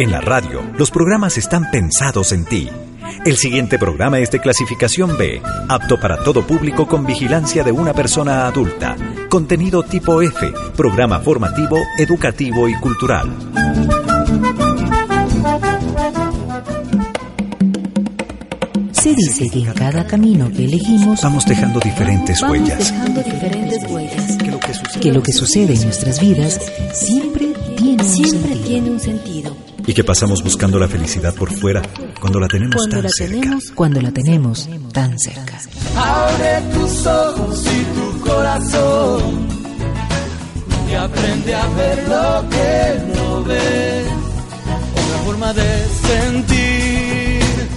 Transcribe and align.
En 0.00 0.10
la 0.10 0.20
radio, 0.22 0.62
los 0.78 0.90
programas 0.90 1.36
están 1.36 1.70
pensados 1.70 2.32
en 2.32 2.46
ti. 2.46 2.70
El 3.26 3.36
siguiente 3.36 3.78
programa 3.78 4.18
es 4.18 4.30
de 4.30 4.40
clasificación 4.40 5.18
B, 5.18 5.42
apto 5.68 6.00
para 6.00 6.24
todo 6.24 6.46
público 6.46 6.86
con 6.88 7.04
vigilancia 7.04 7.62
de 7.62 7.70
una 7.72 7.92
persona 7.92 8.46
adulta. 8.46 8.96
Contenido 9.28 9.82
tipo 9.82 10.22
F, 10.22 10.52
programa 10.74 11.20
formativo, 11.20 11.76
educativo 11.98 12.66
y 12.66 12.74
cultural. 12.76 13.28
Se 18.92 19.14
dice 19.14 19.48
que 19.50 19.60
en 19.60 19.72
cada 19.72 20.06
camino 20.06 20.50
que 20.50 20.64
elegimos 20.64 21.22
vamos 21.22 21.44
dejando 21.46 21.80
diferentes 21.80 22.40
vamos 22.40 22.58
huellas. 22.58 22.78
dejando 22.92 23.22
diferentes 23.22 23.90
huellas. 23.90 24.38
Que 25.00 25.12
lo 25.12 25.22
que 25.22 25.32
sucede 25.32 25.74
en 25.74 25.82
nuestras 25.84 26.20
vidas 26.20 26.60
siempre 26.94 27.52
tiene 27.76 28.02
un 28.02 28.08
Siempre 28.08 28.40
sentido. 28.50 28.66
tiene 28.66 28.90
un 28.90 29.00
sentido. 29.00 29.56
Y 29.90 29.92
que 29.92 30.04
pasamos 30.04 30.40
buscando 30.44 30.78
la 30.78 30.86
felicidad 30.86 31.34
por 31.34 31.52
fuera 31.52 31.82
cuando 32.20 32.38
la 32.38 32.46
tenemos 32.46 32.76
Cuando 32.76 32.94
tan 32.94 33.02
la 33.02 33.10
cerca. 33.10 33.34
tenemos, 33.40 33.64
cuando 33.74 34.00
la 34.00 34.12
tenemos 34.12 34.68
tan 34.92 35.18
cerca. 35.18 35.60
Abre 35.96 36.62
tus 36.72 37.06
ojos 37.06 37.64
y 37.66 37.84
tu 37.96 38.20
corazón 38.20 39.48
y 40.88 40.94
aprende 40.94 41.54
a 41.56 41.66
ver 41.70 42.08
lo 42.08 42.48
que 42.50 43.18
no 43.18 43.42
ves. 43.42 44.06
Otra 44.92 45.18
forma 45.24 45.52
de 45.54 45.86
sentir. 46.06 47.68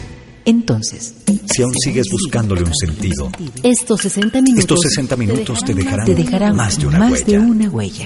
Entonces, 0.46 1.16
Si 1.52 1.64
aún 1.64 1.74
sigues 1.84 2.06
buscándole 2.12 2.62
un 2.62 2.76
sentido, 2.76 3.32
Estos 3.64 4.02
60 4.02 4.40
minutos. 4.40 4.60
estos 4.60 4.82
60 4.82 5.16
minutos 5.16 5.66
te 5.66 5.74
dejarán, 5.74 6.06
te 6.06 6.14
dejarán 6.14 6.56
más 6.56 6.78
de 6.78 6.86
una 6.86 7.00
más 7.00 7.12
huella. 7.12 7.26
de 7.26 7.40
una 7.40 7.70
huella. 7.72 8.06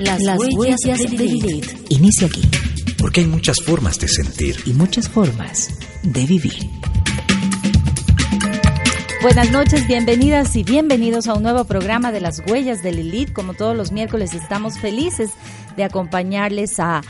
Las, 0.00 0.20
huellas, 0.56 0.80
de 0.98 1.16
Lilith. 1.16 1.90
Inicia 1.90 2.26
aquí 2.26 2.42
Porque 2.98 3.20
hay 3.20 3.26
muchas 3.26 3.62
formas 3.64 3.98
de 3.98 4.08
sentir. 4.08 4.56
y 4.66 4.72
muchas 4.72 5.08
formas 5.08 5.70
de 6.02 6.26
vivir. 6.26 6.68
Buenas 9.22 9.50
noches, 9.50 9.86
bienvenidas 9.86 10.54
y 10.56 10.62
bienvenidos 10.62 11.28
a 11.28 11.34
un 11.34 11.42
nuevo 11.42 11.64
programa 11.64 12.12
de 12.12 12.20
las 12.20 12.42
huellas 12.46 12.82
de 12.82 12.92
Lilith. 12.92 13.32
Como 13.32 13.54
todos 13.54 13.76
los 13.76 13.92
miércoles 13.92 14.34
estamos 14.34 14.78
felices 14.78 15.30
de 15.76 15.84
acompañarles 15.84 16.78
a 16.80 17.02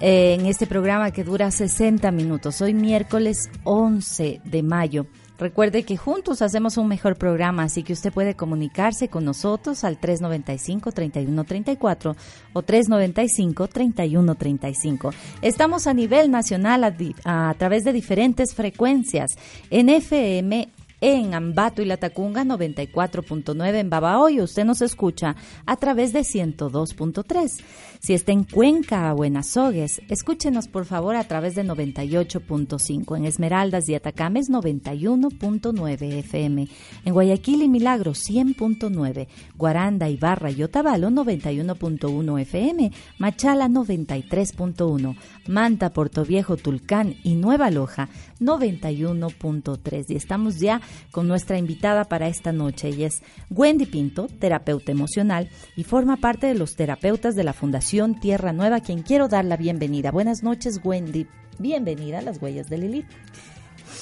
eh, 0.00 0.34
en 0.38 0.46
este 0.46 0.66
programa 0.66 1.10
que 1.10 1.24
dura 1.24 1.50
60 1.50 2.10
minutos. 2.10 2.60
Hoy 2.60 2.74
miércoles 2.74 3.50
11 3.64 4.40
de 4.44 4.62
mayo. 4.62 5.06
Recuerde 5.36 5.82
que 5.82 5.96
juntos 5.96 6.42
hacemos 6.42 6.76
un 6.76 6.86
mejor 6.86 7.16
programa, 7.16 7.64
así 7.64 7.82
que 7.82 7.92
usted 7.92 8.12
puede 8.12 8.34
comunicarse 8.34 9.08
con 9.08 9.24
nosotros 9.24 9.82
al 9.82 10.00
395-3134 10.00 12.14
o 12.52 12.62
395-3135. 12.62 15.12
Estamos 15.42 15.88
a 15.88 15.94
nivel 15.94 16.30
nacional 16.30 16.84
a, 17.24 17.52
través 17.58 17.82
de 17.82 17.92
diferentes 17.92 18.54
frecuencias 18.54 19.36
en 19.70 19.88
FM 19.88 20.68
en 21.00 21.34
Ambato 21.34 21.82
y 21.82 21.84
La 21.84 21.96
Tacunga 21.96 22.44
94.9 22.44 23.74
en 23.74 23.90
Babahoyo. 23.90 24.44
Usted 24.44 24.64
nos 24.64 24.82
escucha 24.82 25.34
a 25.66 25.74
través 25.76 26.12
de 26.12 26.20
102.3. 26.20 27.60
Si 28.04 28.12
está 28.12 28.32
en 28.32 28.44
Cuenca 28.44 29.14
o 29.14 29.24
en 29.24 29.38
Azogues, 29.38 30.02
escúchenos 30.10 30.68
por 30.68 30.84
favor 30.84 31.16
a 31.16 31.24
través 31.24 31.54
de 31.54 31.64
98.5. 31.64 33.16
En 33.16 33.24
Esmeraldas 33.24 33.88
y 33.88 33.94
Atacames 33.94 34.50
91.9 34.50 36.18
FM. 36.18 36.68
En 37.06 37.14
Guayaquil 37.14 37.62
y 37.62 37.68
Milagro 37.70 38.12
100.9. 38.12 39.26
Guaranda, 39.56 40.10
Ibarra 40.10 40.50
y 40.50 40.62
Otavalo 40.62 41.08
91.1 41.08 42.40
FM. 42.42 42.92
Machala 43.16 43.68
93.1. 43.68 45.16
Manta, 45.46 45.94
Portoviejo, 45.94 46.58
Tulcán 46.58 47.16
y 47.24 47.36
Nueva 47.36 47.70
Loja 47.70 48.10
91.3. 48.38 50.04
Y 50.10 50.16
estamos 50.16 50.60
ya 50.60 50.82
con 51.10 51.26
nuestra 51.26 51.56
invitada 51.56 52.04
para 52.04 52.28
esta 52.28 52.52
noche. 52.52 52.88
Ella 52.88 53.06
es 53.06 53.22
Wendy 53.48 53.86
Pinto, 53.86 54.26
terapeuta 54.26 54.92
emocional 54.92 55.48
y 55.74 55.84
forma 55.84 56.18
parte 56.18 56.46
de 56.48 56.54
los 56.54 56.76
terapeutas 56.76 57.34
de 57.34 57.44
la 57.44 57.54
Fundación 57.54 57.93
Tierra 58.20 58.52
Nueva, 58.52 58.80
quien 58.80 59.02
quiero 59.02 59.28
dar 59.28 59.44
la 59.44 59.56
bienvenida. 59.56 60.10
Buenas 60.10 60.42
noches, 60.42 60.80
Wendy. 60.82 61.28
Bienvenida 61.60 62.18
a 62.18 62.22
las 62.22 62.42
huellas 62.42 62.68
de 62.68 62.78
Lilith. 62.78 63.06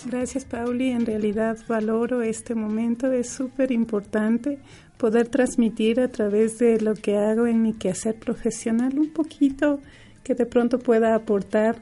Gracias, 0.06 0.47
Pauli. 0.47 0.91
En 0.91 1.04
realidad 1.04 1.58
valoro 1.69 2.22
este 2.22 2.54
momento. 2.54 3.12
Es 3.12 3.28
súper 3.28 3.70
importante 3.70 4.60
poder 4.97 5.28
transmitir 5.28 6.00
a 6.00 6.08
través 6.08 6.58
de 6.58 6.80
lo 6.80 6.94
que 6.94 7.19
hago 7.19 7.47
en 7.47 7.60
mi 7.60 7.75
quehacer 7.75 8.14
profesional 8.14 8.98
un 8.98 9.10
poquito 9.10 9.80
que 10.24 10.34
de 10.34 10.47
pronto 10.47 10.78
pueda 10.78 11.14
aportar 11.14 11.76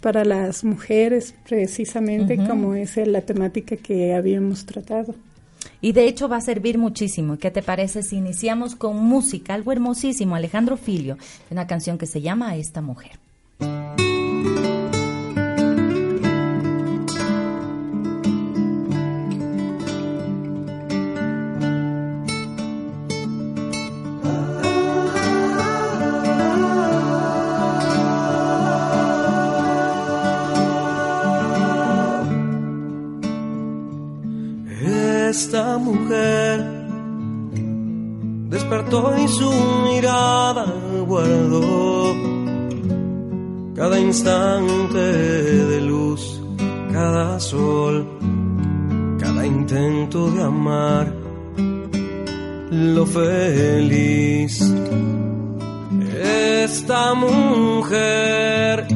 para 0.00 0.24
las 0.24 0.64
mujeres, 0.64 1.32
precisamente 1.48 2.38
como 2.44 2.74
es 2.74 2.96
la 2.96 3.20
temática 3.20 3.76
que 3.76 4.14
habíamos 4.14 4.66
tratado. 4.66 5.14
Y 5.82 5.92
de 5.92 6.06
hecho 6.06 6.28
va 6.28 6.36
a 6.36 6.40
servir 6.40 6.78
muchísimo. 6.78 7.38
¿Qué 7.38 7.50
te 7.50 7.60
parece 7.60 8.02
si 8.02 8.16
iniciamos 8.16 8.76
con 8.76 8.96
música? 8.96 9.52
Algo 9.52 9.72
hermosísimo, 9.72 10.36
Alejandro 10.36 10.76
Filio, 10.76 11.18
una 11.50 11.66
canción 11.66 11.98
que 11.98 12.06
se 12.06 12.22
llama 12.22 12.56
esta 12.56 12.80
mujer. 12.80 13.18
Esta 35.32 35.78
mujer 35.78 36.60
despertó 38.50 39.16
y 39.16 39.26
su 39.28 39.50
mirada 39.86 40.66
guardó 41.06 42.14
cada 43.74 43.98
instante 43.98 44.98
de 44.98 45.80
luz, 45.80 46.38
cada 46.92 47.40
sol, 47.40 48.06
cada 49.18 49.46
intento 49.46 50.30
de 50.32 50.42
amar 50.42 51.14
lo 52.70 53.06
feliz. 53.06 54.60
Esta 56.62 57.14
mujer 57.14 58.86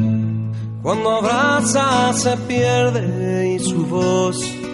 cuando 0.82 1.10
abraza 1.12 2.12
se 2.12 2.36
pierde 2.46 3.54
y 3.54 3.58
su 3.58 3.86
voz 3.86 4.65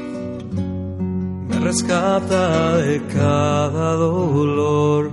rescata 1.62 2.76
de 2.78 3.00
cada 3.06 3.94
dolor, 3.94 5.12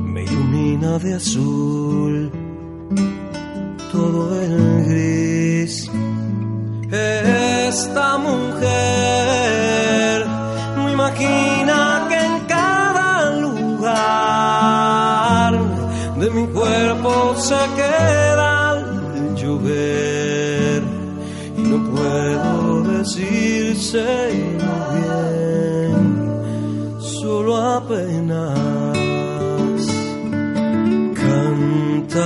me 0.00 0.24
ilumina 0.24 0.98
de 0.98 1.14
azul 1.14 2.32
todo 3.92 4.40
el 4.42 4.84
gris. 4.88 5.90
Esta 6.90 8.18
mujer 8.18 8.66
no 10.76 10.90
imagina 10.90 12.06
que 12.08 12.18
en 12.30 12.40
cada 12.46 13.10
lugar 13.44 13.92
de 16.20 16.30
mi 16.30 16.46
cuerpo 16.48 17.36
se 17.36 17.60
queda 17.76 18.52
el 19.16 19.34
llover 19.36 20.82
y 21.56 21.62
no 21.62 21.78
puedo 21.92 22.82
decírselo 22.98 24.45
apenas 27.76 28.58
cantar. 31.14 32.16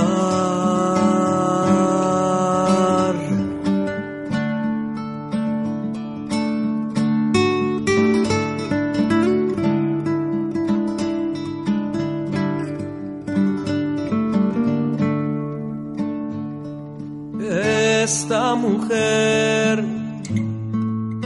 Esta 18.03 18.55
mujer 18.55 19.83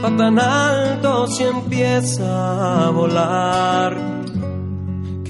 va 0.02 0.16
tan 0.16 0.38
alto 0.38 1.26
si 1.28 1.44
empieza 1.44 2.86
a 2.86 2.90
volar 2.90 4.15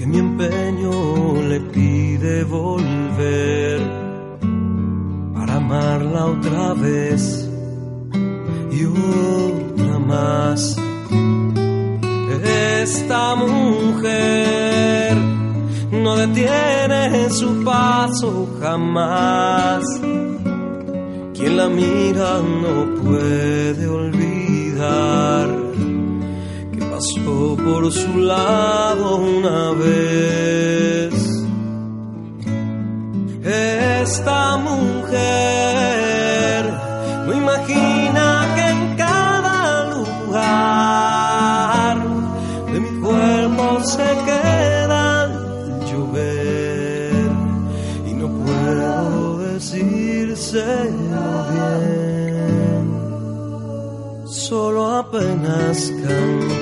mi 0.07 0.19
empeño 0.19 1.35
le 1.49 1.59
pide 1.59 2.43
volver 2.45 3.79
para 5.33 5.55
amarla 5.55 6.25
otra 6.27 6.73
vez 6.73 7.49
y 8.71 8.85
otra 8.85 9.99
más. 9.99 10.77
Esta 12.81 13.35
mujer 13.35 15.17
no 15.91 16.15
detiene 16.15 17.29
su 17.29 17.63
paso 17.65 18.47
jamás. 18.61 19.83
Quien 21.33 21.57
la 21.57 21.67
mira 21.67 22.41
no 22.63 22.75
puede 23.03 23.87
olvidar 23.87 25.66
por 27.27 27.91
su 27.91 28.19
lado 28.19 29.17
una 29.17 29.71
vez. 29.71 31.13
Esta 33.43 34.57
mujer 34.57 35.03
no 37.25 37.33
imagina 37.33 38.46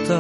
Las 0.08 0.14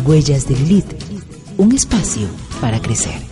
huellas 0.00 0.48
de 0.48 0.56
Lilith, 0.56 0.84
un 1.58 1.72
espacio 1.72 2.26
para 2.60 2.82
crecer. 2.82 3.27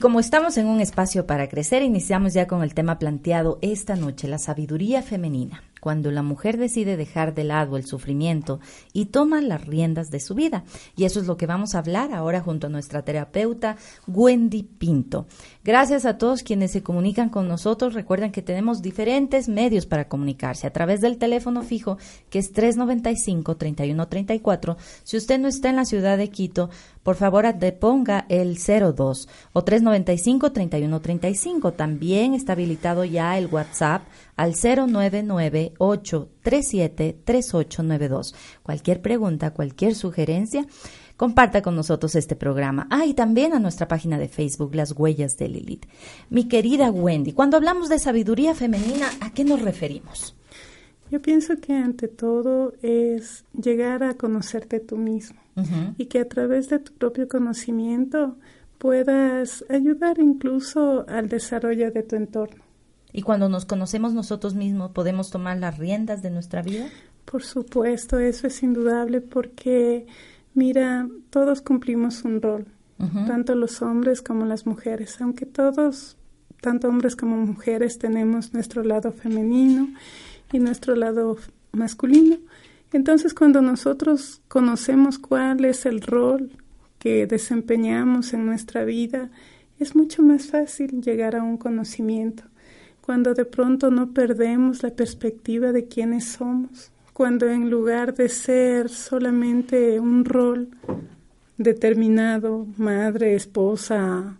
Como 0.00 0.18
estamos 0.18 0.56
en 0.56 0.66
un 0.66 0.80
espacio 0.80 1.26
para 1.26 1.48
crecer, 1.48 1.82
iniciamos 1.82 2.32
ya 2.32 2.46
con 2.46 2.62
el 2.62 2.74
tema 2.74 2.98
planteado 2.98 3.58
esta 3.62 3.96
noche, 3.96 4.26
la 4.28 4.38
sabiduría 4.38 5.02
femenina 5.02 5.62
cuando 5.80 6.10
la 6.10 6.22
mujer 6.22 6.58
decide 6.58 6.96
dejar 6.96 7.34
de 7.34 7.44
lado 7.44 7.76
el 7.76 7.86
sufrimiento 7.86 8.60
y 8.92 9.06
toma 9.06 9.40
las 9.40 9.66
riendas 9.66 10.10
de 10.10 10.20
su 10.20 10.34
vida. 10.34 10.64
Y 10.96 11.04
eso 11.04 11.20
es 11.20 11.26
lo 11.26 11.36
que 11.36 11.46
vamos 11.46 11.74
a 11.74 11.78
hablar 11.78 12.12
ahora 12.12 12.40
junto 12.40 12.68
a 12.68 12.70
nuestra 12.70 13.02
terapeuta 13.02 13.76
Wendy 14.06 14.62
Pinto. 14.62 15.26
Gracias 15.64 16.06
a 16.06 16.18
todos 16.18 16.42
quienes 16.42 16.70
se 16.70 16.82
comunican 16.82 17.28
con 17.28 17.48
nosotros. 17.48 17.94
Recuerden 17.94 18.32
que 18.32 18.42
tenemos 18.42 18.82
diferentes 18.82 19.48
medios 19.48 19.86
para 19.86 20.08
comunicarse 20.08 20.66
a 20.66 20.72
través 20.72 21.00
del 21.00 21.18
teléfono 21.18 21.62
fijo 21.62 21.98
que 22.28 22.38
es 22.38 22.54
395-3134. 22.54 24.76
Si 25.04 25.16
usted 25.16 25.38
no 25.38 25.48
está 25.48 25.70
en 25.70 25.76
la 25.76 25.84
ciudad 25.84 26.18
de 26.18 26.30
Quito, 26.30 26.70
por 27.02 27.16
favor 27.16 27.40
deponga 27.54 28.26
el 28.28 28.58
02 28.58 29.28
o 29.52 29.64
395-3135. 29.64 31.74
También 31.74 32.34
está 32.34 32.52
habilitado 32.52 33.04
ya 33.04 33.36
el 33.38 33.46
WhatsApp 33.46 34.02
al 34.36 34.54
099-837-3892. 35.74 38.34
Cualquier 38.62 39.00
pregunta, 39.00 39.52
cualquier 39.52 39.94
sugerencia, 39.94 40.66
comparta 41.16 41.62
con 41.62 41.76
nosotros 41.76 42.14
este 42.14 42.36
programa. 42.36 42.86
Ah, 42.90 43.04
y 43.04 43.14
también 43.14 43.52
a 43.52 43.58
nuestra 43.58 43.88
página 43.88 44.18
de 44.18 44.28
Facebook, 44.28 44.74
Las 44.74 44.92
Huellas 44.92 45.36
de 45.36 45.48
Lilith. 45.48 45.86
Mi 46.30 46.48
querida 46.48 46.90
Wendy, 46.90 47.32
cuando 47.32 47.56
hablamos 47.56 47.88
de 47.88 47.98
sabiduría 47.98 48.54
femenina, 48.54 49.08
¿a 49.20 49.32
qué 49.32 49.44
nos 49.44 49.60
referimos? 49.60 50.36
Yo 51.10 51.20
pienso 51.20 51.56
que 51.56 51.74
ante 51.74 52.08
todo 52.08 52.72
es 52.82 53.44
llegar 53.52 54.04
a 54.04 54.14
conocerte 54.14 54.78
tú 54.78 54.96
mismo 54.96 55.40
y 55.98 56.06
que 56.06 56.20
a 56.20 56.28
través 56.28 56.70
de 56.70 56.78
tu 56.78 56.94
propio 56.94 57.28
conocimiento 57.28 58.38
puedas 58.78 59.62
ayudar 59.68 60.20
incluso 60.20 61.04
al 61.06 61.28
desarrollo 61.28 61.90
de 61.90 62.02
tu 62.02 62.16
entorno. 62.16 62.69
¿Y 63.12 63.22
cuando 63.22 63.48
nos 63.48 63.64
conocemos 63.64 64.12
nosotros 64.14 64.54
mismos 64.54 64.92
podemos 64.92 65.30
tomar 65.30 65.58
las 65.58 65.78
riendas 65.78 66.22
de 66.22 66.30
nuestra 66.30 66.62
vida? 66.62 66.88
Por 67.24 67.42
supuesto, 67.42 68.18
eso 68.18 68.46
es 68.46 68.62
indudable 68.62 69.20
porque, 69.20 70.06
mira, 70.54 71.08
todos 71.30 71.60
cumplimos 71.60 72.24
un 72.24 72.40
rol, 72.42 72.66
tanto 73.26 73.54
los 73.54 73.80
hombres 73.82 74.20
como 74.20 74.44
las 74.44 74.66
mujeres, 74.66 75.20
aunque 75.20 75.46
todos, 75.46 76.16
tanto 76.60 76.88
hombres 76.88 77.16
como 77.16 77.36
mujeres, 77.36 77.98
tenemos 77.98 78.52
nuestro 78.52 78.84
lado 78.84 79.12
femenino 79.12 79.88
y 80.52 80.58
nuestro 80.58 80.94
lado 80.94 81.36
masculino. 81.72 82.36
Entonces, 82.92 83.32
cuando 83.32 83.62
nosotros 83.62 84.42
conocemos 84.48 85.18
cuál 85.18 85.64
es 85.64 85.86
el 85.86 86.02
rol 86.02 86.50
que 86.98 87.26
desempeñamos 87.26 88.34
en 88.34 88.44
nuestra 88.44 88.84
vida, 88.84 89.30
es 89.78 89.96
mucho 89.96 90.22
más 90.22 90.48
fácil 90.48 91.00
llegar 91.00 91.36
a 91.36 91.42
un 91.42 91.56
conocimiento 91.56 92.49
cuando 93.00 93.34
de 93.34 93.44
pronto 93.44 93.90
no 93.90 94.12
perdemos 94.12 94.82
la 94.82 94.90
perspectiva 94.90 95.72
de 95.72 95.86
quiénes 95.86 96.26
somos, 96.26 96.92
cuando 97.12 97.48
en 97.48 97.70
lugar 97.70 98.14
de 98.14 98.28
ser 98.28 98.88
solamente 98.88 100.00
un 100.00 100.24
rol 100.24 100.68
determinado, 101.58 102.66
madre, 102.76 103.34
esposa, 103.34 104.38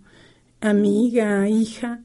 amiga, 0.60 1.48
hija, 1.48 2.00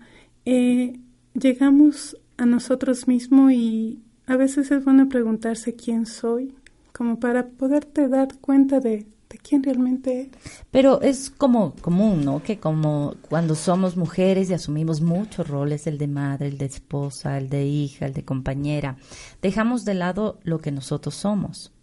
eh, 0.45 0.99
llegamos 1.33 2.17
a 2.37 2.45
nosotros 2.45 3.07
mismos 3.07 3.51
y 3.53 3.99
a 4.27 4.35
veces 4.35 4.71
es 4.71 4.83
bueno 4.83 5.07
preguntarse 5.07 5.75
quién 5.75 6.05
soy, 6.05 6.53
como 6.91 7.19
para 7.19 7.47
poderte 7.47 8.07
dar 8.07 8.37
cuenta 8.39 8.79
de 8.79 9.05
de 9.35 9.41
quién 9.41 9.63
realmente 9.63 10.21
eres. 10.21 10.63
Pero 10.71 11.01
es 11.01 11.29
como 11.29 11.75
común, 11.75 12.23
¿no? 12.23 12.41
Que 12.41 12.57
como 12.57 13.15
cuando 13.27 13.53
somos 13.53 13.97
mujeres 13.97 14.49
y 14.49 14.53
asumimos 14.53 15.01
muchos 15.01 15.49
roles, 15.49 15.87
el 15.87 15.97
de 15.97 16.07
madre, 16.07 16.47
el 16.47 16.57
de 16.57 16.65
esposa, 16.65 17.37
el 17.37 17.49
de 17.49 17.65
hija, 17.65 18.05
el 18.05 18.13
de 18.13 18.23
compañera, 18.23 18.95
dejamos 19.41 19.83
de 19.83 19.93
lado 19.93 20.39
lo 20.43 20.59
que 20.59 20.71
nosotros 20.71 21.15
somos. 21.15 21.73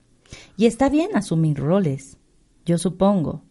Y 0.57 0.65
está 0.65 0.89
bien 0.89 1.15
asumir 1.15 1.59
roles, 1.59 2.17
yo 2.65 2.79
supongo. 2.79 3.43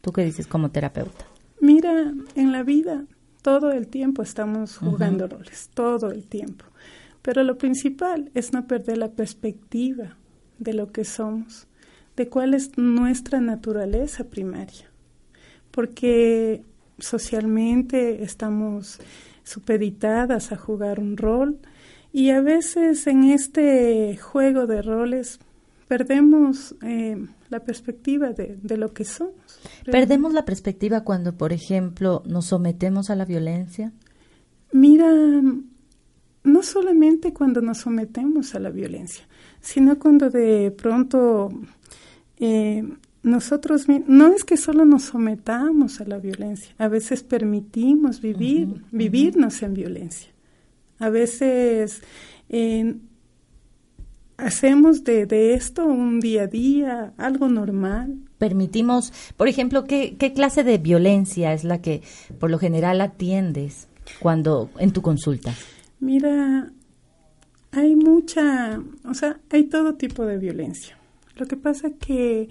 ¿Tú 0.00 0.12
qué 0.12 0.24
dices 0.24 0.46
como 0.46 0.70
terapeuta? 0.70 1.26
Mira, 1.60 2.14
en 2.34 2.52
la 2.52 2.62
vida 2.62 3.04
todo 3.42 3.72
el 3.72 3.88
tiempo 3.88 4.22
estamos 4.22 4.78
jugando 4.78 5.28
roles, 5.28 5.68
todo 5.74 6.10
el 6.10 6.26
tiempo. 6.26 6.64
Pero 7.20 7.44
lo 7.44 7.58
principal 7.58 8.30
es 8.32 8.54
no 8.54 8.66
perder 8.66 8.96
la 8.96 9.10
perspectiva 9.10 10.16
de 10.58 10.72
lo 10.72 10.92
que 10.92 11.04
somos 11.04 11.66
de 12.20 12.28
cuál 12.28 12.52
es 12.52 12.76
nuestra 12.76 13.40
naturaleza 13.40 14.24
primaria, 14.24 14.90
porque 15.70 16.62
socialmente 16.98 18.22
estamos 18.22 18.98
supeditadas 19.42 20.52
a 20.52 20.56
jugar 20.56 21.00
un 21.00 21.16
rol 21.16 21.60
y 22.12 22.28
a 22.28 22.42
veces 22.42 23.06
en 23.06 23.24
este 23.24 24.18
juego 24.18 24.66
de 24.66 24.82
roles 24.82 25.38
perdemos 25.88 26.74
eh, 26.82 27.16
la 27.48 27.60
perspectiva 27.60 28.34
de, 28.34 28.58
de, 28.62 28.76
lo 28.76 28.92
que 28.92 29.06
somos. 29.06 29.62
¿Perdemos 29.90 30.34
la 30.34 30.44
perspectiva 30.44 31.04
cuando, 31.04 31.38
por 31.38 31.54
ejemplo, 31.54 32.22
nos 32.26 32.48
sometemos 32.48 33.08
a 33.08 33.16
la 33.16 33.24
violencia? 33.24 33.94
Mira, 34.72 35.10
no 36.44 36.62
solamente 36.62 37.32
cuando 37.32 37.62
nos 37.62 37.78
sometemos 37.78 38.54
a 38.54 38.60
la 38.60 38.68
violencia, 38.68 39.24
sino 39.60 39.98
cuando 39.98 40.30
de 40.30 40.70
pronto 40.70 41.50
eh, 42.40 42.82
nosotros 43.22 43.86
no 43.88 44.28
es 44.28 44.44
que 44.44 44.56
solo 44.56 44.84
nos 44.86 45.02
sometamos 45.02 46.00
a 46.00 46.04
la 46.06 46.18
violencia, 46.18 46.74
a 46.78 46.88
veces 46.88 47.22
permitimos 47.22 48.20
vivir, 48.20 48.82
vivirnos 48.90 49.62
en 49.62 49.74
violencia. 49.74 50.30
A 50.98 51.10
veces 51.10 52.02
eh, 52.48 52.96
hacemos 54.38 55.04
de, 55.04 55.26
de, 55.26 55.54
esto 55.54 55.84
un 55.84 56.20
día 56.20 56.42
a 56.42 56.46
día, 56.46 57.12
algo 57.18 57.48
normal. 57.48 58.16
Permitimos, 58.38 59.12
por 59.36 59.48
ejemplo, 59.48 59.84
¿qué, 59.84 60.16
¿qué 60.18 60.32
clase 60.32 60.64
de 60.64 60.78
violencia 60.78 61.52
es 61.52 61.64
la 61.64 61.82
que 61.82 62.02
por 62.38 62.50
lo 62.50 62.58
general 62.58 63.02
atiendes 63.02 63.88
cuando 64.18 64.70
en 64.78 64.92
tu 64.92 65.02
consulta? 65.02 65.54
Mira, 66.00 66.72
hay 67.72 67.96
mucha, 67.96 68.82
o 69.04 69.12
sea, 69.12 69.38
hay 69.50 69.64
todo 69.64 69.94
tipo 69.94 70.24
de 70.24 70.38
violencia. 70.38 70.99
Lo 71.40 71.46
que 71.46 71.56
pasa 71.56 71.88
es 71.88 71.94
que 71.94 72.50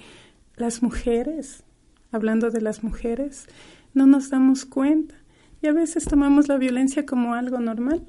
las 0.57 0.81
mujeres, 0.81 1.63
hablando 2.11 2.49
de 2.49 2.59
las 2.59 2.83
mujeres, 2.83 3.45
no 3.93 4.07
nos 4.07 4.31
damos 4.31 4.65
cuenta 4.65 5.13
y 5.61 5.67
a 5.67 5.73
veces 5.73 6.05
tomamos 6.05 6.47
la 6.47 6.57
violencia 6.57 7.05
como 7.05 7.35
algo 7.35 7.59
normal. 7.59 8.03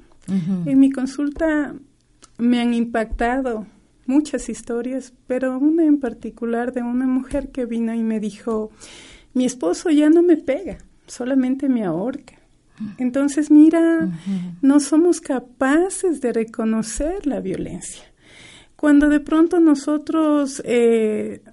En 0.65 0.79
mi 0.79 0.89
consulta 0.89 1.75
me 2.39 2.61
han 2.61 2.73
impactado 2.73 3.67
muchas 4.07 4.49
historias, 4.49 5.13
pero 5.27 5.59
una 5.59 5.83
en 5.85 5.99
particular 5.99 6.73
de 6.73 6.81
una 6.81 7.05
mujer 7.05 7.51
que 7.51 7.65
vino 7.65 7.93
y 7.93 8.01
me 8.01 8.19
dijo, 8.19 8.71
mi 9.35 9.45
esposo 9.45 9.91
ya 9.91 10.09
no 10.09 10.23
me 10.23 10.37
pega, 10.37 10.79
solamente 11.05 11.69
me 11.69 11.83
ahorca. 11.83 12.39
Entonces, 12.97 13.51
mira, 13.51 14.09
no 14.63 14.79
somos 14.79 15.21
capaces 15.21 16.21
de 16.21 16.33
reconocer 16.33 17.27
la 17.27 17.39
violencia. 17.39 18.10
Cuando 18.81 19.09
de 19.09 19.19
pronto 19.19 19.59
nosotros, 19.59 20.59
eh, 20.65 21.43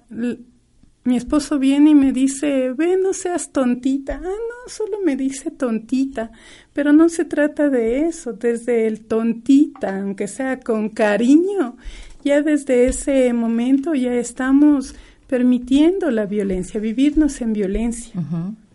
mi 1.03 1.15
esposo 1.15 1.59
viene 1.59 1.91
y 1.91 1.93
me 1.93 2.11
dice, 2.11 2.73
ve, 2.73 2.97
no 2.97 3.13
seas 3.13 3.51
tontita. 3.51 4.15
Ah, 4.15 4.23
no, 4.23 4.67
solo 4.67 4.97
me 5.05 5.15
dice 5.15 5.51
tontita. 5.51 6.31
Pero 6.73 6.91
no 6.91 7.07
se 7.07 7.25
trata 7.25 7.69
de 7.69 8.07
eso. 8.07 8.33
Desde 8.33 8.87
el 8.87 9.05
tontita, 9.05 10.01
aunque 10.01 10.27
sea 10.27 10.59
con 10.59 10.89
cariño, 10.89 11.77
ya 12.23 12.41
desde 12.41 12.87
ese 12.87 13.31
momento 13.31 13.93
ya 13.93 14.15
estamos 14.15 14.95
permitiendo 15.27 16.09
la 16.09 16.25
violencia, 16.25 16.79
vivirnos 16.79 17.41
en 17.41 17.53
violencia. 17.53 18.19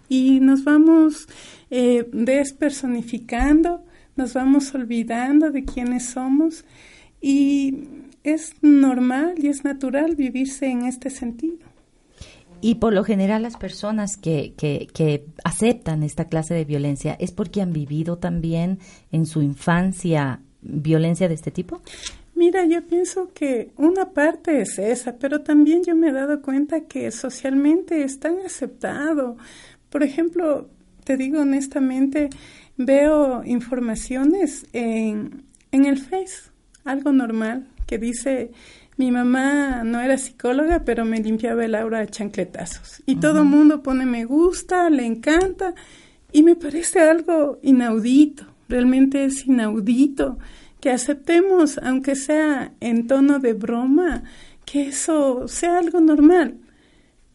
Y 0.09 0.39
nos 0.39 0.63
vamos 0.63 1.27
eh, 1.71 2.09
despersonificando, 2.13 3.85
nos 4.15 4.33
vamos 4.33 4.73
olvidando 4.77 5.51
de 5.51 5.65
quiénes 5.65 6.11
somos 6.11 6.65
y 7.21 8.04
es 8.25 8.54
normal 8.62 9.35
y 9.37 9.49
es 9.49 9.64
natural 9.64 10.16
vivirse 10.16 10.66
en 10.66 10.87
este 10.87 11.11
sentido. 11.11 11.59
Y 12.61 12.76
por 12.76 12.95
lo 12.95 13.04
general 13.04 13.43
las 13.43 13.59
personas 13.59 14.16
que, 14.16 14.54
que, 14.57 14.88
que, 14.93 15.26
aceptan 15.45 16.02
esta 16.02 16.25
clase 16.25 16.54
de 16.54 16.64
violencia 16.64 17.14
es 17.21 17.31
porque 17.31 17.61
han 17.61 17.75
vivido 17.75 18.16
también 18.16 18.78
en 19.12 19.26
su 19.26 19.43
infancia 19.43 20.40
violencia 20.62 21.28
de 21.28 21.35
este 21.35 21.50
tipo. 21.50 21.83
Mira, 22.35 22.64
yo 22.64 22.83
pienso 22.87 23.31
que 23.35 23.71
una 23.76 24.11
parte 24.11 24.62
es 24.62 24.78
esa, 24.78 25.19
pero 25.19 25.43
también 25.43 25.85
yo 25.85 25.95
me 25.95 26.09
he 26.09 26.12
dado 26.12 26.40
cuenta 26.40 26.87
que 26.87 27.11
socialmente 27.11 28.02
es 28.02 28.19
tan 28.19 28.38
aceptado. 28.45 29.37
Por 29.90 30.02
ejemplo, 30.02 30.71
te 31.04 31.19
digo 31.19 31.43
honestamente, 31.43 32.31
veo 32.78 33.45
informaciones 33.45 34.66
en, 34.73 35.45
en 35.71 35.85
el 35.85 35.99
Face, 35.99 36.50
algo 36.85 37.12
normal, 37.12 37.69
que 37.87 37.99
dice, 37.99 38.50
mi 38.97 39.11
mamá 39.11 39.83
no 39.85 40.00
era 40.00 40.19
psicóloga, 40.19 40.85
pero 40.85 41.05
me 41.05 41.21
limpiaba 41.21 41.64
el 41.64 41.75
aura 41.75 42.00
de 42.00 42.09
chancletazos. 42.09 43.03
Y 43.07 43.17
todo 43.17 43.41
el 43.41 43.47
mundo 43.47 43.83
pone 43.83 44.07
me 44.07 44.25
gusta, 44.25 44.88
le 44.91 45.05
encanta, 45.05 45.75
y 46.33 46.43
me 46.43 46.57
parece 46.57 47.00
algo 47.00 47.59
inaudito, 47.62 48.45
realmente 48.69 49.25
es 49.25 49.47
inaudito 49.47 50.38
que 50.81 50.91
aceptemos, 50.91 51.79
aunque 51.79 52.14
sea 52.14 52.73
en 52.81 53.07
tono 53.07 53.38
de 53.38 53.55
broma, 53.55 54.25
que 54.67 54.88
eso 54.88 55.49
sea 55.49 55.79
algo 55.79 56.00
normal. 56.00 56.59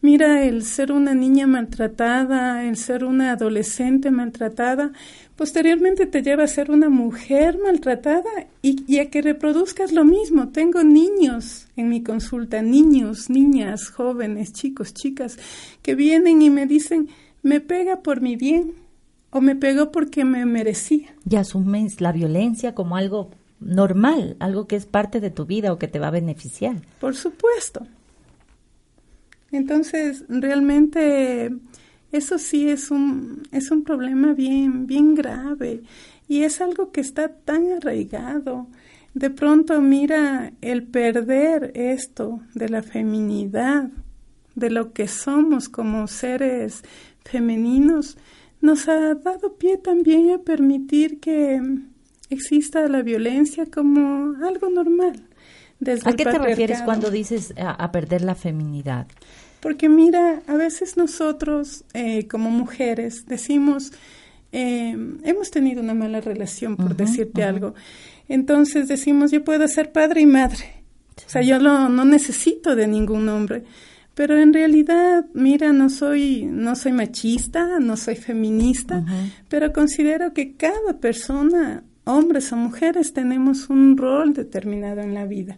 Mira, 0.02 0.44
el 0.44 0.62
ser 0.62 0.92
una 0.92 1.14
niña 1.14 1.46
maltratada, 1.46 2.64
el 2.64 2.76
ser 2.76 3.04
una 3.04 3.32
adolescente 3.32 4.10
maltratada, 4.10 4.92
posteriormente 5.40 6.04
te 6.04 6.22
lleva 6.22 6.44
a 6.44 6.46
ser 6.46 6.70
una 6.70 6.90
mujer 6.90 7.58
maltratada 7.64 8.28
y, 8.60 8.98
a 8.98 9.08
que 9.08 9.22
reproduzcas 9.22 9.90
lo 9.90 10.04
mismo. 10.04 10.50
Tengo 10.50 10.84
niños 10.84 11.66
en 11.76 11.88
mi 11.88 12.02
consulta, 12.02 12.60
niños, 12.60 13.30
niñas, 13.30 13.88
jóvenes, 13.88 14.52
chicos, 14.52 14.92
chicas, 14.92 15.38
que 15.80 15.94
vienen 15.94 16.42
y 16.42 16.50
me 16.50 16.66
dicen, 16.66 17.08
me 17.42 17.60
pega 17.62 18.02
por 18.02 18.20
mi 18.20 18.36
bien 18.36 18.74
o 19.30 19.40
me 19.40 19.56
pegó 19.56 19.90
porque 19.90 20.26
me 20.26 20.44
merecía. 20.44 21.14
Y 21.26 21.36
asumes 21.36 22.02
la 22.02 22.12
violencia 22.12 22.74
como 22.74 22.96
algo 22.96 23.30
normal, 23.60 24.36
algo 24.40 24.66
que 24.66 24.76
es 24.76 24.84
parte 24.84 25.20
de 25.20 25.30
tu 25.30 25.46
vida 25.46 25.72
o 25.72 25.78
que 25.78 25.88
te 25.88 25.98
va 25.98 26.08
a 26.08 26.10
beneficiar. 26.10 26.82
Por 27.00 27.16
supuesto. 27.16 27.86
Entonces, 29.52 30.22
realmente 30.28 31.50
eso 32.12 32.38
sí 32.38 32.68
es 32.68 32.90
un, 32.90 33.42
es 33.52 33.70
un 33.70 33.84
problema 33.84 34.32
bien, 34.32 34.86
bien 34.86 35.14
grave 35.14 35.82
y 36.28 36.42
es 36.42 36.60
algo 36.60 36.92
que 36.92 37.00
está 37.00 37.28
tan 37.28 37.72
arraigado. 37.72 38.66
De 39.14 39.30
pronto, 39.30 39.80
mira, 39.80 40.52
el 40.60 40.84
perder 40.84 41.72
esto 41.74 42.40
de 42.54 42.68
la 42.68 42.82
feminidad, 42.82 43.90
de 44.54 44.70
lo 44.70 44.92
que 44.92 45.08
somos 45.08 45.68
como 45.68 46.06
seres 46.06 46.82
femeninos, 47.24 48.16
nos 48.60 48.88
ha 48.88 49.14
dado 49.14 49.56
pie 49.56 49.78
también 49.78 50.30
a 50.30 50.38
permitir 50.38 51.18
que 51.18 51.60
exista 52.28 52.86
la 52.88 53.02
violencia 53.02 53.66
como 53.66 54.34
algo 54.44 54.70
normal. 54.70 55.26
¿A 56.04 56.12
qué 56.12 56.24
te 56.24 56.38
refieres 56.38 56.82
cuando 56.82 57.10
dices 57.10 57.54
a, 57.56 57.90
perder 57.90 58.22
la 58.22 58.34
feminidad? 58.34 59.06
Porque 59.60 59.88
mira, 59.88 60.42
a 60.46 60.54
veces 60.54 60.96
nosotros 60.96 61.84
eh, 61.94 62.26
como 62.28 62.50
mujeres 62.50 63.26
decimos, 63.26 63.92
eh, 64.52 64.96
hemos 65.24 65.50
tenido 65.50 65.82
una 65.82 65.94
mala 65.94 66.20
relación, 66.20 66.76
por 66.76 66.96
decirte 66.96 67.42
algo. 67.42 67.74
Entonces 68.28 68.88
decimos, 68.88 69.30
yo 69.30 69.44
puedo 69.44 69.66
ser 69.68 69.92
padre 69.92 70.22
y 70.22 70.26
madre. 70.26 70.82
O 71.26 71.28
sea, 71.28 71.42
yo 71.42 71.58
no 71.58 72.04
necesito 72.04 72.74
de 72.74 72.86
ningún 72.86 73.28
hombre. 73.28 73.64
Pero 74.14 74.38
en 74.38 74.52
realidad, 74.52 75.24
mira, 75.32 75.72
no 75.72 75.88
soy, 75.88 76.44
no 76.44 76.76
soy 76.76 76.92
machista, 76.92 77.78
no 77.80 77.96
soy 77.96 78.16
feminista, 78.16 79.04
pero 79.48 79.72
considero 79.72 80.34
que 80.34 80.56
cada 80.56 80.98
persona 81.00 81.84
hombres 82.04 82.52
o 82.52 82.56
mujeres 82.56 83.12
tenemos 83.12 83.70
un 83.70 83.96
rol 83.96 84.34
determinado 84.34 85.00
en 85.00 85.14
la 85.14 85.24
vida. 85.24 85.56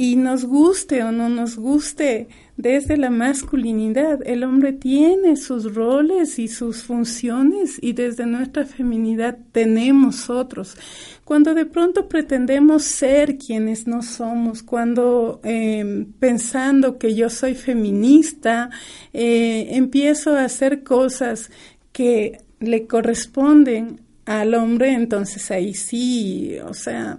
Y 0.00 0.14
nos 0.14 0.44
guste 0.44 1.02
o 1.02 1.10
no 1.10 1.28
nos 1.28 1.56
guste 1.56 2.28
desde 2.56 2.96
la 2.96 3.10
masculinidad, 3.10 4.20
el 4.24 4.44
hombre 4.44 4.72
tiene 4.72 5.34
sus 5.34 5.74
roles 5.74 6.38
y 6.38 6.46
sus 6.46 6.84
funciones 6.84 7.80
y 7.82 7.94
desde 7.94 8.24
nuestra 8.24 8.64
feminidad 8.64 9.36
tenemos 9.50 10.30
otros. 10.30 10.76
Cuando 11.24 11.52
de 11.52 11.66
pronto 11.66 12.08
pretendemos 12.08 12.84
ser 12.84 13.38
quienes 13.38 13.88
no 13.88 14.02
somos, 14.02 14.62
cuando 14.62 15.40
eh, 15.42 16.06
pensando 16.20 16.96
que 16.96 17.16
yo 17.16 17.28
soy 17.28 17.56
feminista, 17.56 18.70
eh, 19.12 19.66
empiezo 19.70 20.36
a 20.36 20.44
hacer 20.44 20.84
cosas 20.84 21.50
que 21.90 22.38
le 22.60 22.86
corresponden 22.86 24.00
al 24.26 24.54
hombre, 24.54 24.92
entonces 24.92 25.50
ahí 25.50 25.74
sí, 25.74 26.56
o 26.64 26.72
sea, 26.72 27.16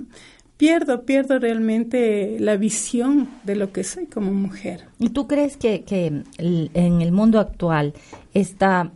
pierdo, 0.60 1.06
pierdo 1.06 1.40
realmente 1.40 2.36
la 2.38 2.58
visión 2.58 3.30
de 3.46 3.56
lo 3.56 3.72
que 3.72 3.86
soy 3.86 4.08
como 4.08 4.34
mujer. 4.34 4.84
¿Y 5.00 5.12
tú 5.12 5.26
crees 5.26 5.56
que, 5.56 5.84
que 5.86 6.24
en 6.38 7.02
el 7.02 7.12
mundo 7.14 7.40
actual 7.40 7.94
está 8.34 8.92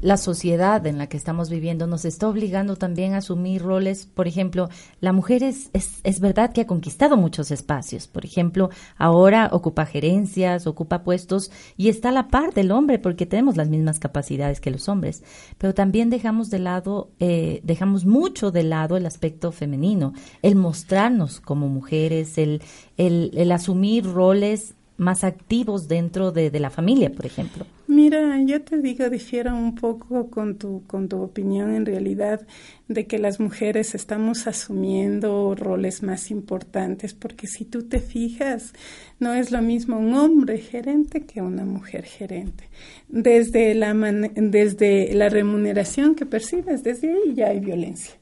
la 0.00 0.16
sociedad 0.16 0.86
en 0.86 0.98
la 0.98 1.08
que 1.08 1.16
estamos 1.16 1.50
viviendo 1.50 1.86
nos 1.86 2.04
está 2.04 2.28
obligando 2.28 2.76
también 2.76 3.14
a 3.14 3.18
asumir 3.18 3.62
roles. 3.62 4.06
Por 4.06 4.28
ejemplo, 4.28 4.68
la 5.00 5.12
mujer 5.12 5.42
es, 5.42 5.70
es, 5.72 6.20
verdad 6.20 6.52
que 6.52 6.62
ha 6.62 6.66
conquistado 6.66 7.16
muchos 7.16 7.50
espacios. 7.50 8.06
Por 8.06 8.24
ejemplo, 8.24 8.70
ahora 8.96 9.48
ocupa 9.52 9.86
gerencias, 9.86 10.66
ocupa 10.66 11.02
puestos 11.02 11.50
y 11.76 11.88
está 11.88 12.10
a 12.10 12.12
la 12.12 12.28
par 12.28 12.52
del 12.52 12.70
hombre 12.70 12.98
porque 12.98 13.26
tenemos 13.26 13.56
las 13.56 13.68
mismas 13.68 13.98
capacidades 13.98 14.60
que 14.60 14.70
los 14.70 14.88
hombres. 14.88 15.22
Pero 15.58 15.74
también 15.74 16.10
dejamos 16.10 16.50
de 16.50 16.58
lado, 16.58 17.10
eh, 17.18 17.60
dejamos 17.64 18.04
mucho 18.04 18.50
de 18.50 18.62
lado 18.62 18.96
el 18.96 19.06
aspecto 19.06 19.52
femenino, 19.52 20.12
el 20.42 20.56
mostrarnos 20.56 21.40
como 21.40 21.68
mujeres, 21.68 22.38
el, 22.38 22.62
el, 22.96 23.30
el 23.34 23.52
asumir 23.52 24.04
roles 24.04 24.74
más 24.98 25.24
activos 25.24 25.88
dentro 25.88 26.32
de, 26.32 26.50
de, 26.50 26.60
la 26.60 26.70
familia, 26.70 27.10
por 27.12 27.26
ejemplo. 27.26 27.66
Mira, 27.86 28.40
yo 28.44 28.62
te 28.62 28.78
digo, 28.78 29.08
difiero 29.08 29.54
un 29.54 29.74
poco 29.74 30.28
con 30.30 30.56
tu, 30.56 30.82
con 30.86 31.08
tu 31.08 31.20
opinión 31.22 31.74
en 31.74 31.86
realidad 31.86 32.46
de 32.88 33.06
que 33.06 33.18
las 33.18 33.38
mujeres 33.38 33.94
estamos 33.94 34.46
asumiendo 34.46 35.54
roles 35.54 36.02
más 36.02 36.30
importantes, 36.30 37.14
porque 37.14 37.46
si 37.46 37.64
tú 37.64 37.84
te 37.84 38.00
fijas, 38.00 38.72
no 39.20 39.34
es 39.34 39.52
lo 39.52 39.62
mismo 39.62 39.98
un 39.98 40.14
hombre 40.14 40.58
gerente 40.58 41.26
que 41.26 41.40
una 41.40 41.64
mujer 41.64 42.04
gerente. 42.04 42.64
Desde 43.08 43.74
la, 43.74 43.94
desde 43.94 45.14
la 45.14 45.28
remuneración 45.28 46.14
que 46.14 46.26
percibes, 46.26 46.82
desde 46.82 47.12
ahí 47.12 47.34
ya 47.34 47.48
hay 47.48 47.60
violencia. 47.60 48.15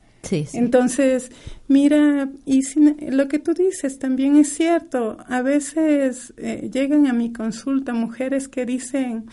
Entonces, 0.54 1.30
mira, 1.68 2.28
y 2.44 2.62
lo 3.10 3.28
que 3.28 3.38
tú 3.38 3.54
dices 3.54 3.98
también 3.98 4.36
es 4.36 4.52
cierto. 4.52 5.16
A 5.28 5.42
veces 5.42 6.34
eh, 6.36 6.70
llegan 6.72 7.06
a 7.06 7.12
mi 7.12 7.32
consulta 7.32 7.92
mujeres 7.92 8.48
que 8.48 8.66
dicen, 8.66 9.26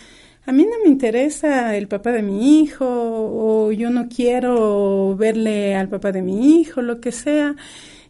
a 0.45 0.51
mí 0.51 0.63
no 0.63 0.83
me 0.83 0.89
interesa 0.89 1.75
el 1.75 1.88
papá 1.88 2.12
de 2.12 2.24
mi 2.24 2.62
hijo 2.62 2.86
o 2.88 3.71
yo 3.71 3.89
no 3.89 4.07
quiero 4.10 5.15
verle 5.15 5.75
al 5.75 5.88
papá 5.88 6.12
de 6.12 6.21
mi 6.21 6.60
hijo, 6.60 6.81
lo 6.81 7.00
que 7.00 7.12
sea. 7.12 7.55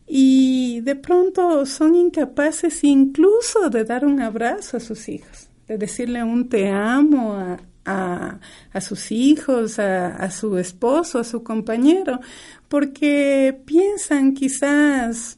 Y 0.08 0.82
de 0.82 0.96
pronto 0.96 1.66
son 1.66 1.96
incapaces 1.96 2.84
incluso 2.84 3.70
de 3.70 3.84
dar 3.84 4.06
un 4.06 4.22
abrazo 4.22 4.78
a 4.78 4.80
sus 4.80 5.08
hijos, 5.08 5.50
de 5.68 5.78
decirle 5.78 6.24
un 6.24 6.50
te 6.50 6.70
amo 6.70 7.34
a, 7.34 7.60
a, 7.86 8.40
a 8.74 8.82
sus 8.82 9.12
hijos, 9.12 9.80
a, 9.80 10.08
a, 10.16 10.32
su 10.32 10.58
esposo, 10.58 11.20
a 11.20 11.24
su 11.24 11.44
compañero, 11.44 12.20
porque 12.68 13.60
piensan 13.66 14.34
quizás, 14.34 15.38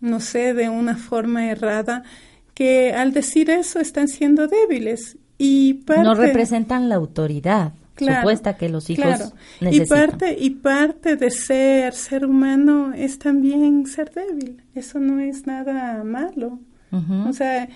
no 0.00 0.20
sé, 0.20 0.54
de 0.54 0.68
una 0.68 0.96
forma 0.96 1.50
errada, 1.50 2.02
que 2.54 2.92
al 2.92 3.12
decir 3.12 3.50
eso 3.50 3.80
están 3.80 4.08
siendo 4.08 4.46
débiles 4.46 5.16
y 5.38 5.80
no 5.88 6.14
representan 6.14 6.88
la 6.88 6.96
autoridad. 6.96 7.72
supuesta 7.96 8.56
que 8.56 8.68
los 8.68 8.90
hijos 8.90 9.04
claro. 9.04 9.32
necesitan. 9.60 9.86
Y 9.86 9.88
parte, 9.88 10.36
y 10.38 10.50
parte 10.50 11.16
de 11.16 11.30
ser 11.30 11.94
ser 11.94 12.26
humano 12.26 12.92
es 12.94 13.18
también 13.18 13.86
ser 13.86 14.12
débil. 14.12 14.62
Eso 14.74 15.00
no 15.00 15.18
es 15.18 15.46
nada 15.46 16.04
malo. 16.04 16.58
O 17.26 17.32
sea, 17.32 17.70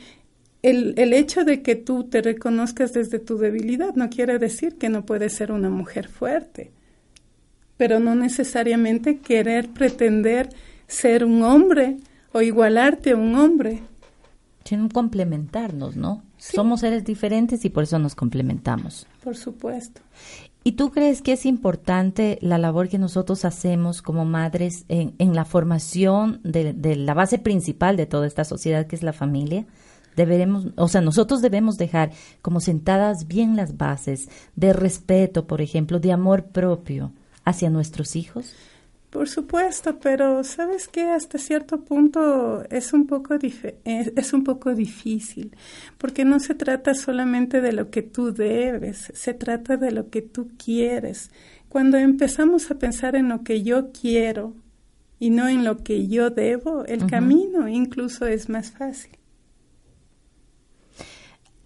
el, 0.67 0.95
el 0.97 1.13
hecho 1.13 1.45
de 1.45 1.63
que 1.63 1.77
tú 1.77 2.05
te 2.05 2.21
reconozcas 2.23 2.93
desde 2.93 3.21
tu 3.21 3.39
debilidad 3.39 3.95
no 3.95 4.11
quiere 4.11 4.41
decir 4.41 4.77
que 4.77 4.89
no 4.89 5.07
puedes 5.07 5.33
ser 5.33 5.53
una 5.53 5.71
mujer 5.71 6.09
fuerte, 6.09 6.73
pero 7.77 8.01
no 8.01 8.17
necesariamente 8.17 9.19
querer 9.19 9.69
pretender 9.69 10.49
ser 10.89 11.25
un 11.25 11.45
hombre 11.45 11.99
o 12.33 12.43
igualarte 12.43 13.13
a 13.13 13.17
un 13.17 13.37
hombre. 13.37 13.85
Sino 14.65 14.89
complementarnos, 14.89 15.95
¿no? 15.95 16.25
Sí. 16.37 16.57
Somos 16.57 16.81
seres 16.81 17.05
diferentes 17.05 17.65
y 17.65 17.71
por 17.71 17.85
eso 17.85 18.01
nos 18.01 18.17
complementamos. 18.17 19.07
Por 19.23 19.37
supuesto. 19.37 20.01
¿Y 20.65 20.73
tú 20.73 20.91
crees 20.91 21.23
que 21.23 21.33
es 21.33 21.47
importante 21.47 22.41
la 22.43 22.59
labor 22.59 22.89
que 22.89 22.99
nosotros 22.99 23.45
hacemos 23.45 24.03
como 24.03 24.25
madres 24.25 24.85
en, 24.89 25.15
en 25.19 25.37
la 25.37 25.45
formación 25.45 26.41
de, 26.43 26.73
de 26.73 26.97
la 26.97 27.15
base 27.15 27.39
principal 27.39 27.97
de 27.97 28.07
toda 28.07 28.27
esta 28.27 28.43
sociedad 28.45 28.89
que 28.89 28.97
es 28.97 29.05
la 29.05 29.13
familia? 29.13 29.65
Deberemos, 30.17 30.69
o 30.77 30.89
sea, 30.89 31.01
nosotros 31.01 31.43
debemos 31.43 31.77
dejar 31.77 32.11
como 32.43 32.61
sentadas 32.61 33.29
bien 33.29 33.55
las 33.55 33.77
bases 33.77 34.29
de 34.57 34.73
respeto, 34.73 35.47
por 35.47 35.61
ejemplo, 35.61 36.01
de 36.01 36.13
amor 36.13 36.47
propio 36.47 37.13
hacia 37.45 37.71
nuestros 37.71 38.17
hijos. 38.17 38.55
Por 39.11 39.29
supuesto, 39.29 39.99
pero 39.99 40.45
sabes 40.45 40.89
que 40.89 41.05
hasta 41.05 41.39
cierto 41.39 41.81
punto 41.81 42.65
es 42.69 42.93
un 42.93 43.07
poco 43.07 43.35
es, 43.85 44.33
un 44.35 44.45
poco 44.45 44.75
difícil, 44.75 45.57
porque 45.97 46.25
no 46.25 46.39
se 46.39 46.55
trata 46.55 46.93
solamente 46.93 47.61
de 47.63 47.73
lo 47.73 47.89
que 47.91 48.03
tú 48.03 48.33
debes, 48.35 49.11
se 49.15 49.33
trata 49.33 49.79
de 49.79 49.93
lo 49.93 50.11
que 50.11 50.23
tú 50.23 50.51
quieres. 50.63 51.31
Cuando 51.71 51.97
empezamos 51.97 52.71
a 52.71 52.75
pensar 52.79 53.17
en 53.17 53.31
lo 53.31 53.43
que 53.43 53.63
yo 53.63 53.91
quiero 53.91 54.55
y 55.19 55.31
no 55.31 55.49
en 55.49 55.65
lo 55.65 55.79
que 55.79 56.09
yo 56.09 56.29
debo, 56.29 56.85
el 56.85 57.07
camino 57.07 57.69
incluso 57.69 58.27
es 58.27 58.49
más 58.49 58.73
fácil. 58.73 59.16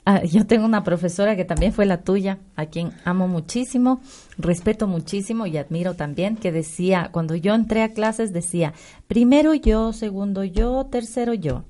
Ah, 0.04 0.22
yo 0.24 0.46
tengo 0.46 0.64
una 0.64 0.84
profesora 0.84 1.36
que 1.36 1.44
también 1.44 1.72
fue 1.72 1.86
la 1.86 2.02
tuya, 2.02 2.38
a 2.56 2.66
quien 2.66 2.92
amo 3.04 3.28
muchísimo, 3.28 4.00
respeto 4.38 4.86
muchísimo 4.86 5.46
y 5.46 5.56
admiro 5.56 5.94
también, 5.94 6.36
que 6.36 6.52
decía, 6.52 7.10
cuando 7.12 7.34
yo 7.34 7.54
entré 7.54 7.82
a 7.82 7.92
clases, 7.92 8.32
decía, 8.32 8.72
primero 9.06 9.54
yo, 9.54 9.92
segundo 9.92 10.44
yo, 10.44 10.86
tercero 10.86 11.34
yo. 11.34 11.64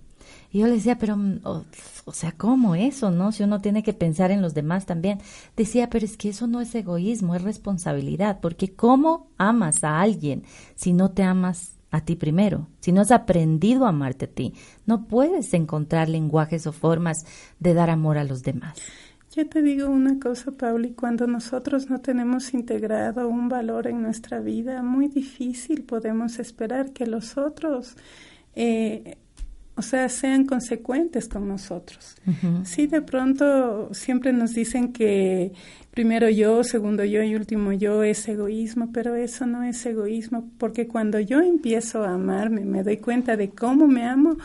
Y 0.53 0.61
yo 0.61 0.67
le 0.67 0.75
decía, 0.75 0.99
pero, 0.99 1.17
mm, 1.17 1.41
o, 1.45 1.65
o 2.05 2.13
sea, 2.13 2.33
¿cómo 2.33 2.75
eso, 2.75 3.11
no? 3.11 3.31
Si 3.31 3.43
uno 3.45 3.61
tiene 3.61 3.83
que 3.83 3.93
pensar 3.93 4.31
en 4.31 4.43
los 4.43 4.53
demás 4.55 4.87
también. 4.87 5.21
Decía, 5.57 5.89
pero 5.91 6.05
es 6.05 6.17
que 6.17 6.31
eso 6.31 6.47
no 6.47 6.61
es 6.61 6.75
egoísmo, 6.75 7.37
es 7.37 7.43
responsabilidad, 7.43 8.41
porque 8.41 8.73
¿cómo 8.73 9.29
amas 9.39 9.85
a 9.85 10.01
alguien 10.01 10.43
si 10.75 10.93
no 10.93 11.13
te 11.13 11.23
amas 11.23 11.80
a 11.91 12.05
ti 12.05 12.17
primero? 12.17 12.69
Si 12.81 12.93
no 12.93 13.01
has 13.01 13.11
aprendido 13.11 13.87
a 13.87 13.91
amarte 13.91 14.27
a 14.27 14.29
ti, 14.29 14.55
no 14.87 15.07
puedes 15.07 15.55
encontrar 15.55 16.09
lenguajes 16.09 16.67
o 16.67 16.73
formas 16.73 17.27
de 17.59 17.75
dar 17.75 17.91
amor 17.91 18.19
a 18.19 18.25
los 18.25 18.43
demás. 18.43 18.79
Yo 19.35 19.49
te 19.49 19.63
digo 19.63 19.89
una 19.89 20.19
cosa, 20.19 20.51
Pauli, 20.51 20.91
cuando 20.91 21.29
nosotros 21.29 21.89
no 21.89 22.01
tenemos 22.01 22.53
integrado 22.53 23.29
un 23.29 23.49
valor 23.49 23.87
en 23.87 24.03
nuestra 24.03 24.41
vida, 24.41 24.83
muy 24.83 25.07
difícil 25.07 25.85
podemos 25.85 26.41
esperar 26.41 26.93
que 26.93 27.07
los 27.07 27.39
otros, 27.39 27.97
eh, 28.57 29.19
o 29.77 29.83
sea, 29.83 30.09
sean 30.09 30.45
consecuentes 30.45 31.29
con 31.29 31.49
nosotros. 31.49 32.17
Ujú. 32.27 32.65
Sí, 32.65 32.87
de 32.87 33.03
pronto 33.03 33.93
siempre 33.95 34.33
nos 34.33 34.55
dicen 34.55 34.93
que 34.93 35.53
primero 35.91 36.29
yo, 36.29 36.63
segundo 36.65 37.05
yo 37.05 37.23
y 37.23 37.35
último 37.35 37.73
yo 37.73 38.03
es 38.03 38.29
egoísmo, 38.29 38.91
pero 38.93 39.15
eso 39.15 39.47
no 39.47 39.63
es 39.63 39.85
egoísmo, 39.87 40.51
porque 40.59 40.87
cuando 40.87 41.19
yo 41.21 41.41
empiezo 41.41 42.05
a 42.05 42.15
amarme, 42.15 42.65
me 42.65 42.83
doy 42.83 42.99
cuenta 42.99 43.37
de 43.37 43.51
cómo 43.51 43.87
me 43.87 44.05
amo, 44.05 44.37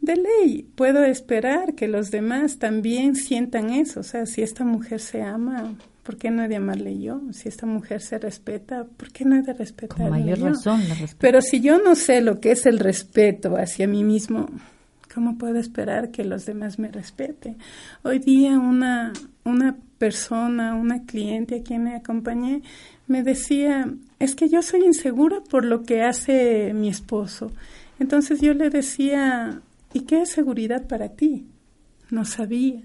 de 0.00 0.16
ley 0.16 0.68
puedo 0.74 1.02
esperar 1.04 1.74
que 1.74 1.88
los 1.88 2.10
demás 2.10 2.58
también 2.58 3.16
sientan 3.16 3.70
eso. 3.70 4.00
O 4.00 4.02
sea, 4.02 4.26
si 4.26 4.42
esta 4.42 4.64
mujer 4.64 5.00
se 5.00 5.22
ama, 5.22 5.74
¿por 6.04 6.16
qué 6.16 6.30
no 6.30 6.44
he 6.44 6.48
de 6.48 6.56
amarle 6.56 7.00
yo? 7.00 7.20
Si 7.32 7.48
esta 7.48 7.66
mujer 7.66 8.00
se 8.00 8.18
respeta, 8.18 8.84
¿por 8.84 9.10
qué 9.10 9.24
no 9.24 9.36
he 9.36 9.42
de 9.42 9.46
Con 9.46 9.58
respetarle 9.58 10.10
mayor 10.10 10.38
yo? 10.38 10.46
razón, 10.50 10.80
la 10.88 10.94
respeto. 10.94 11.16
Pero 11.18 11.40
si 11.40 11.60
yo 11.60 11.78
no 11.78 11.94
sé 11.96 12.20
lo 12.20 12.40
que 12.40 12.52
es 12.52 12.66
el 12.66 12.78
respeto 12.78 13.56
hacia 13.56 13.88
mí 13.88 14.04
mismo, 14.04 14.48
¿cómo 15.12 15.38
puedo 15.38 15.58
esperar 15.58 16.10
que 16.10 16.24
los 16.24 16.46
demás 16.46 16.78
me 16.78 16.88
respeten? 16.88 17.56
Hoy 18.02 18.18
día 18.18 18.58
una, 18.58 19.12
una 19.44 19.76
persona, 19.98 20.74
una 20.74 21.04
cliente 21.04 21.56
a 21.60 21.62
quien 21.62 21.84
me 21.84 21.96
acompañé, 21.96 22.62
me 23.06 23.22
decía, 23.22 23.92
es 24.18 24.34
que 24.34 24.48
yo 24.48 24.62
soy 24.62 24.84
insegura 24.84 25.40
por 25.40 25.64
lo 25.64 25.82
que 25.84 26.02
hace 26.02 26.72
mi 26.74 26.88
esposo. 26.88 27.50
Entonces 27.98 28.40
yo 28.40 28.54
le 28.54 28.70
decía, 28.70 29.60
¿y 29.92 30.00
qué 30.00 30.22
es 30.22 30.30
seguridad 30.30 30.86
para 30.86 31.10
ti? 31.10 31.46
No 32.10 32.24
sabía. 32.24 32.82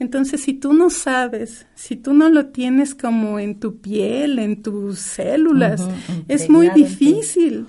Entonces, 0.00 0.40
si 0.40 0.54
tú 0.54 0.72
no 0.72 0.88
sabes, 0.88 1.66
si 1.74 1.94
tú 1.94 2.14
no 2.14 2.30
lo 2.30 2.46
tienes 2.46 2.94
como 2.94 3.38
en 3.38 3.60
tu 3.60 3.80
piel, 3.80 4.38
en 4.38 4.62
tus 4.62 4.98
células, 4.98 5.86
es 6.26 6.48
muy 6.48 6.70
difícil 6.70 7.66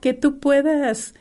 que 0.00 0.14
tú 0.14 0.38
puedas 0.38 1.12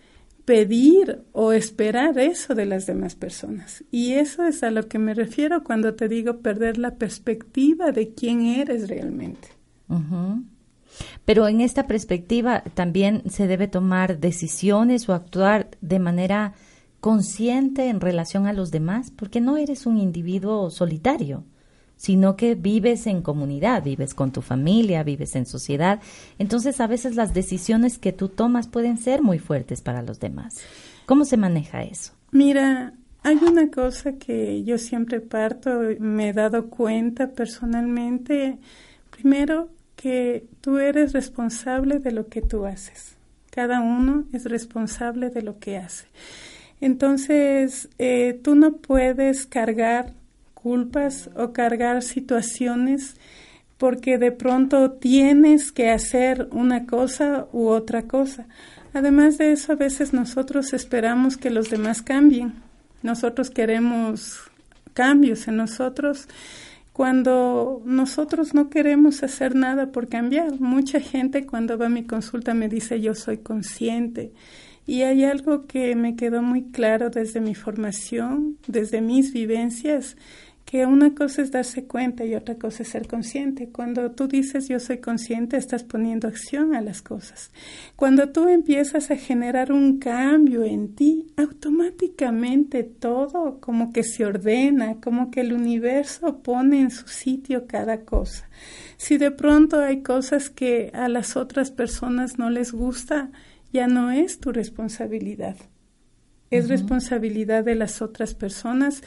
pedir 0.46 1.24
o 1.32 1.52
esperar 1.52 2.20
eso 2.20 2.54
de 2.54 2.68
las 2.68 2.86
demás 2.86 3.16
personas. 3.16 3.84
Y 3.90 4.14
eso 4.14 4.46
es 4.46 4.62
a 4.62 4.70
lo 4.70 4.88
que 4.88 5.00
me 5.00 5.16
refiero 5.16 5.64
cuando 5.64 5.96
te 5.96 6.08
digo 6.08 6.42
perder 6.42 6.78
la 6.78 6.96
perspectiva 6.96 7.92
de 7.92 8.14
quién 8.14 8.42
eres 8.42 8.88
realmente. 8.88 9.48
Pero 11.26 11.48
en 11.48 11.62
esta 11.62 11.88
perspectiva 11.88 12.64
también 12.76 13.24
se 13.30 13.48
debe 13.48 13.68
tomar 13.68 14.20
decisiones 14.20 15.10
o 15.10 15.14
actuar 15.14 15.70
de 15.82 15.98
manera 15.98 16.54
consciente 17.02 17.90
en 17.90 18.00
relación 18.00 18.48
a 18.48 18.54
los 18.54 18.72
demás, 18.72 19.12
porque 19.12 19.42
no 19.42 19.58
eres 19.58 19.86
un 19.86 19.98
individuo 19.98 20.70
solitario, 20.70 21.44
sino 21.98 22.36
que 22.36 22.56
vives 22.56 23.06
en 23.08 23.22
comunidad, 23.22 23.84
vives 23.84 24.14
con 24.14 24.32
tu 24.32 24.42
familia, 24.42 25.04
vives 25.04 25.36
en 25.36 25.46
sociedad. 25.46 26.00
Entonces 26.40 26.80
a 26.80 26.88
veces 26.88 27.16
las 27.16 27.34
decisiones 27.34 27.98
que 27.98 28.14
tú 28.14 28.30
tomas 28.30 28.68
pueden 28.68 28.98
ser 28.98 29.22
muy 29.22 29.40
fuertes 29.40 29.82
para 29.82 30.02
los 30.02 30.20
demás. 30.20 30.62
¿Cómo 31.06 31.26
se 31.26 31.38
maneja 31.38 31.84
eso? 31.84 32.14
Mira, 32.32 32.94
hay 33.24 33.38
una 33.38 33.70
cosa 33.70 34.14
que 34.14 34.64
yo 34.64 34.78
siempre 34.78 35.22
parto, 35.22 35.82
me 36.00 36.30
he 36.30 36.34
dado 36.34 36.70
cuenta 36.70 37.32
personalmente, 37.32 38.58
primero 39.10 39.70
que 39.96 40.48
tú 40.62 40.78
eres 40.78 41.14
responsable 41.14 42.00
de 42.00 42.12
lo 42.12 42.28
que 42.28 42.42
tú 42.42 42.66
haces. 42.66 43.16
Cada 43.52 43.82
uno 43.82 44.26
es 44.34 44.46
responsable 44.46 45.30
de 45.30 45.42
lo 45.42 45.60
que 45.60 45.78
hace. 45.78 46.06
Entonces, 46.82 47.90
eh, 48.00 48.40
tú 48.44 48.56
no 48.56 48.74
puedes 48.78 49.46
cargar 49.46 50.14
culpas 50.54 51.30
o 51.36 51.54
cargar 51.54 52.04
situaciones 52.04 53.16
porque 53.78 54.18
de 54.20 54.32
pronto 54.32 54.92
tienes 54.92 55.72
que 55.72 55.90
hacer 55.90 56.48
una 56.52 56.86
cosa 56.86 57.48
u 57.52 57.68
otra 57.68 58.04
cosa. 58.04 58.46
Además 58.94 59.38
de 59.38 59.54
eso, 59.54 59.72
a 59.72 59.76
veces 59.76 60.14
nosotros 60.14 60.74
esperamos 60.74 61.38
que 61.38 61.50
los 61.50 61.70
demás 61.70 62.02
cambien. 62.02 62.54
Nosotros 63.02 63.50
queremos 63.50 64.40
cambios 64.94 65.48
en 65.48 65.58
nosotros 65.58 66.28
cuando 66.94 67.82
nosotros 67.86 68.54
no 68.54 68.70
queremos 68.70 69.24
hacer 69.24 69.56
nada 69.56 69.92
por 69.92 70.10
cambiar. 70.10 70.60
Mucha 70.60 71.00
gente 71.00 71.48
cuando 71.48 71.78
va 71.78 71.88
a 71.88 71.90
mi 71.90 72.04
consulta 72.04 72.54
me 72.54 72.70
dice 72.70 73.02
yo 73.02 73.16
soy 73.16 73.38
consciente. 73.38 74.32
Y 74.88 75.04
hay 75.04 75.24
algo 75.24 75.68
que 75.68 75.96
me 75.96 76.16
quedó 76.16 76.42
muy 76.42 76.64
claro 76.72 77.10
desde 77.10 77.40
mi 77.40 77.56
formación, 77.56 78.58
desde 78.68 79.02
mis 79.02 79.32
vivencias, 79.32 80.18
que 80.66 80.86
una 80.86 81.14
cosa 81.14 81.42
es 81.42 81.52
darse 81.52 81.84
cuenta 81.84 82.24
y 82.24 82.34
otra 82.34 82.56
cosa 82.56 82.84
es 82.84 82.90
ser 82.90 83.06
consciente. 83.06 83.68
Cuando 83.70 84.12
tú 84.12 84.30
dices 84.30 84.70
yo 84.70 84.80
soy 84.80 85.00
consciente, 85.00 85.58
estás 85.58 85.84
poniendo 85.84 86.30
acción 86.30 86.76
a 86.76 86.82
las 86.82 87.02
cosas. 87.02 87.52
Cuando 87.98 88.30
tú 88.30 88.48
empiezas 88.48 89.12
a 89.12 89.18
generar 89.18 89.74
un 89.74 90.00
cambio 90.00 90.64
en 90.64 90.96
ti, 90.96 91.28
automáticamente 91.36 92.84
todo 92.84 93.60
como 93.60 93.92
que 93.92 94.04
se 94.04 94.26
ordena, 94.26 95.02
como 95.02 95.30
que 95.30 95.42
el 95.42 95.52
universo 95.52 96.42
pone 96.42 96.80
en 96.80 96.92
su 96.92 97.10
sitio 97.10 97.68
cada 97.68 98.06
cosa. 98.06 98.50
Si 98.96 99.18
de 99.18 99.32
pronto 99.32 99.80
hay 99.80 100.02
cosas 100.02 100.50
que 100.50 100.90
a 100.94 101.10
las 101.10 101.36
otras 101.36 101.70
personas 101.72 102.40
no 102.40 102.50
les 102.50 102.72
gusta, 102.72 103.30
ya 103.72 103.88
no 103.88 104.12
es 104.12 104.40
tu 104.40 104.52
responsabilidad 104.52 105.56
es 106.52 106.68
responsabilidad 106.68 107.64
de 107.64 107.76
las 107.76 108.02
otras 108.02 108.36
personas 108.36 109.02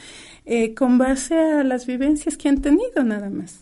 eh, 0.46 0.74
con 0.74 0.98
base 0.98 1.38
a 1.38 1.62
las 1.62 1.86
vivencias 1.86 2.38
que 2.38 2.48
han 2.48 2.62
tenido 2.62 3.04
nada 3.04 3.28
más. 3.28 3.60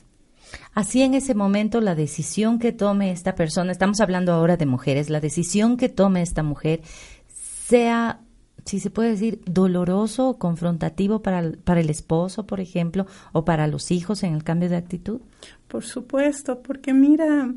Así 0.73 1.03
en 1.03 1.15
ese 1.15 1.35
momento 1.35 1.81
la 1.81 1.95
decisión 1.95 2.59
que 2.59 2.73
tome 2.73 3.11
esta 3.11 3.35
persona, 3.35 3.73
estamos 3.73 4.01
hablando 4.01 4.33
ahora 4.33 4.57
de 4.57 4.67
mujeres, 4.67 5.11
la 5.11 5.21
decisión 5.21 5.77
que 5.77 5.89
tome 5.89 6.23
esta 6.23 6.43
mujer 6.43 6.81
sea 7.27 8.21
si 8.65 8.79
se 8.79 8.91
puede 8.91 9.11
decir, 9.11 9.41
doloroso 9.45 10.29
o 10.29 10.39
confrontativo 10.39 11.21
para 11.21 11.41
el, 11.41 11.59
para 11.59 11.81
el 11.81 11.91
esposo, 11.91 12.47
por 12.47 12.61
ejemplo, 12.61 13.07
o 13.33 13.45
para 13.45 13.67
los 13.67 13.91
hijos 13.91 14.23
en 14.23 14.35
el 14.35 14.45
cambio 14.45 14.69
de 14.69 14.77
actitud? 14.77 15.21
Por 15.67 15.83
supuesto, 15.83 16.63
porque 16.63 16.95
mira, 16.95 17.53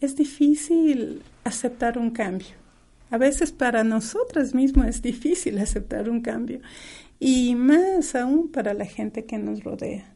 es 0.00 0.16
difícil 0.16 1.22
aceptar 1.44 1.96
un 1.96 2.10
cambio. 2.10 2.48
A 3.10 3.18
veces 3.18 3.52
para 3.52 3.84
nosotras 3.84 4.54
mismas 4.54 4.88
es 4.88 5.02
difícil 5.02 5.58
aceptar 5.58 6.10
un 6.10 6.20
cambio 6.20 6.60
y 7.18 7.54
más 7.54 8.14
aún 8.14 8.50
para 8.50 8.74
la 8.74 8.84
gente 8.84 9.24
que 9.24 9.38
nos 9.38 9.64
rodea. 9.64 10.14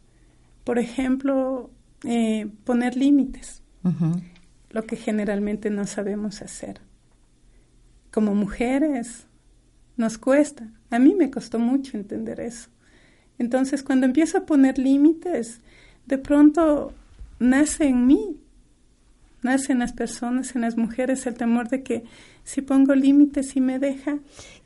Por 0.64 0.78
ejemplo, 0.78 1.70
eh, 2.04 2.48
poner 2.64 2.96
límites, 2.96 3.62
lo 4.70 4.84
que 4.84 4.96
generalmente 4.96 5.70
no 5.70 5.86
sabemos 5.86 6.42
hacer. 6.42 6.80
Como 8.10 8.34
mujeres 8.34 9.26
nos 9.96 10.18
cuesta, 10.18 10.68
a 10.90 10.98
mí 10.98 11.14
me 11.14 11.30
costó 11.30 11.58
mucho 11.58 11.96
entender 11.96 12.40
eso. 12.40 12.68
Entonces 13.38 13.82
cuando 13.82 14.06
empiezo 14.06 14.38
a 14.38 14.46
poner 14.46 14.78
límites, 14.78 15.60
de 16.06 16.18
pronto 16.18 16.92
nace 17.38 17.88
en 17.88 18.06
mí, 18.06 18.38
nace 19.42 19.72
en 19.72 19.80
las 19.80 19.92
personas, 19.92 20.54
en 20.54 20.62
las 20.62 20.76
mujeres, 20.76 21.26
el 21.26 21.34
temor 21.34 21.68
de 21.68 21.82
que 21.82 22.04
si 22.44 22.62
pongo 22.62 22.94
límites 22.94 23.56
y 23.56 23.60
me 23.60 23.78
deja. 23.78 24.18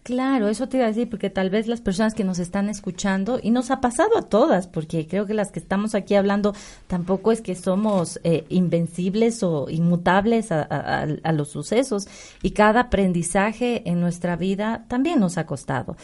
Claro, 0.06 0.46
eso 0.46 0.68
te 0.68 0.76
iba 0.76 0.86
a 0.86 0.90
decir, 0.90 1.10
porque 1.10 1.30
tal 1.30 1.50
vez 1.50 1.66
las 1.66 1.80
personas 1.80 2.14
que 2.14 2.22
nos 2.22 2.38
están 2.38 2.68
escuchando, 2.68 3.40
y 3.42 3.50
nos 3.50 3.72
ha 3.72 3.80
pasado 3.80 4.16
a 4.16 4.22
todas, 4.22 4.68
porque 4.68 5.08
creo 5.08 5.26
que 5.26 5.34
las 5.34 5.50
que 5.50 5.58
estamos 5.58 5.96
aquí 5.96 6.14
hablando 6.14 6.54
tampoco 6.86 7.32
es 7.32 7.40
que 7.40 7.56
somos 7.56 8.20
eh, 8.22 8.44
invencibles 8.48 9.42
o 9.42 9.68
inmutables 9.68 10.52
a, 10.52 10.62
a, 10.62 11.32
los 11.32 11.48
sucesos, 11.48 12.06
y 12.40 12.52
cada 12.52 12.82
aprendizaje 12.82 13.82
en 13.90 14.00
nuestra 14.00 14.36
vida 14.36 14.84
también 14.86 15.18
nos 15.18 15.38
ha 15.38 15.46
costado. 15.46 15.96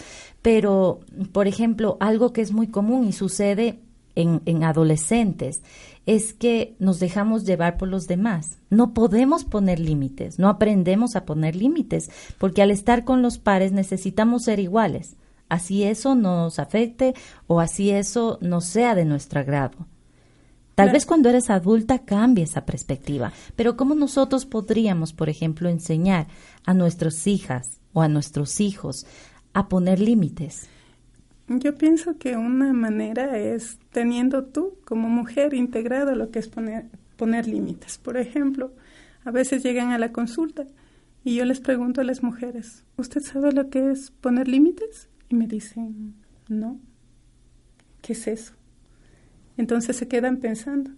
Pero, 0.43 0.99
por 1.31 1.47
ejemplo, 1.47 1.97
algo 2.01 2.33
que 2.33 2.41
es 2.41 2.51
muy 2.51 2.67
común 2.67 3.07
y 3.07 3.13
sucede 3.13 3.79
en, 4.17 4.43
en 4.47 4.65
adolescentes 4.65 5.63
es 6.07 6.35
que 6.35 6.75
nos 6.79 6.99
dejamos 6.99 7.45
llevar 7.45 7.77
por 7.77 7.89
los 7.89 8.07
demás. 8.07 8.59
No 8.71 8.93
podemos 8.93 9.45
poner 9.45 9.79
límites, 9.79 10.39
no 10.39 10.49
aprendemos 10.49 11.17
a 11.17 11.25
poner 11.25 11.57
límites, 11.57 12.11
porque 12.39 12.63
al 12.63 12.71
estar 12.71 13.05
con 13.05 13.23
los 13.23 13.39
pares 13.39 13.73
necesitamos 13.73 14.45
ser 14.45 14.59
iguales, 14.59 15.17
así 15.49 15.85
eso 15.85 16.15
nos 16.15 16.59
afecte 16.59 17.15
o 17.47 17.61
así 17.61 17.91
eso 17.91 18.39
no 18.41 18.61
sea 18.61 18.95
de 18.95 19.05
nuestro 19.05 19.41
agrado. 19.41 19.87
Tal 20.75 20.91
vez 20.91 21.05
cuando 21.05 21.29
eres 21.29 21.51
adulta 21.51 21.99
cambie 22.01 22.45
esa 22.45 22.65
perspectiva, 22.65 23.33
pero 23.57 23.77
¿cómo 23.77 23.95
nosotros 23.95 24.47
podríamos, 24.47 25.13
por 25.13 25.29
ejemplo, 25.29 25.69
enseñar 25.69 26.29
a 26.65 26.73
nuestras 26.73 27.27
hijas 27.27 27.79
o 27.93 28.01
a 28.01 28.09
nuestros 28.09 28.59
hijos 28.59 29.07
a 29.53 29.69
poner 29.69 30.01
límites? 30.01 30.69
Yo 31.49 31.75
pienso 31.75 32.17
que 32.19 32.37
una 32.37 32.73
manera 32.73 33.39
es 33.39 33.79
teniendo 33.91 34.45
tú 34.45 34.79
como 34.85 35.09
mujer 35.09 35.55
integrado 35.55 36.15
lo 36.15 36.31
que 36.31 36.39
es 36.39 36.49
poner, 36.49 36.87
poner 37.17 37.47
límites. 37.47 37.99
Por 37.99 38.17
ejemplo, 38.17 38.73
a 39.25 39.31
veces 39.31 39.63
llegan 39.63 39.91
a 39.91 39.99
la 39.99 40.13
consulta 40.13 40.67
y 41.25 41.37
yo 41.37 41.45
les 41.45 41.61
pregunto 41.61 42.01
a 42.01 42.05
las 42.05 42.23
mujeres, 42.23 42.85
¿usted 42.97 43.21
sabe 43.21 43.53
lo 43.53 43.71
que 43.71 43.91
es 43.91 44.11
poner 44.11 44.49
límites? 44.49 45.09
Y 45.29 45.35
me 45.35 45.47
dicen, 45.47 46.15
no. 46.49 46.81
¿Qué 48.01 48.15
es 48.15 48.27
eso? 48.27 48.55
Entonces 49.57 49.97
se 49.97 50.09
quedan 50.09 50.39
pensando. 50.39 50.91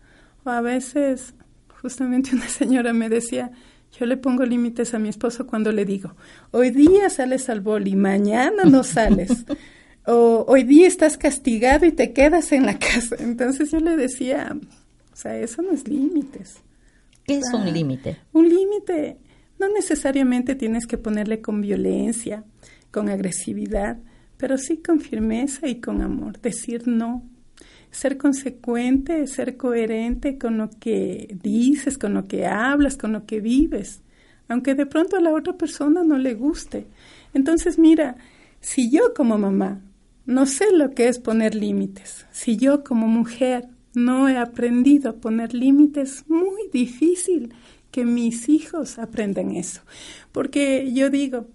O 0.45 0.51
a 0.51 0.61
veces, 0.61 1.35
justamente 1.83 2.35
una 2.35 2.49
señora 2.49 2.93
me 2.93 3.09
decía, 3.09 3.53
yo 3.99 4.07
le 4.07 4.17
pongo 4.17 4.45
límites 4.45 4.95
a 4.95 4.99
mi 4.99 5.09
esposo 5.09 5.47
cuando 5.47 5.73
le 5.73 5.85
digo, 5.85 6.17
hoy 6.51 6.71
día 6.71 7.11
sales 7.11 7.49
al 7.49 7.61
boli, 7.61 7.95
mañana 7.97 8.65
no 8.65 8.83
sales. 8.83 9.45
o 10.07 10.45
hoy 10.49 10.65
día 10.65 10.87
estás 10.87 11.17
castigado 11.17 11.87
y 11.87 11.93
te 11.93 12.13
quedas 12.13 12.53
en 12.53 12.67
la 12.67 12.79
casa. 12.79 13.17
Entonces 13.19 13.71
yo 13.71 13.81
le 13.81 13.97
decía, 13.97 14.57
o 15.13 15.17
sea, 15.17 15.39
eso 15.39 15.63
no 15.63 15.73
es 15.73 15.89
límites. 15.89 16.57
¿Qué 17.25 17.39
es 17.39 17.53
un 17.55 17.73
límite? 17.73 18.19
Un 18.33 18.49
límite 18.49 19.19
no 19.59 19.69
necesariamente 19.69 20.55
tienes 20.55 20.87
que 20.87 20.99
ponerle 20.99 21.41
con 21.41 21.61
violencia, 21.61 22.45
con 22.91 23.09
agresividad, 23.09 23.99
pero 24.37 24.59
sí 24.59 24.79
con 24.79 25.01
firmeza 25.01 25.69
y 25.69 25.81
con 25.81 26.03
amor. 26.03 26.41
Decir 26.41 26.87
no, 26.87 27.23
ser 27.91 28.19
consecuente, 28.19 29.27
ser 29.27 29.57
coherente 29.57 30.39
con 30.39 30.59
lo 30.59 30.69
que 30.69 31.37
dices, 31.43 31.97
con 31.97 32.15
lo 32.15 32.27
que 32.27 32.47
hablas, 32.47 32.97
con 32.97 33.13
lo 33.13 33.25
que 33.25 33.41
vives, 33.41 34.03
aunque 34.49 34.75
de 34.75 34.87
pronto 34.87 35.17
a 35.17 35.21
la 35.21 35.33
otra 35.33 35.57
persona 35.57 36.03
no 36.03 36.19
le 36.19 36.35
guste. 36.35 36.87
Entonces, 37.33 37.79
mira, 37.79 38.17
si 38.61 38.91
yo 38.91 39.15
como 39.15 39.39
mamá 39.39 39.81
no 40.27 40.47
sé 40.47 40.73
lo 40.73 40.93
que 40.93 41.09
es 41.09 41.19
poner 41.19 41.55
límites. 41.55 42.27
Si 42.33 42.57
yo 42.57 42.83
como 42.85 43.07
mujer 43.07 43.69
no 43.95 44.29
he 44.29 44.37
aprendido 44.37 45.11
a 45.11 45.15
poner 45.15 45.55
límites, 45.55 46.25
muy 46.29 46.69
difícil 46.73 47.55
que 47.91 48.05
mis 48.05 48.49
hijos 48.49 48.99
aprendan 48.99 49.53
eso. 49.53 49.83
Porque 50.33 50.93
yo 50.93 51.11
digo, 51.11 51.47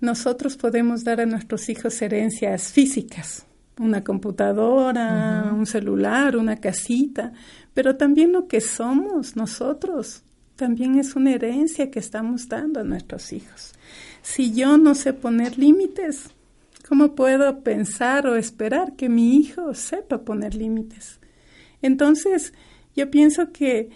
nosotros 0.00 0.56
podemos 0.56 1.02
dar 1.02 1.20
a 1.20 1.26
nuestros 1.26 1.68
hijos 1.68 2.00
herencias 2.00 2.72
físicas, 2.72 3.44
una 3.78 4.04
computadora, 4.04 5.50
un 5.52 5.66
celular, 5.66 6.36
una 6.36 6.56
casita, 6.56 7.32
pero 7.74 7.96
también 7.96 8.32
lo 8.32 8.46
que 8.46 8.60
somos 8.60 9.36
nosotros 9.36 10.22
también 10.56 10.98
es 10.98 11.16
una 11.16 11.32
herencia 11.32 11.90
que 11.90 11.98
estamos 11.98 12.48
dando 12.48 12.80
a 12.80 12.84
nuestros 12.84 13.32
hijos. 13.32 13.72
Si 14.20 14.52
yo 14.52 14.76
no 14.76 14.94
sé 14.94 15.14
poner 15.14 15.58
límites, 15.58 16.30
¿Cómo 16.90 17.14
puedo 17.14 17.62
pensar 17.62 18.26
o 18.26 18.34
esperar 18.34 18.96
que 18.96 19.08
mi 19.08 19.36
hijo 19.36 19.74
sepa 19.74 20.24
poner 20.24 20.56
límites? 20.56 21.20
Entonces, 21.82 22.52
yo 22.96 23.12
pienso 23.12 23.52
que 23.52 23.90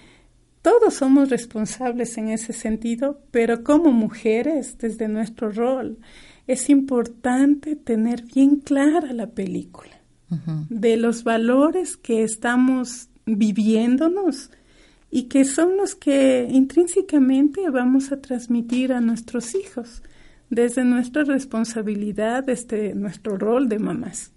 todos 0.63 0.95
somos 0.95 1.29
responsables 1.29 2.17
en 2.19 2.29
ese 2.29 2.53
sentido, 2.53 3.21
pero 3.33 3.65
como 3.65 3.91
mujeres, 3.91 4.79
desde 4.79 5.09
nuestro 5.09 5.51
rol, 5.51 5.99
es 6.47 6.71
importante 6.71 7.75
tener 7.75 8.23
bien 8.33 8.61
clara 8.61 9.13
la 9.13 9.27
película 9.27 10.01
de 10.71 10.97
los 10.97 11.25
valores 11.25 11.97
que 11.97 12.23
estamos 12.23 13.09
viviéndonos 13.27 14.53
y 15.11 15.25
que 15.25 15.45
son 15.45 15.77
los 15.77 15.97
que 15.97 16.47
intrínsecamente 16.49 17.69
vamos 17.71 18.13
a 18.13 18.21
transmitir 18.21 18.93
a 18.93 19.01
nuestros 19.01 19.57
hijos 19.57 20.01
desde 20.51 20.85
nuestra 20.85 21.25
responsabilidad, 21.25 22.45
desde 22.45 22.95
nuestro 22.95 23.37
rol 23.37 23.69
de 23.69 23.79
mamás. 23.79 24.33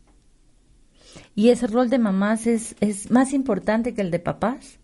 ¿Y 1.36 1.50
ese 1.50 1.68
rol 1.68 1.90
de 1.90 2.00
mamás 2.00 2.48
es, 2.48 2.76
es 2.80 3.12
más 3.12 3.34
importante 3.34 3.94
que 3.94 4.02
el 4.02 4.12
de 4.12 4.20
papás? 4.20 4.80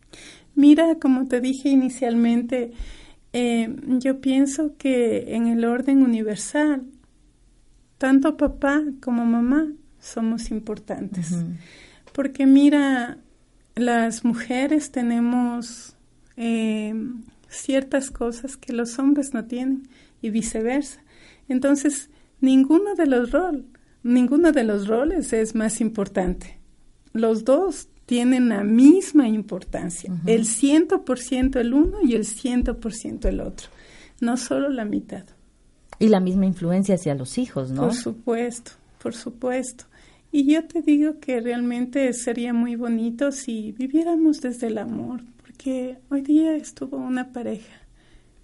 Mira, 0.56 0.96
como 1.00 1.28
te 1.28 1.42
dije 1.42 1.70
inicialmente, 1.70 2.72
eh, 3.34 3.76
yo 4.00 4.22
pienso 4.22 4.78
que 4.78 5.36
en 5.36 5.48
el 5.48 5.66
orden 5.66 6.04
universal, 6.04 6.84
tanto 7.98 8.38
papá 8.38 8.84
como 9.02 9.26
mamá 9.26 9.68
somos 10.00 10.52
importantes. 10.52 11.36
Porque 12.14 12.46
mira, 12.46 13.18
las 13.76 14.24
mujeres 14.24 14.92
tenemos 14.92 15.96
eh, 16.38 16.94
ciertas 17.50 18.12
cosas 18.12 18.58
que 18.58 18.74
los 18.74 19.00
hombres 19.00 19.34
no 19.34 19.46
tienen 19.46 19.88
y 20.22 20.30
viceversa. 20.30 21.03
Entonces, 21.48 22.10
ninguno 22.42 22.96
de 22.96 23.06
los 23.06 23.32
roles, 23.32 23.64
ninguno 24.04 24.52
de 24.52 24.64
los 24.64 24.88
roles 24.88 25.34
es 25.34 25.56
más 25.56 25.82
importante. 25.82 26.60
Los 27.14 27.46
dos 27.46 27.90
tienen 28.06 28.50
la 28.50 28.64
misma 28.64 29.28
importancia, 29.28 30.14
el 30.26 30.46
ciento 30.46 31.06
por 31.06 31.20
ciento 31.20 31.60
el 31.60 31.74
uno 31.74 32.00
y 32.04 32.16
el 32.16 32.26
ciento 32.26 32.80
por 32.80 32.94
ciento 32.94 33.30
el 33.30 33.40
otro, 33.40 33.70
no 34.20 34.36
solo 34.36 34.70
la 34.70 34.84
mitad. 34.84 35.24
Y 36.00 36.10
la 36.10 36.20
misma 36.20 36.46
influencia 36.46 36.96
hacia 36.96 37.16
los 37.16 37.38
hijos, 37.38 37.72
¿no? 37.72 37.84
Por 37.84 37.94
supuesto, 37.94 38.72
por 39.02 39.16
supuesto. 39.16 39.86
Y 40.32 40.52
yo 40.52 40.66
te 40.66 40.82
digo 40.82 41.20
que 41.20 41.40
realmente 41.40 42.12
sería 42.14 42.54
muy 42.54 42.76
bonito 42.76 43.32
si 43.32 43.72
viviéramos 43.72 44.42
desde 44.42 44.68
el 44.68 44.80
amor, 44.80 45.22
porque 45.38 46.00
hoy 46.10 46.22
día 46.22 46.56
estuvo 46.56 46.98
una 46.98 47.32
pareja 47.32 47.83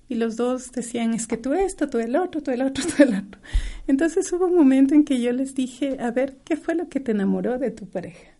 y 0.09 0.15
los 0.15 0.35
dos 0.35 0.71
decían, 0.71 1.13
es 1.13 1.27
que 1.27 1.37
tú 1.37 1.53
esto, 1.53 1.87
tú 1.87 1.99
el 1.99 2.15
otro, 2.15 2.41
tú 2.41 2.49
el 2.49 2.63
otro, 2.63 2.83
tú 2.97 3.03
el 3.03 3.13
otro. 3.13 3.39
Entonces 3.87 4.31
hubo 4.33 4.47
un 4.47 4.55
momento 4.55 4.95
en 4.95 5.05
que 5.05 5.21
yo 5.21 5.31
les 5.31 5.53
dije, 5.53 5.97
a 5.99 6.09
ver, 6.09 6.37
¿qué 6.43 6.57
fue 6.57 6.73
lo 6.73 6.89
que 6.89 6.99
te 6.99 7.11
enamoró 7.11 7.59
de 7.59 7.69
tu 7.69 7.87
pareja? 7.87 8.31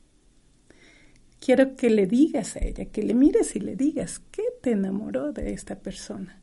Quiero 1.40 1.76
que 1.76 1.92
le 1.92 2.08
digas 2.08 2.56
a 2.56 2.60
ella, 2.60 2.86
que 2.86 3.04
le 3.04 3.14
mires 3.14 3.56
y 3.56 3.60
le 3.60 3.76
digas, 3.76 4.20
¿qué 4.32 4.44
te 4.62 4.72
enamoró 4.72 5.32
de 5.32 5.54
esta 5.54 5.80
persona? 5.80 6.42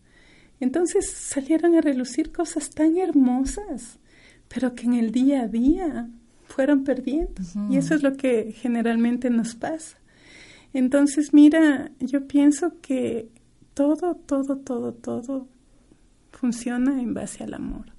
Entonces 0.60 1.10
salieron 1.10 1.74
a 1.74 1.80
relucir 1.80 2.32
cosas 2.32 2.70
tan 2.70 2.96
hermosas, 2.96 3.98
pero 4.48 4.74
que 4.74 4.86
en 4.86 4.94
el 4.94 5.10
día 5.10 5.42
a 5.42 5.48
día 5.48 6.08
fueron 6.44 6.84
perdiendo. 6.84 7.42
Y 7.68 7.76
eso 7.76 7.94
es 7.94 8.02
lo 8.02 8.16
que 8.16 8.52
generalmente 8.52 9.28
nos 9.28 9.56
pasa. 9.56 9.98
Entonces, 10.72 11.34
mira, 11.34 11.90
yo 12.00 12.26
pienso 12.26 12.80
que 12.80 13.28
todo, 13.76 14.14
todo, 14.14 14.56
todo, 14.56 14.94
todo 14.94 15.48
funciona 16.32 16.98
en 17.02 17.12
base 17.12 17.44
al 17.44 17.52
amor, 17.52 17.92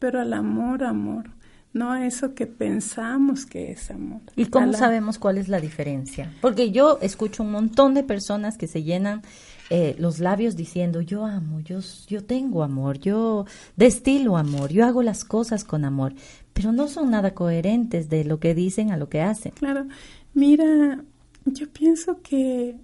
pero 0.00 0.20
al 0.20 0.32
amor, 0.32 0.82
amor, 0.82 1.30
no 1.72 1.92
a 1.92 2.04
eso 2.04 2.34
que 2.34 2.48
pensamos 2.48 3.46
que 3.46 3.70
es 3.70 3.92
amor. 3.92 4.22
¿Y 4.34 4.46
cómo 4.46 4.72
sabemos 4.72 5.20
cuál 5.20 5.38
es 5.38 5.48
la 5.48 5.60
diferencia? 5.60 6.34
Porque 6.40 6.72
yo 6.72 6.98
escucho 7.00 7.44
un 7.44 7.52
montón 7.52 7.94
de 7.94 8.02
personas 8.02 8.58
que 8.58 8.66
se 8.66 8.82
llenan 8.82 9.22
eh, 9.70 9.94
los 10.00 10.18
labios 10.18 10.56
diciendo 10.56 11.00
yo 11.00 11.24
amo, 11.24 11.60
yo, 11.60 11.78
yo 12.08 12.24
tengo 12.24 12.64
amor, 12.64 12.98
yo 12.98 13.46
destilo 13.76 14.36
amor, 14.36 14.72
yo 14.72 14.84
hago 14.84 15.04
las 15.04 15.24
cosas 15.24 15.62
con 15.62 15.84
amor, 15.84 16.12
pero 16.54 16.72
no 16.72 16.88
son 16.88 17.12
nada 17.12 17.34
coherentes 17.34 18.08
de 18.08 18.24
lo 18.24 18.40
que 18.40 18.56
dicen 18.56 18.90
a 18.90 18.96
lo 18.96 19.08
que 19.08 19.20
hacen. 19.20 19.52
Claro, 19.52 19.86
mira, 20.34 21.04
yo 21.44 21.68
pienso 21.70 22.20
que 22.20 22.80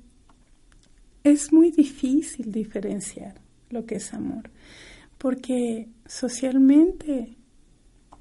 es 1.32 1.52
muy 1.52 1.70
difícil 1.70 2.52
diferenciar 2.52 3.34
lo 3.70 3.84
que 3.84 3.96
es 3.96 4.14
amor, 4.14 4.50
porque 5.18 5.88
socialmente 6.06 7.36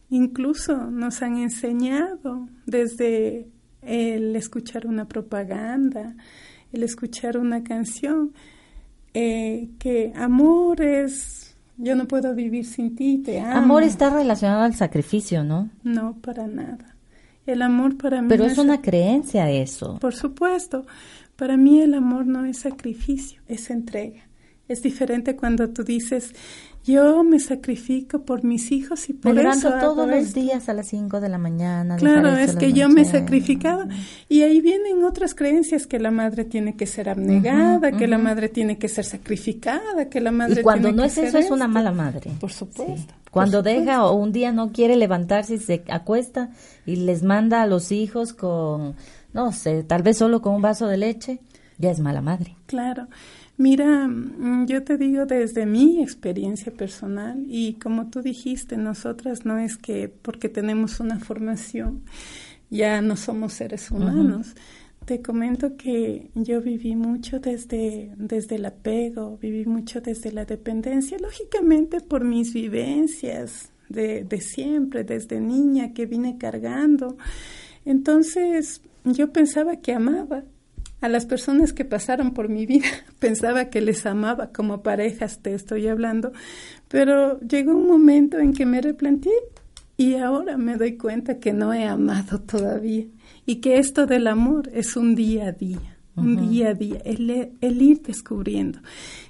incluso 0.09 0.89
nos 0.89 1.21
han 1.21 1.37
enseñado 1.37 2.47
desde 2.65 3.47
el 3.83 4.35
escuchar 4.35 4.87
una 4.87 5.07
propaganda, 5.07 6.15
el 6.73 6.81
escuchar 6.81 7.37
una 7.37 7.63
canción, 7.63 8.33
eh, 9.13 9.69
que 9.77 10.11
amor 10.15 10.81
es, 10.81 11.55
yo 11.77 11.95
no 11.95 12.07
puedo 12.07 12.33
vivir 12.33 12.65
sin 12.65 12.95
ti, 12.95 13.19
te 13.19 13.39
amo. 13.39 13.57
Amor 13.57 13.83
está 13.83 14.09
relacionado 14.09 14.63
al 14.63 14.73
sacrificio, 14.73 15.43
¿no? 15.43 15.69
No, 15.83 16.17
para 16.21 16.47
nada. 16.47 16.94
El 17.45 17.61
amor 17.61 17.97
para 17.97 18.21
mí... 18.21 18.27
Pero 18.27 18.45
es, 18.45 18.57
una 18.57 18.81
creencia 18.81 19.49
eso. 19.51 19.97
Por 19.99 20.15
supuesto. 20.15 20.85
Para 21.35 21.57
mí 21.57 21.81
el 21.81 21.93
amor 21.93 22.25
no 22.25 22.45
es 22.45 22.59
sacrificio, 22.59 23.41
es 23.47 23.69
entrega. 23.69 24.24
Es 24.67 24.81
diferente 24.81 25.35
cuando 25.35 25.69
tú 25.69 25.83
dices, 25.83 26.33
yo 26.85 27.23
me 27.23 27.39
sacrifico 27.39 28.23
por 28.25 28.43
mis 28.43 28.71
hijos 28.71 29.09
y 29.09 29.13
por 29.13 29.33
me 29.33 29.41
levanto 29.41 29.71
todos 29.79 30.07
los 30.07 30.33
días 30.33 30.69
a 30.69 30.73
las 30.73 30.87
5 30.87 31.19
de 31.19 31.29
la 31.29 31.39
mañana. 31.39 31.95
Claro, 31.97 32.35
es 32.35 32.55
que 32.55 32.73
yo 32.73 32.89
me 32.89 33.05
sacrificaba. 33.05 33.87
Y 34.29 34.41
ahí 34.43 34.61
vienen 34.61 35.03
otras 35.03 35.33
creencias 35.33 35.87
que 35.87 35.99
la 35.99 36.11
madre 36.11 36.45
tiene 36.45 36.75
que 36.75 36.85
ser 36.85 37.09
abnegada, 37.09 37.91
que 37.91 38.07
la 38.07 38.19
madre 38.19 38.49
tiene 38.49 38.77
que 38.77 38.87
ser 38.87 39.03
sacrificada, 39.03 40.09
que 40.09 40.21
la 40.21 40.31
madre 40.31 40.61
Y 40.61 40.63
cuando 40.63 40.91
no 40.91 41.03
es 41.03 41.17
eso, 41.17 41.39
es 41.39 41.49
una 41.49 41.67
mala 41.67 41.91
madre. 41.91 42.31
Por 42.39 42.51
supuesto. 42.51 43.13
Cuando 43.31 43.61
deja 43.61 44.05
o 44.05 44.15
un 44.15 44.31
día 44.31 44.51
no 44.51 44.71
quiere 44.71 44.95
levantarse 44.95 45.55
y 45.55 45.59
se 45.59 45.83
acuesta 45.89 46.51
y 46.85 46.95
les 46.95 47.21
manda 47.21 47.61
a 47.61 47.67
los 47.67 47.91
hijos 47.91 48.33
con, 48.33 48.95
no 49.33 49.51
sé, 49.51 49.83
tal 49.83 50.03
vez 50.03 50.17
solo 50.17 50.41
con 50.41 50.55
un 50.55 50.61
vaso 50.61 50.87
de 50.87 50.97
leche, 50.97 51.39
ya 51.77 51.91
es 51.91 51.99
mala 51.99 52.21
madre. 52.21 52.55
Claro. 52.67 53.07
Mira, 53.57 54.07
mm, 54.07 54.65
yo 54.67 54.83
te 54.83 54.97
digo 54.97 55.25
desde 55.25 55.65
mi 55.65 56.01
experiencia 56.03 56.73
personal 56.73 57.45
y 57.47 57.75
como 57.75 58.09
tú 58.09 58.21
dijiste, 58.21 58.75
nosotras 58.77 59.45
no 59.45 59.57
es 59.57 59.77
que 59.77 60.09
porque 60.09 60.49
tenemos 60.49 60.99
una 60.99 61.19
formación 61.19 62.03
ya 62.69 63.01
no 63.01 63.15
somos 63.15 63.53
seres 63.53 63.91
humanos. 63.91 64.55
Te 65.05 65.21
comento 65.21 65.77
que 65.77 66.31
yo 66.33 66.61
viví 66.61 66.95
mucho 66.95 67.39
desde, 67.39 68.11
desde 68.17 68.55
el 68.55 68.65
apego, 68.65 69.37
viví 69.37 69.65
mucho 69.65 70.01
desde 70.01 70.31
la 70.31 70.45
dependencia, 70.45 71.17
lógicamente 71.19 72.01
por 72.01 72.23
mis 72.23 72.53
vivencias 72.53 73.71
de, 73.87 74.23
de 74.23 74.41
siempre, 74.41 75.03
desde 75.03 75.39
niña 75.39 75.93
que 75.93 76.07
vine 76.07 76.37
cargando. 76.37 77.17
Entonces 77.85 78.81
yo 79.03 79.31
pensaba 79.31 79.75
que 79.75 79.93
amaba, 79.93 80.43
a 81.01 81.09
las 81.09 81.25
personas 81.25 81.73
que 81.73 81.85
pasaron 81.85 82.33
por 82.33 82.49
mi 82.49 82.65
vida. 82.65 82.87
Pensaba 83.19 83.69
que 83.69 83.81
les 83.81 84.05
amaba 84.05 84.47
como 84.47 84.81
parejas, 84.81 85.39
te 85.39 85.53
estoy 85.53 85.87
hablando, 85.87 86.31
pero 86.87 87.39
llegó 87.41 87.75
un 87.75 87.87
momento 87.87 88.39
en 88.39 88.53
que 88.53 88.65
me 88.65 88.81
replanteé 88.81 89.33
y 89.97 90.15
ahora 90.15 90.57
me 90.57 90.75
doy 90.75 90.97
cuenta 90.97 91.39
que 91.39 91.53
no 91.53 91.73
he 91.73 91.85
amado 91.85 92.41
todavía 92.41 93.05
y 93.45 93.57
que 93.57 93.77
esto 93.77 94.05
del 94.05 94.27
amor 94.27 94.69
es 94.73 94.97
un 94.97 95.15
día 95.15 95.47
a 95.47 95.51
día, 95.51 95.97
un 96.15 96.49
día 96.49 96.69
a 96.69 96.73
día, 96.73 97.01
el, 97.05 97.51
el, 97.61 97.81
ir 97.81 98.01
descubriendo. 98.01 98.79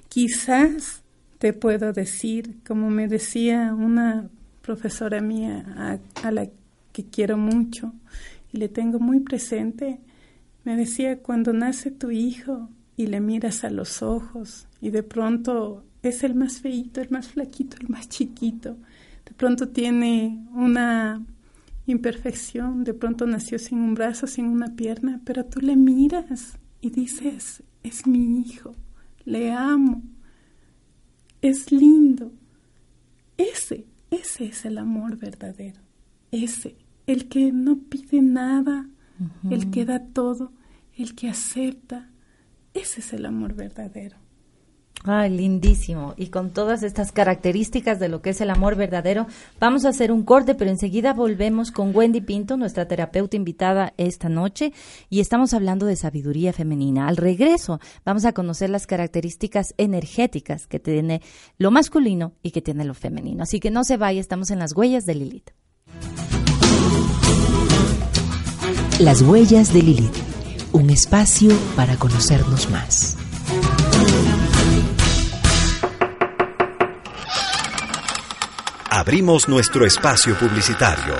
Quizás 0.08 1.02
te 1.38 1.52
puedo 1.52 1.92
decir, 1.92 2.56
como 2.66 2.90
me 2.90 3.08
decía 3.08 3.74
una 3.74 4.28
profesora 4.62 5.20
mía 5.20 5.64
a, 5.76 6.26
a 6.26 6.30
la 6.30 6.48
que 6.92 7.04
quiero 7.04 7.36
mucho 7.36 7.92
y 8.52 8.58
le 8.58 8.68
tengo 8.68 8.98
muy 8.98 9.20
presente, 9.20 10.00
me 10.66 10.74
decía, 10.74 11.22
cuando 11.22 11.52
nace 11.52 11.92
tu 11.92 12.10
hijo 12.10 12.68
y 12.96 13.06
le 13.06 13.20
miras 13.20 13.62
a 13.62 13.70
los 13.70 14.02
ojos 14.02 14.66
y 14.80 14.90
de 14.90 15.04
pronto 15.04 15.84
es 16.02 16.24
el 16.24 16.34
más 16.34 16.58
feito, 16.60 17.00
el 17.00 17.08
más 17.10 17.28
flaquito, 17.28 17.76
el 17.80 17.88
más 17.88 18.08
chiquito, 18.08 18.76
de 19.24 19.32
pronto 19.36 19.68
tiene 19.68 20.44
una 20.52 21.24
imperfección, 21.86 22.82
de 22.82 22.94
pronto 22.94 23.28
nació 23.28 23.60
sin 23.60 23.78
un 23.78 23.94
brazo, 23.94 24.26
sin 24.26 24.46
una 24.46 24.74
pierna, 24.74 25.20
pero 25.24 25.44
tú 25.44 25.60
le 25.60 25.76
miras 25.76 26.58
y 26.80 26.90
dices, 26.90 27.62
es 27.84 28.04
mi 28.08 28.40
hijo, 28.40 28.74
le 29.24 29.52
amo, 29.52 30.02
es 31.42 31.70
lindo. 31.70 32.32
Ese, 33.36 33.86
ese 34.10 34.46
es 34.46 34.64
el 34.64 34.78
amor 34.78 35.16
verdadero, 35.16 35.80
ese, 36.32 36.74
el 37.06 37.28
que 37.28 37.52
no 37.52 37.78
pide 37.78 38.20
nada, 38.20 38.88
el 39.50 39.70
que 39.70 39.84
da 39.84 40.00
todo, 40.00 40.52
el 40.96 41.14
que 41.14 41.28
acepta. 41.28 42.10
Ese 42.74 43.00
es 43.00 43.12
el 43.12 43.26
amor 43.26 43.54
verdadero. 43.54 44.16
Ay, 45.08 45.30
lindísimo. 45.30 46.14
Y 46.16 46.28
con 46.28 46.50
todas 46.50 46.82
estas 46.82 47.12
características 47.12 48.00
de 48.00 48.08
lo 48.08 48.22
que 48.22 48.30
es 48.30 48.40
el 48.40 48.50
amor 48.50 48.74
verdadero, 48.74 49.26
vamos 49.60 49.84
a 49.84 49.90
hacer 49.90 50.10
un 50.10 50.24
corte, 50.24 50.56
pero 50.56 50.70
enseguida 50.70 51.12
volvemos 51.12 51.70
con 51.70 51.94
Wendy 51.94 52.20
Pinto, 52.20 52.56
nuestra 52.56 52.88
terapeuta 52.88 53.36
invitada 53.36 53.94
esta 53.98 54.28
noche, 54.28 54.72
y 55.08 55.20
estamos 55.20 55.54
hablando 55.54 55.86
de 55.86 55.94
sabiduría 55.94 56.52
femenina. 56.52 57.06
Al 57.06 57.16
regreso, 57.16 57.78
vamos 58.04 58.24
a 58.24 58.32
conocer 58.32 58.68
las 58.68 58.86
características 58.86 59.74
energéticas 59.78 60.66
que 60.66 60.80
tiene 60.80 61.22
lo 61.56 61.70
masculino 61.70 62.32
y 62.42 62.50
que 62.50 62.62
tiene 62.62 62.84
lo 62.84 62.94
femenino. 62.94 63.44
Así 63.44 63.60
que 63.60 63.70
no 63.70 63.84
se 63.84 63.96
vaya, 63.96 64.20
estamos 64.20 64.50
en 64.50 64.58
las 64.58 64.74
huellas 64.74 65.06
de 65.06 65.14
Lilith. 65.14 65.50
Las 68.98 69.20
huellas 69.20 69.74
de 69.74 69.82
Lilith, 69.82 70.16
un 70.72 70.88
espacio 70.88 71.52
para 71.76 71.98
conocernos 71.98 72.70
más. 72.70 73.14
Abrimos 78.88 79.50
nuestro 79.50 79.84
espacio 79.84 80.34
publicitario. 80.38 81.14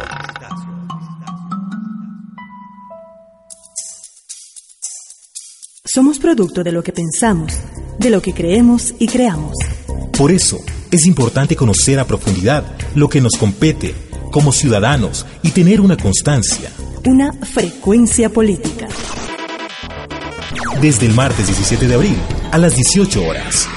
Somos 5.85 6.19
producto 6.19 6.65
de 6.65 6.73
lo 6.73 6.83
que 6.83 6.93
pensamos, 6.93 7.53
de 7.99 8.09
lo 8.09 8.23
que 8.23 8.33
creemos 8.33 8.95
y 8.99 9.07
creamos. 9.07 9.55
Por 10.17 10.33
eso, 10.33 10.61
es 10.91 11.05
importante 11.05 11.55
conocer 11.55 12.01
a 12.01 12.07
profundidad 12.07 12.65
lo 12.95 13.11
que 13.11 13.21
nos 13.21 13.37
compete 13.37 13.95
como 14.31 14.51
ciudadanos 14.51 15.27
y 15.43 15.51
tener 15.51 15.83
una 15.83 15.99
constancia 15.99 16.71
una 17.07 17.33
frecuencia 17.33 18.29
política. 18.29 18.89
Desde 20.81 21.07
el 21.07 21.15
martes 21.15 21.47
17 21.47 21.87
de 21.87 21.95
abril 21.95 22.17
a 22.51 22.59
las 22.59 22.75
18 22.75 23.25
horas. 23.25 23.69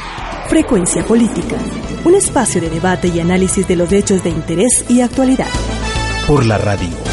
Frecuencia 0.48 1.06
política, 1.06 1.56
un 2.06 2.16
espacio 2.16 2.60
de 2.60 2.72
debate 2.72 3.08
y 3.10 3.20
análisis 3.20 3.68
de 3.68 3.76
los 3.76 3.92
hechos 3.92 4.24
de 4.24 4.32
interés 4.32 4.84
y 4.90 5.02
actualidad. 5.02 5.48
Por 6.28 6.46
la 6.46 6.58
radio 6.58 7.09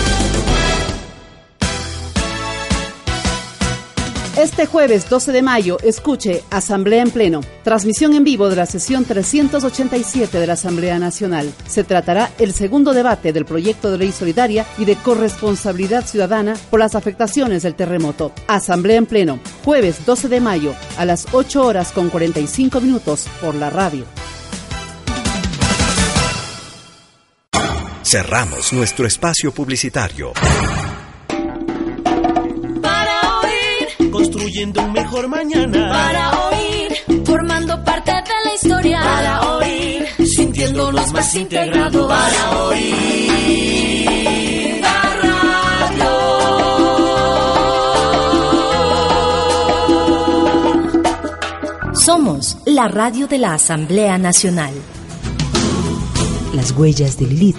Este 4.37 4.67
jueves 4.67 5.09
12 5.09 5.33
de 5.33 5.41
mayo, 5.41 5.79
escuche 5.83 6.45
Asamblea 6.51 7.01
en 7.01 7.11
Pleno, 7.11 7.41
transmisión 7.65 8.13
en 8.13 8.23
vivo 8.23 8.51
de 8.51 8.57
la 8.57 8.67
sesión 8.67 9.07
387 9.07 10.39
de 10.39 10.47
la 10.47 10.53
Asamblea 10.53 10.99
Nacional. 10.99 11.51
Se 11.67 11.85
tratará 11.85 12.31
el 12.39 12.53
segundo 12.53 12.93
debate 12.93 13.33
del 13.33 13.47
proyecto 13.47 13.91
de 13.91 13.97
ley 13.97 14.13
solidaria 14.13 14.67
y 14.77 14.85
de 14.85 14.97
corresponsabilidad 14.97 16.05
ciudadana 16.05 16.55
por 16.69 16.81
las 16.81 16.95
afectaciones 16.95 17.63
del 17.63 17.77
terremoto. 17.77 18.31
Asamblea 18.47 18.99
en 18.99 19.07
Pleno, 19.07 19.41
jueves 19.65 20.05
12 20.05 20.29
de 20.29 20.41
mayo 20.43 20.75
a 20.99 21.07
las 21.07 21.29
8 21.33 21.65
horas 21.65 21.93
con 21.93 22.11
45 22.11 22.79
minutos 22.83 23.29
por 23.41 23.55
la 23.55 23.71
radio. 23.71 24.05
Cerramos 28.03 28.75
nuestro 28.75 29.07
espacio 29.07 29.51
publicitario. 29.51 30.35
Construyendo 34.47 34.81
un 34.81 34.93
mejor 34.93 35.27
mañana. 35.29 35.89
Para 35.89 36.31
oír, 36.49 37.25
formando 37.25 37.83
parte 37.83 38.13
de 38.13 38.21
la 38.45 38.55
historia. 38.55 39.01
Para 39.01 39.57
oír, 39.57 40.07
sintiéndonos 40.37 41.13
más 41.13 41.35
integrados. 41.35 42.07
Para 42.07 42.61
oír, 42.67 44.01
la 44.81 45.03
radio. 45.23 46.11
Somos 51.95 52.57
la 52.67 52.87
radio 52.87 53.27
de 53.27 53.39
la 53.39 53.55
Asamblea 53.55 54.17
Nacional. 54.19 54.75
Las 56.55 56.71
huellas 56.71 57.19
de 57.19 57.27
Lilith 57.27 57.57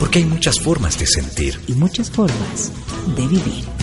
porque 0.00 0.20
hay 0.20 0.24
muchas 0.24 0.58
formas 0.58 0.98
de 0.98 1.06
sentir 1.06 1.60
y 1.68 1.74
muchas 1.74 2.10
formas 2.10 2.72
de 3.14 3.26
vivir. 3.28 3.81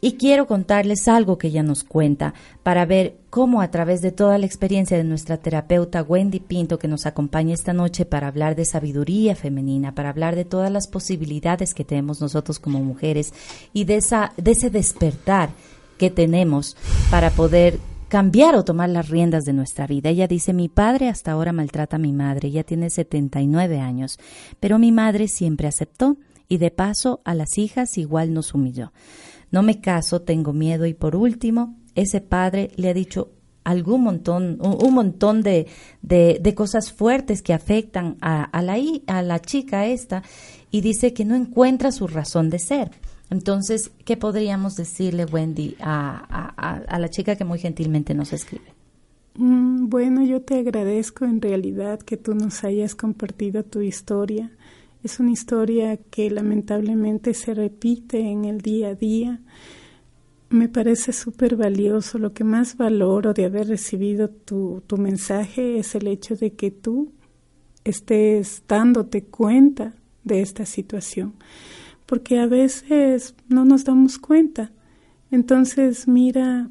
y 0.02 0.14
quiero 0.14 0.48
contarles 0.48 1.08
algo 1.08 1.38
que 1.38 1.48
ella 1.48 1.64
nos 1.64 1.84
cuenta 1.84 2.34
para 2.64 2.86
ver 2.86 3.18
cómo 3.30 3.62
a 3.62 3.72
través 3.72 4.02
de 4.02 4.12
toda 4.12 4.38
la 4.38 4.46
experiencia 4.46 4.98
de 4.98 5.04
nuestra 5.04 5.38
terapeuta 5.38 6.04
Wendy 6.04 6.40
Pinto 6.40 6.80
que 6.80 6.88
nos 6.88 7.06
acompaña 7.06 7.54
esta 7.54 7.74
noche 7.74 8.06
para 8.06 8.28
hablar 8.28 8.56
de 8.56 8.66
sabiduría 8.66 9.36
femenina, 9.36 9.94
para 9.94 10.10
hablar 10.10 10.36
de 10.36 10.46
todas 10.46 10.72
las 10.72 10.88
posibilidades 10.88 11.74
que 11.74 11.86
tenemos 11.86 12.22
nosotros 12.22 12.60
como 12.60 12.80
mujeres 12.80 13.34
y 13.74 13.86
de, 13.86 13.98
esa, 13.98 14.34
de 14.38 14.52
ese 14.52 14.70
despertar 14.70 15.50
que 15.98 16.10
tenemos 16.10 16.78
para 17.12 17.30
poder 17.30 17.80
cambiar 18.08 18.56
o 18.56 18.64
tomar 18.64 18.90
las 18.90 19.10
riendas 19.10 19.44
de 19.44 19.54
nuestra 19.54 19.86
vida. 19.86 20.10
Ella 20.10 20.28
dice, 20.28 20.54
mi 20.54 20.68
padre 20.68 21.10
hasta 21.10 21.32
ahora 21.32 21.54
maltrata 21.54 21.98
a 21.98 22.00
mi 22.00 22.12
madre, 22.12 22.48
ella 22.48 22.64
tiene 22.64 22.90
79 22.90 23.80
años, 23.80 24.18
pero 24.60 24.80
mi 24.80 24.92
madre 24.92 25.28
siempre 25.28 25.68
aceptó 25.68 26.18
y 26.48 26.58
de 26.58 26.72
paso 26.72 27.22
a 27.24 27.36
las 27.36 27.58
hijas 27.58 27.98
igual 27.98 28.34
nos 28.34 28.56
humilló. 28.56 28.92
No 29.52 29.64
me 29.64 29.82
caso, 29.82 30.22
tengo 30.22 30.54
miedo 30.54 30.86
y 30.86 30.94
por 30.94 31.16
último, 31.16 31.78
ese 31.96 32.22
padre 32.22 32.72
le 32.76 32.90
ha 32.90 32.94
dicho 32.94 33.32
algún 33.64 34.04
montón, 34.04 34.58
un, 34.62 34.94
montón 34.94 35.44
de, 35.44 35.68
de, 36.02 36.56
cosas 36.56 36.92
fuertes 36.92 37.42
que 37.42 37.54
afectan 37.54 38.18
a, 38.22 38.44
a, 38.44 38.62
la, 38.62 38.78
a 39.08 39.22
la 39.22 39.40
chica 39.40 39.86
esta 39.86 40.24
y 40.72 40.82
dice 40.82 41.14
que 41.14 41.26
no 41.26 41.36
encuentra 41.36 41.92
su 41.92 42.08
razón 42.08 42.50
de 42.50 42.60
ser. 42.60 42.92
Entonces, 43.30 43.92
¿qué 44.06 44.18
podríamos 44.18 44.76
decirle, 44.76 45.26
Wendy, 45.26 45.76
a, 45.80 46.54
a, 46.58 46.78
a 46.78 47.00
la 47.00 47.10
chica 47.10 47.36
que 47.36 47.46
muy 47.46 47.60
gentilmente 47.60 48.16
nos 48.16 48.34
escribe? 48.34 48.74
Mm, 49.36 49.88
bueno, 49.88 50.24
yo 50.26 50.42
te 50.42 50.60
agradezco 50.60 51.26
en 51.26 51.42
realidad 51.42 52.00
que 52.00 52.18
tú 52.18 52.34
nos 52.34 52.64
hayas 52.64 52.96
compartido 52.96 53.64
tu 53.64 53.82
historia 53.82 54.52
es 55.04 55.20
una 55.20 55.32
historia 55.32 55.98
que 55.98 56.30
lamentablemente 56.30 57.34
se 57.34 57.54
repite 57.54 58.20
en 58.20 58.46
el 58.46 58.62
día 58.62 58.90
a 58.90 58.96
día. 58.96 59.40
Me 60.50 60.68
parece 60.68 61.14
súper 61.14 61.56
valioso. 61.56 62.18
Lo 62.18 62.34
que 62.34 62.44
más 62.44 62.76
valoro 62.76 63.34
de 63.34 63.46
haber 63.46 63.68
recibido 63.68 64.30
tu, 64.30 64.84
tu 64.88 64.98
mensaje 64.98 65.80
es 65.80 65.96
el 65.96 66.08
hecho 66.08 66.36
de 66.36 66.54
que 66.54 66.72
tú 66.72 67.14
estés 67.84 68.64
dándote 68.68 69.24
cuenta 69.24 69.94
de 70.24 70.42
esta 70.42 70.66
situación. 70.66 71.34
Porque 72.06 72.40
a 72.40 72.48
veces 72.48 73.36
no 73.48 73.66
nos 73.66 73.86
damos 73.86 74.18
cuenta. 74.18 74.72
Entonces, 75.32 76.08
mira, 76.08 76.70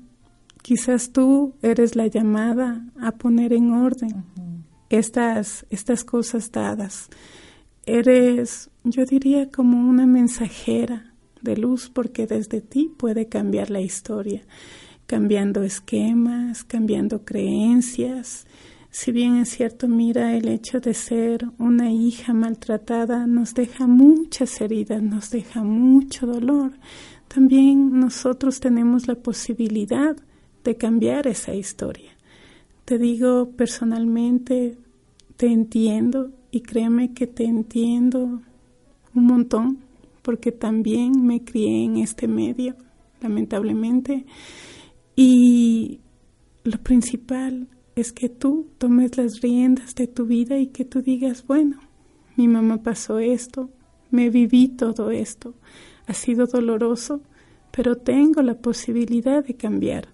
quizás 0.62 1.12
tú 1.12 1.54
eres 1.62 1.96
la 1.96 2.08
llamada 2.08 2.84
a 3.00 3.12
poner 3.12 3.52
en 3.52 3.72
orden 3.72 4.24
estas, 4.90 5.64
estas 5.70 6.04
cosas 6.04 6.50
dadas. 6.50 7.08
Eres, 7.90 8.68
yo 8.85 9.07
diría, 9.07 9.51
como 9.51 9.88
una 9.88 10.05
mensajera 10.05 11.14
de 11.40 11.57
luz 11.57 11.88
porque 11.88 12.27
desde 12.27 12.61
ti 12.61 12.92
puede 12.94 13.29
cambiar 13.29 13.70
la 13.70 13.81
historia, 13.81 14.42
cambiando 15.07 15.62
esquemas, 15.62 16.64
cambiando 16.64 17.24
creencias. 17.24 18.46
Si 18.90 19.11
bien 19.11 19.37
es 19.37 19.48
cierto, 19.48 19.88
mira, 19.88 20.37
el 20.37 20.48
hecho 20.48 20.81
de 20.81 20.92
ser 20.92 21.46
una 21.57 21.90
hija 21.90 22.35
maltratada 22.35 23.27
nos 23.27 23.55
deja 23.55 23.87
muchas 23.87 24.61
heridas, 24.61 25.03
nos 25.03 25.31
deja 25.31 25.62
mucho 25.62 26.27
dolor. 26.27 26.72
También 27.27 27.98
nosotros 27.98 28.61
tenemos 28.61 29.09
la 29.09 29.14
posibilidad 29.14 30.14
de 30.62 30.77
cambiar 30.77 31.27
esa 31.27 31.55
historia. 31.55 32.11
Te 32.85 32.98
digo 32.98 33.53
personalmente, 33.53 34.77
te 35.38 35.46
entiendo, 35.46 36.33
y 36.50 36.61
créeme 36.61 37.12
que 37.12 37.26
te 37.26 37.44
entiendo 37.44 38.40
un 39.14 39.26
montón 39.26 39.78
porque 40.22 40.52
también 40.52 41.26
me 41.26 41.42
crié 41.42 41.84
en 41.84 41.96
este 41.96 42.28
medio, 42.28 42.76
lamentablemente. 43.20 44.26
Y 45.16 46.00
lo 46.64 46.78
principal 46.78 47.68
es 47.96 48.12
que 48.12 48.28
tú 48.28 48.68
tomes 48.78 49.16
las 49.16 49.40
riendas 49.40 49.94
de 49.94 50.06
tu 50.06 50.26
vida 50.26 50.58
y 50.58 50.68
que 50.68 50.84
tú 50.84 51.02
digas, 51.02 51.46
bueno, 51.46 51.78
mi 52.37 52.46
mamá 52.46 52.82
pasó 52.82 53.18
esto, 53.18 53.70
me 54.11 54.30
viví 54.30 54.68
todo 54.68 55.11
esto, 55.11 55.54
ha 56.06 56.14
sido 56.14 56.46
doloroso, 56.46 57.22
pero 57.70 57.96
tengo 57.96 58.42
la 58.42 58.54
posibilidad 58.54 59.44
de 59.44 59.54
cambiar. 59.54 60.08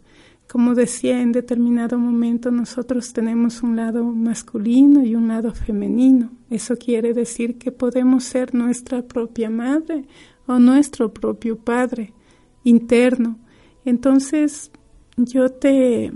Como 0.49 0.75
decía, 0.75 1.21
en 1.21 1.33
determinado 1.33 1.99
momento 1.99 2.51
nosotros 2.51 3.13
tenemos 3.13 3.63
un 3.63 3.77
lado 3.77 4.05
masculino 4.05 5.03
y 5.03 5.15
un 5.15 5.29
lado 5.29 5.53
femenino. 5.53 6.31
Eso 6.51 6.77
quiere 6.77 7.13
decir 7.15 7.59
que 7.59 7.73
podemos 7.73 8.25
ser 8.25 8.55
nuestra 8.55 9.03
propia 9.03 9.51
madre 9.51 10.05
o 10.47 10.59
nuestro 10.59 11.13
propio 11.13 11.57
padre 11.57 12.13
interno. 12.63 13.39
Entonces, 13.85 14.71
yo 15.17 15.49
te, 15.49 16.13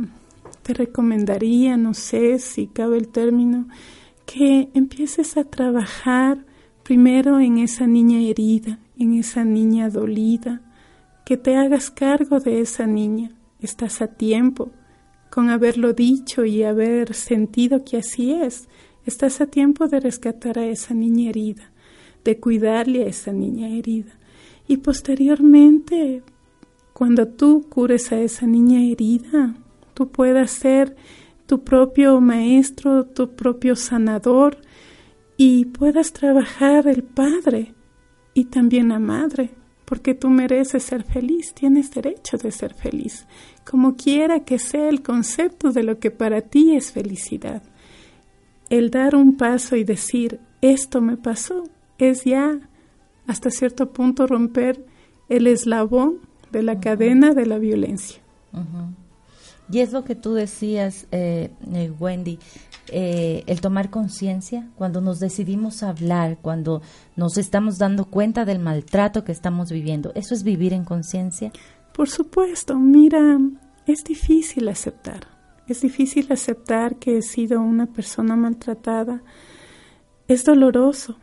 te 0.63 0.75
recomendaría, 0.75 1.77
no 1.77 1.95
sé 1.95 2.39
si 2.39 2.67
cabe 2.67 2.99
el 2.99 3.09
término, 3.09 3.67
que 4.27 4.69
empieces 4.75 5.37
a 5.37 5.45
trabajar 5.45 6.45
primero 6.83 7.41
en 7.41 7.59
esa 7.59 7.87
niña 7.87 8.21
herida, 8.21 8.79
en 8.99 9.15
esa 9.15 9.45
niña 9.45 9.89
dolida, 9.89 10.61
que 11.25 11.37
te 11.37 11.57
hagas 11.57 11.91
cargo 11.91 12.41
de 12.41 12.61
esa 12.61 12.87
niña 12.87 13.38
Estás 13.61 14.03
a 14.03 14.07
tiempo 14.07 14.71
con 15.31 15.51
haberlo 15.51 15.93
dicho 15.93 16.45
y 16.45 16.63
haber 16.63 17.15
sentido 17.15 17.85
que 17.85 17.97
así 17.97 18.33
es. 18.33 18.69
Estás 19.05 19.41
a 19.41 19.47
tiempo 19.47 19.89
de 19.89 20.01
rescatar 20.01 20.59
a 20.59 20.67
esa 20.67 20.95
niña 20.95 21.31
herida, 21.31 21.73
de 22.25 22.39
cuidarle 22.39 23.05
a 23.05 23.09
esa 23.09 23.33
niña 23.33 23.69
herida. 23.69 24.19
Y 24.69 24.77
posteriormente, 24.79 26.23
cuando 26.93 27.27
tú 27.27 27.67
cures 27.69 28.13
a 28.13 28.21
esa 28.21 28.47
niña 28.47 28.81
herida, 28.83 29.55
tú 29.95 30.09
puedas 30.09 30.51
ser 30.51 30.95
tu 31.47 31.65
propio 31.65 32.21
maestro, 32.21 33.07
tu 33.07 33.35
propio 33.35 33.75
sanador 33.75 34.59
y 35.37 35.65
puedas 35.65 36.13
trabajar 36.13 36.87
el 36.87 37.03
padre 37.03 37.75
y 38.35 38.45
también 38.45 38.91
la 38.91 38.99
madre 38.99 39.58
porque 39.89 40.15
tú 40.15 40.29
mereces 40.29 40.83
ser 40.83 41.03
feliz, 41.03 41.55
tienes 41.55 41.91
derecho 41.91 42.37
de 42.37 42.53
ser 42.53 42.75
feliz, 42.75 43.27
como 43.65 43.97
quiera 43.97 44.41
que 44.41 44.59
sea 44.59 44.91
el 44.91 45.01
concepto 45.01 45.73
de 45.73 45.83
lo 45.83 45.99
que 45.99 46.11
para 46.11 46.43
ti 46.43 46.77
es 46.77 46.93
felicidad. 46.93 47.63
El 48.69 48.91
dar 48.91 49.17
un 49.17 49.39
paso 49.39 49.77
y 49.77 49.85
decir, 49.85 50.41
esto 50.61 51.01
me 51.01 51.17
pasó, 51.17 51.65
es 51.97 52.25
ya 52.25 52.61
hasta 53.27 53.51
cierto 53.51 53.91
punto 53.91 54.27
romper 54.27 54.85
el 55.31 55.47
eslabón 55.47 56.19
de 56.53 56.63
la 56.63 56.81
cadena 56.81 57.33
de 57.33 57.47
la 57.47 57.59
violencia. 57.59 58.21
Y 59.71 59.81
es 59.81 59.93
lo 59.93 60.05
que 60.05 60.15
tú 60.15 60.35
decías, 60.35 61.07
eh, 61.13 61.51
eh, 61.73 61.93
Wendy, 61.99 62.39
eh, 62.91 63.45
el 63.47 63.61
tomar 63.61 63.91
conciencia, 63.91 64.69
cuando 64.77 65.01
nos 65.01 65.21
decidimos 65.21 65.83
hablar, 65.83 66.39
cuando 66.41 66.81
nos 67.17 67.37
estamos 67.37 67.79
dando 67.79 68.07
cuenta 68.07 68.45
del 68.47 68.61
maltrato 68.61 69.25
que 69.25 69.33
estamos 69.33 69.71
viviendo. 69.71 70.13
¿Eso 70.15 70.35
es 70.35 70.43
vivir 70.43 70.73
en 70.73 70.85
conciencia? 70.85 71.53
Por 71.93 72.09
supuesto, 72.09 72.79
mira, 72.79 73.39
es 73.87 74.05
difícil 74.05 74.69
aceptar. 74.69 75.29
Es 75.67 75.83
difícil 75.83 76.29
aceptar 76.31 76.97
que 76.97 77.19
he 77.19 77.23
sido 77.23 77.61
una 77.61 77.87
persona 77.87 78.37
maltratada. 78.37 79.23
Es 80.27 80.45
doloroso. 80.45 81.19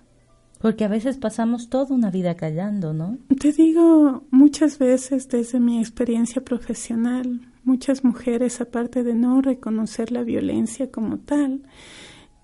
Porque 0.59 0.85
a 0.85 0.87
veces 0.87 1.17
pasamos 1.17 1.69
toda 1.69 1.93
una 1.93 2.09
vida 2.09 2.35
callando, 2.35 2.93
¿no? 2.93 3.17
Te 3.39 3.51
digo 3.51 4.23
muchas 4.31 4.79
veces 4.79 5.27
desde 5.27 5.59
mi 5.59 5.79
experiencia 5.79 6.43
profesional, 6.43 7.41
muchas 7.65 8.03
mujeres, 8.03 8.61
aparte 8.61 9.03
de 9.03 9.15
no 9.15 9.41
reconocer 9.41 10.11
la 10.11 10.23
violencia 10.23 10.91
como 10.91 11.17
tal, 11.17 11.63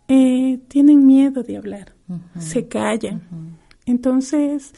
eh, 0.07 0.59
tienen 0.67 1.05
miedo 1.05 1.43
de 1.43 1.57
hablar, 1.57 1.93
se 2.38 2.67
callan. 2.67 3.22
Entonces, 3.86 4.74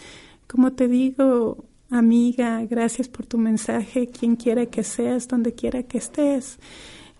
como 0.47 0.73
te 0.73 0.87
digo, 0.87 1.65
amiga, 1.89 2.63
gracias 2.65 3.07
por 3.07 3.25
tu 3.25 3.37
mensaje, 3.37 4.07
quien 4.07 4.35
quiera 4.35 4.65
que 4.67 4.83
seas, 4.83 5.27
donde 5.27 5.53
quiera 5.53 5.83
que 5.83 5.97
estés. 5.97 6.59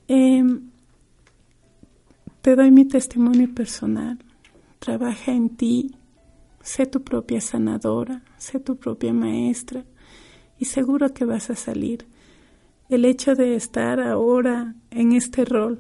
Em, 0.07 0.69
te 2.41 2.55
doy 2.55 2.71
mi 2.71 2.85
testimonio 2.85 3.53
personal. 3.53 4.19
trabaja 4.79 5.31
en 5.31 5.49
ti, 5.55 5.95
sé 6.61 6.85
tu 6.85 7.05
propia 7.05 7.39
sanadora, 7.39 8.21
sé 8.37 8.59
tu 8.59 8.75
propia 8.75 9.13
maestra 9.13 9.85
y 10.59 10.65
seguro 10.65 11.13
que 11.13 11.23
vas 11.23 11.49
a 11.49 11.55
salir. 11.55 12.05
El 12.93 13.05
hecho 13.05 13.33
de 13.33 13.55
estar 13.55 13.99
ahora 13.99 14.75
en 14.91 15.13
este 15.13 15.45
rol 15.45 15.79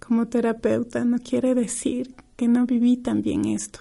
como 0.00 0.28
terapeuta 0.28 1.04
no 1.04 1.18
quiere 1.18 1.54
decir 1.54 2.14
que 2.36 2.48
no 2.48 2.64
viví 2.64 2.96
también 2.96 3.44
esto. 3.44 3.80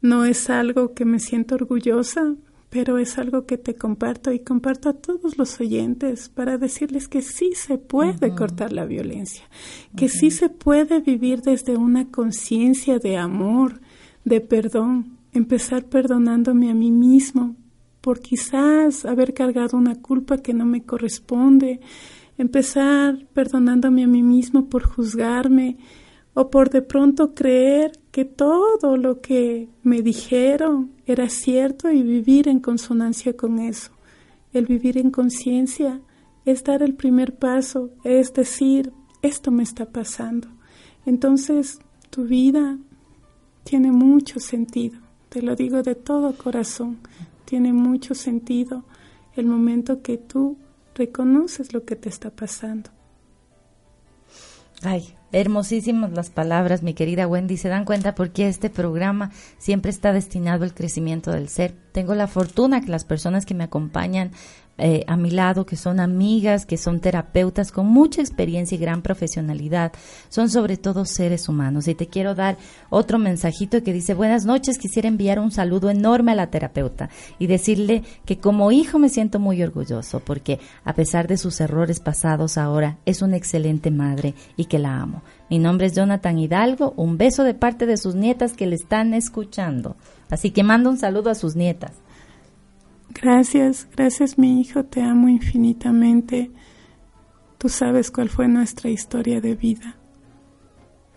No 0.00 0.24
es 0.24 0.50
algo 0.50 0.94
que 0.94 1.04
me 1.04 1.18
siento 1.18 1.56
orgullosa, 1.56 2.36
pero 2.68 2.98
es 2.98 3.18
algo 3.18 3.44
que 3.44 3.58
te 3.58 3.74
comparto 3.74 4.30
y 4.30 4.38
comparto 4.38 4.88
a 4.88 4.92
todos 4.92 5.36
los 5.36 5.58
oyentes 5.58 6.28
para 6.28 6.58
decirles 6.58 7.08
que 7.08 7.22
sí 7.22 7.54
se 7.56 7.76
puede 7.76 8.36
cortar 8.36 8.72
la 8.72 8.84
violencia, 8.84 9.42
que 9.96 10.08
sí 10.08 10.30
se 10.30 10.48
puede 10.48 11.00
vivir 11.00 11.42
desde 11.42 11.76
una 11.76 12.08
conciencia 12.12 13.00
de 13.00 13.16
amor, 13.16 13.80
de 14.24 14.40
perdón, 14.40 15.18
empezar 15.32 15.86
perdonándome 15.86 16.70
a 16.70 16.74
mí 16.74 16.92
mismo 16.92 17.56
por 18.00 18.20
quizás 18.20 19.04
haber 19.04 19.34
cargado 19.34 19.76
una 19.76 19.96
culpa 20.00 20.38
que 20.38 20.54
no 20.54 20.64
me 20.64 20.82
corresponde, 20.82 21.80
empezar 22.38 23.26
perdonándome 23.34 24.04
a 24.04 24.06
mí 24.06 24.22
mismo 24.22 24.66
por 24.66 24.84
juzgarme 24.84 25.76
o 26.34 26.48
por 26.48 26.70
de 26.70 26.82
pronto 26.82 27.34
creer 27.34 27.92
que 28.10 28.24
todo 28.24 28.96
lo 28.96 29.20
que 29.20 29.68
me 29.82 30.00
dijeron 30.02 30.92
era 31.06 31.28
cierto 31.28 31.90
y 31.90 32.02
vivir 32.02 32.48
en 32.48 32.60
consonancia 32.60 33.36
con 33.36 33.58
eso. 33.58 33.90
El 34.52 34.66
vivir 34.66 34.96
en 34.98 35.10
conciencia 35.10 36.00
es 36.44 36.64
dar 36.64 36.82
el 36.82 36.94
primer 36.94 37.36
paso, 37.36 37.90
es 38.04 38.32
decir, 38.32 38.92
esto 39.22 39.50
me 39.50 39.62
está 39.62 39.86
pasando. 39.86 40.48
Entonces, 41.04 41.80
tu 42.10 42.24
vida 42.24 42.78
tiene 43.64 43.92
mucho 43.92 44.40
sentido, 44.40 44.98
te 45.28 45.42
lo 45.42 45.54
digo 45.54 45.82
de 45.82 45.94
todo 45.94 46.36
corazón, 46.36 46.98
tiene 47.50 47.72
mucho 47.72 48.14
sentido 48.14 48.84
el 49.34 49.44
momento 49.44 50.02
que 50.02 50.18
tú 50.18 50.56
reconoces 50.94 51.74
lo 51.74 51.84
que 51.84 51.96
te 51.96 52.08
está 52.08 52.30
pasando. 52.30 52.90
Ay, 54.82 55.16
hermosísimas 55.32 56.12
las 56.12 56.30
palabras, 56.30 56.82
mi 56.82 56.94
querida 56.94 57.26
Wendy. 57.26 57.56
Se 57.56 57.68
dan 57.68 57.84
cuenta 57.84 58.14
porque 58.14 58.48
este 58.48 58.70
programa 58.70 59.30
siempre 59.58 59.90
está 59.90 60.12
destinado 60.12 60.64
al 60.64 60.74
crecimiento 60.74 61.30
del 61.30 61.48
ser. 61.48 61.74
Tengo 61.92 62.14
la 62.14 62.26
fortuna 62.26 62.80
que 62.80 62.90
las 62.90 63.04
personas 63.04 63.46
que 63.46 63.54
me 63.54 63.64
acompañan 63.64 64.32
eh, 64.82 65.04
a 65.06 65.16
mi 65.16 65.30
lado, 65.30 65.66
que 65.66 65.76
son 65.76 66.00
amigas, 66.00 66.64
que 66.64 66.78
son 66.78 67.00
terapeutas 67.00 67.70
con 67.70 67.86
mucha 67.86 68.22
experiencia 68.22 68.76
y 68.76 68.78
gran 68.78 69.02
profesionalidad, 69.02 69.92
son 70.30 70.48
sobre 70.48 70.78
todo 70.78 71.04
seres 71.04 71.50
humanos. 71.50 71.86
Y 71.86 71.94
te 71.94 72.06
quiero 72.06 72.34
dar 72.34 72.56
otro 72.88 73.18
mensajito 73.18 73.82
que 73.82 73.92
dice, 73.92 74.14
buenas 74.14 74.46
noches, 74.46 74.78
quisiera 74.78 75.08
enviar 75.08 75.38
un 75.38 75.50
saludo 75.50 75.90
enorme 75.90 76.32
a 76.32 76.34
la 76.34 76.50
terapeuta 76.50 77.10
y 77.38 77.46
decirle 77.46 78.02
que 78.24 78.38
como 78.38 78.72
hijo 78.72 78.98
me 78.98 79.10
siento 79.10 79.38
muy 79.38 79.62
orgulloso 79.62 80.20
porque 80.20 80.58
a 80.84 80.94
pesar 80.94 81.28
de 81.28 81.36
sus 81.36 81.60
errores 81.60 82.00
pasados 82.00 82.56
ahora 82.56 82.96
es 83.04 83.20
una 83.20 83.36
excelente 83.36 83.90
madre 83.90 84.34
y 84.56 84.64
que 84.64 84.78
la 84.78 84.96
amo. 84.96 85.19
Mi 85.50 85.58
nombre 85.58 85.88
es 85.88 85.96
Jonathan 85.96 86.38
Hidalgo, 86.38 86.94
un 86.96 87.18
beso 87.18 87.42
de 87.42 87.54
parte 87.54 87.84
de 87.84 87.96
sus 87.96 88.14
nietas 88.14 88.52
que 88.52 88.68
le 88.68 88.76
están 88.76 89.14
escuchando. 89.14 89.96
Así 90.30 90.52
que 90.52 90.62
mando 90.62 90.90
un 90.90 90.96
saludo 90.96 91.28
a 91.28 91.34
sus 91.34 91.56
nietas. 91.56 91.90
Gracias, 93.08 93.88
gracias 93.96 94.38
mi 94.38 94.60
hijo, 94.60 94.84
te 94.84 95.02
amo 95.02 95.28
infinitamente. 95.28 96.52
Tú 97.58 97.68
sabes 97.68 98.12
cuál 98.12 98.28
fue 98.28 98.46
nuestra 98.46 98.90
historia 98.90 99.40
de 99.40 99.56
vida. 99.56 99.96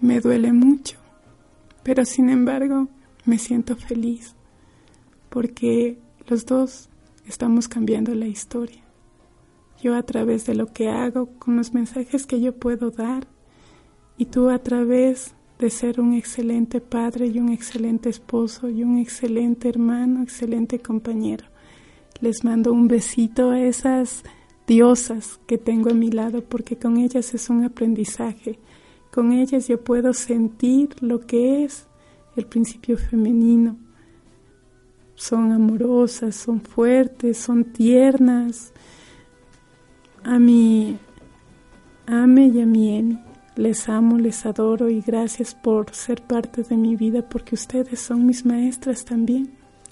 Me 0.02 0.20
duele 0.20 0.52
mucho, 0.52 0.98
pero 1.84 2.04
sin 2.04 2.32
embargo 2.32 2.88
me 3.26 3.38
siento 3.38 3.76
feliz 3.76 4.36
porque 5.30 6.00
los 6.28 6.48
dos 6.48 6.90
estamos 7.28 7.68
cambiando 7.68 8.16
la 8.16 8.26
historia. 8.26 8.82
Yo 9.80 9.96
a 9.96 10.02
través 10.02 10.48
de 10.48 10.56
lo 10.56 10.74
que 10.74 10.90
hago, 10.90 11.28
con 11.38 11.56
los 11.56 11.74
mensajes 11.74 12.26
que 12.26 12.42
yo 12.42 12.56
puedo 12.56 12.90
dar, 12.90 13.28
y 14.24 14.26
tú 14.26 14.50
a 14.50 14.60
través 14.60 15.34
de 15.60 15.70
ser 15.70 16.00
un 16.00 16.14
excelente 16.14 16.82
padre 16.82 17.28
y 17.28 17.40
un 17.40 17.50
excelente 17.50 18.10
esposo 18.10 18.70
y 18.70 18.84
un 18.84 18.98
excelente 18.98 19.70
hermano, 19.70 20.24
excelente 20.24 20.80
compañero 20.80 21.46
les 22.24 22.46
mando 22.46 22.72
un 22.72 22.88
besito 22.88 23.52
a 23.52 23.60
esas 23.60 24.24
diosas 24.66 25.42
que 25.46 25.58
tengo 25.58 25.90
a 25.90 25.94
mi 25.94 26.10
lado 26.10 26.42
porque 26.42 26.78
con 26.78 26.96
ellas 26.96 27.34
es 27.34 27.50
un 27.50 27.66
aprendizaje. 27.66 28.60
Con 29.12 29.34
ellas 29.34 29.68
yo 29.68 29.84
puedo 29.84 30.14
sentir 30.14 30.96
lo 31.02 31.20
que 31.20 31.66
es 31.66 31.86
el 32.38 32.46
principio 32.46 32.98
femenino. 32.98 33.76
Son 35.16 35.52
amorosas, 35.52 36.38
son 36.38 36.62
fuertes, 36.62 37.38
son 37.38 37.66
tiernas. 37.66 38.72
A 40.24 40.40
mi 40.40 40.98
Ame 42.08 42.48
y 42.48 42.62
a 42.62 42.66
mi 42.66 42.98
Emi, 42.98 43.20
les 43.56 43.90
amo, 43.90 44.18
les 44.18 44.46
adoro 44.46 44.90
y 44.90 45.02
gracias 45.02 45.54
por 45.54 45.94
ser 45.94 46.22
parte 46.22 46.64
de 46.64 46.76
mi 46.76 46.96
vida 46.96 47.22
porque 47.22 47.56
ustedes 47.56 48.00
son 48.00 48.26
mis 48.26 48.46
maestras 48.46 49.06
también. 49.06 49.52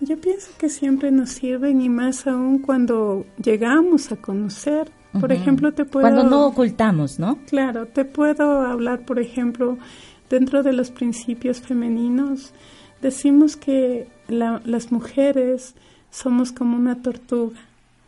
Yo 0.00 0.20
pienso 0.20 0.50
que 0.58 0.68
siempre 0.68 1.10
nos 1.10 1.30
sirven 1.30 1.80
y 1.80 1.88
más 1.88 2.26
aún 2.26 2.58
cuando 2.58 3.24
llegamos 3.42 4.12
a 4.12 4.16
conocer. 4.16 4.90
Por 5.18 5.32
ejemplo, 5.32 5.72
te 5.72 5.86
puedo... 5.86 6.02
Cuando 6.02 6.24
no 6.24 6.46
ocultamos, 6.46 7.18
¿no? 7.18 7.38
Claro, 7.46 7.86
te 7.86 8.04
puedo 8.04 8.60
hablar, 8.60 9.06
por 9.06 9.18
ejemplo, 9.18 9.78
dentro 10.28 10.62
de 10.62 10.74
los 10.74 10.90
principios 10.90 11.62
femeninos, 11.62 12.52
decimos 13.00 13.56
que 13.56 14.08
las 14.28 14.92
mujeres 14.92 15.74
somos 16.10 16.52
como 16.52 16.76
una 16.76 17.00
tortuga, 17.00 17.58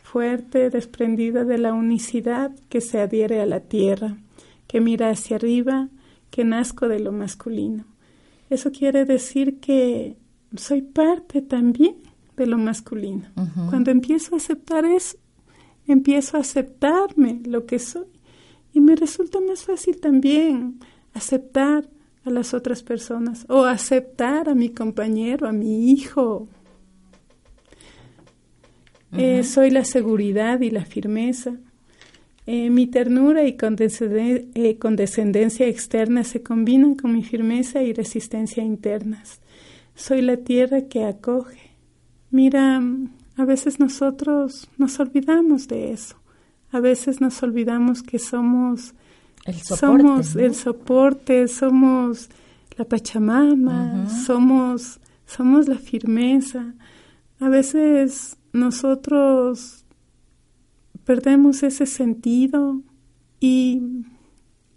fuerte, 0.02 0.68
desprendida 0.68 1.44
de 1.44 1.56
la 1.56 1.72
unicidad 1.72 2.50
que 2.68 2.82
se 2.82 3.00
adhiere 3.00 3.40
a 3.40 3.46
la 3.46 3.60
tierra, 3.60 4.18
que 4.66 4.82
mira 4.82 5.08
hacia 5.08 5.36
arriba, 5.36 5.88
que 6.30 6.44
nazco 6.44 6.88
de 6.88 7.00
lo 7.00 7.12
masculino. 7.12 7.84
Eso 8.50 8.70
quiere 8.70 9.06
decir 9.06 9.60
que 9.60 10.16
soy 10.56 10.82
parte 10.82 11.42
también 11.42 11.96
de 12.36 12.46
lo 12.46 12.58
masculino. 12.58 13.28
Cuando 13.68 13.90
empiezo 13.90 14.34
a 14.34 14.38
aceptar 14.38 14.84
eso, 14.84 15.18
empiezo 15.86 16.36
a 16.36 16.40
aceptarme 16.40 17.40
lo 17.44 17.66
que 17.66 17.78
soy. 17.78 18.06
Y 18.72 18.80
me 18.80 18.94
resulta 18.94 19.40
más 19.40 19.64
fácil 19.64 19.98
también 20.00 20.78
aceptar 21.14 21.88
a 22.24 22.30
las 22.30 22.54
otras 22.54 22.82
personas 22.82 23.44
o 23.48 23.64
aceptar 23.64 24.48
a 24.48 24.54
mi 24.54 24.68
compañero, 24.68 25.48
a 25.48 25.52
mi 25.52 25.90
hijo. 25.90 26.48
Eh, 29.16 29.42
soy 29.42 29.70
la 29.70 29.84
seguridad 29.84 30.60
y 30.60 30.70
la 30.70 30.84
firmeza. 30.84 31.56
Eh, 32.46 32.70
mi 32.70 32.86
ternura 32.86 33.44
y 33.44 33.56
eh, 33.58 34.78
condescendencia 34.78 35.66
externa 35.66 36.24
se 36.24 36.42
combinan 36.42 36.94
con 36.94 37.12
mi 37.12 37.22
firmeza 37.22 37.82
y 37.82 37.92
resistencia 37.92 38.62
internas. 38.62 39.40
Soy 39.98 40.22
la 40.22 40.36
tierra 40.36 40.82
que 40.82 41.04
acoge. 41.04 41.72
Mira, 42.30 42.80
a 43.36 43.44
veces 43.44 43.80
nosotros 43.80 44.68
nos 44.78 45.00
olvidamos 45.00 45.66
de 45.66 45.92
eso. 45.92 46.16
A 46.70 46.78
veces 46.78 47.20
nos 47.20 47.42
olvidamos 47.42 48.02
que 48.02 48.18
somos 48.18 48.94
el 49.44 49.54
soporte, 49.56 49.76
somos 49.76 50.36
el 50.36 50.54
soporte, 50.54 51.48
somos 51.48 52.30
la 52.76 52.84
pachamama, 52.84 54.08
somos 54.08 55.00
somos 55.26 55.68
la 55.68 55.76
firmeza. 55.76 56.74
A 57.38 57.48
veces 57.48 58.36
nosotros 58.52 59.84
perdemos 61.04 61.62
ese 61.62 61.86
sentido 61.86 62.80
y 63.40 63.82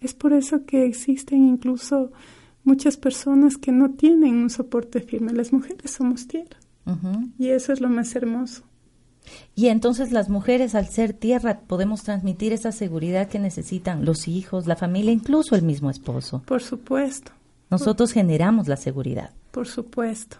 es 0.01 0.13
por 0.13 0.34
eso 0.34 0.65
que 0.65 0.86
existen 0.86 1.47
incluso 1.47 2.11
muchas 2.64 2.97
personas 2.97 3.57
que 3.57 3.72
no 3.72 3.91
tienen 3.91 4.36
un 4.36 4.49
soporte 4.49 5.01
firme. 5.01 5.34
Las 5.34 5.53
mujeres 5.53 5.91
somos 5.91 6.28
tierra. 6.28 6.57
Y 7.38 7.49
eso 7.49 7.72
es 7.72 7.80
lo 7.80 7.89
más 7.89 8.16
hermoso. 8.16 8.64
Y 9.55 9.68
entonces 9.68 10.12
las 10.12 10.30
mujeres 10.30 10.76
al 10.76 10.88
ser 10.88 11.14
tierra 11.14 11.62
podemos 11.68 12.03
transmitir 12.03 12.53
esa 12.53 12.72
seguridad 12.72 13.30
que 13.30 13.39
necesitan 13.39 14.03
los 14.03 14.28
hijos, 14.28 14.68
la 14.68 14.76
familia, 14.76 15.12
incluso 15.12 15.55
el 15.55 15.62
mismo 15.62 15.89
esposo. 15.89 16.41
Por 16.45 16.62
supuesto. 16.62 17.32
Nosotros 17.70 18.12
generamos 18.12 18.68
la 18.68 18.78
seguridad. 18.78 19.32
Por 19.51 19.68
supuesto. 19.68 20.38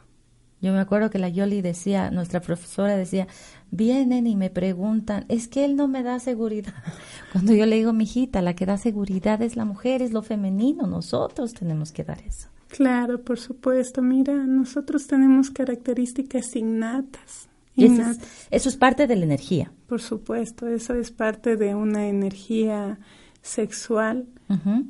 Yo 0.62 0.72
me 0.74 0.80
acuerdo 0.80 1.10
que 1.10 1.18
la 1.18 1.30
Yoli 1.30 1.62
decía, 1.62 2.12
nuestra 2.12 2.40
profesora 2.40 2.96
decía, 2.96 3.28
vienen 3.72 4.28
y 4.28 4.36
me 4.36 4.50
preguntan, 4.50 5.26
es 5.28 5.48
que 5.48 5.66
él 5.66 5.76
no 5.76 5.88
me 5.88 6.04
da 6.04 6.20
seguridad. 6.20 6.74
Cuando 7.32 7.54
yo 7.54 7.66
le 7.66 7.78
digo, 7.78 7.94
mijita, 7.94 8.42
la 8.42 8.54
que 8.54 8.68
da 8.68 8.78
seguridad 8.78 9.42
es 9.42 9.56
la 9.56 9.66
mujer, 9.66 10.02
es 10.02 10.12
lo 10.12 10.22
femenino, 10.22 10.86
nosotros 10.86 11.54
tenemos 11.54 11.92
que 11.92 12.04
dar 12.04 12.22
eso. 12.22 12.48
Claro, 12.68 13.22
por 13.22 13.40
supuesto. 13.40 14.02
Mira, 14.02 14.34
nosotros 14.34 15.08
tenemos 15.08 15.50
características 15.50 16.56
innatas. 16.56 17.50
Eso 17.76 18.02
es, 18.02 18.20
eso 18.50 18.70
es 18.70 18.78
parte 18.78 19.08
de 19.08 19.16
la 19.16 19.26
energía. 19.26 19.72
Por 19.88 20.02
supuesto, 20.02 20.68
eso 20.68 20.94
es 20.94 21.12
parte 21.12 21.58
de 21.58 21.74
una 21.74 22.08
energía 22.08 23.00
sexual. 23.42 24.28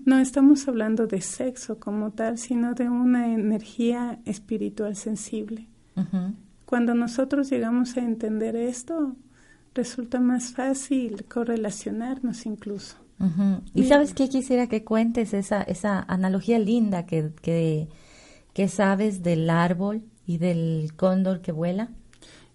No 0.06 0.20
estamos 0.20 0.68
hablando 0.68 1.08
de 1.08 1.22
sexo 1.22 1.80
como 1.80 2.12
tal, 2.12 2.38
sino 2.38 2.74
de 2.74 2.89
una 2.89 3.34
energía 3.34 4.20
espiritual 4.26 4.95
sensible. 4.95 5.68
Cuando 6.66 6.95
nosotros 6.95 7.49
llegamos 7.49 7.97
a 7.97 8.02
entender 8.02 8.56
esto, 8.56 9.16
resulta 9.74 10.20
más 10.20 10.54
fácil 10.54 11.26
correlacionarnos 11.26 12.45
incluso. 12.45 12.97
¿Y 13.76 13.84
sabes 13.84 14.14
qué 14.14 14.30
quisiera 14.30 14.68
que 14.68 14.84
cuentes? 14.84 15.34
Esa, 15.34 15.62
esa 15.62 15.99
analogía 15.99 16.58
linda 16.58 17.06
que, 17.06 17.32
que, 17.41 17.88
que 18.54 18.68
sabes 18.68 19.22
del 19.22 19.49
árbol 19.49 20.02
y 20.26 20.39
del 20.39 20.93
cóndor 20.95 21.41
que 21.41 21.52
vuela. 21.52 21.89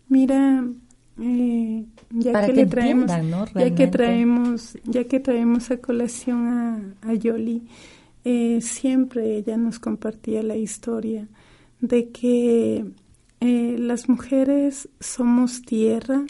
Mira, 0.08 0.64
eh, 1.20 1.84
ya 2.10 2.46
que, 2.46 2.52
le 2.52 2.66
traemos, 2.66 3.10
ya 3.54 3.74
que 3.74 3.86
traemos, 3.86 4.78
ya 4.84 5.04
que 5.04 5.20
traemos 5.20 5.70
a 5.70 5.78
colación 5.78 6.48
a, 6.48 7.10
a 7.10 7.14
Yoli, 7.14 7.62
eh, 8.24 8.60
siempre 8.60 9.36
ella 9.36 9.56
nos 9.56 9.78
compartía 9.78 10.42
la 10.42 10.56
historia 10.56 11.28
de 11.80 12.10
que 12.10 12.84
eh, 13.40 13.76
las 13.78 14.08
mujeres 14.08 14.88
somos 14.98 15.62
tierra 15.62 16.24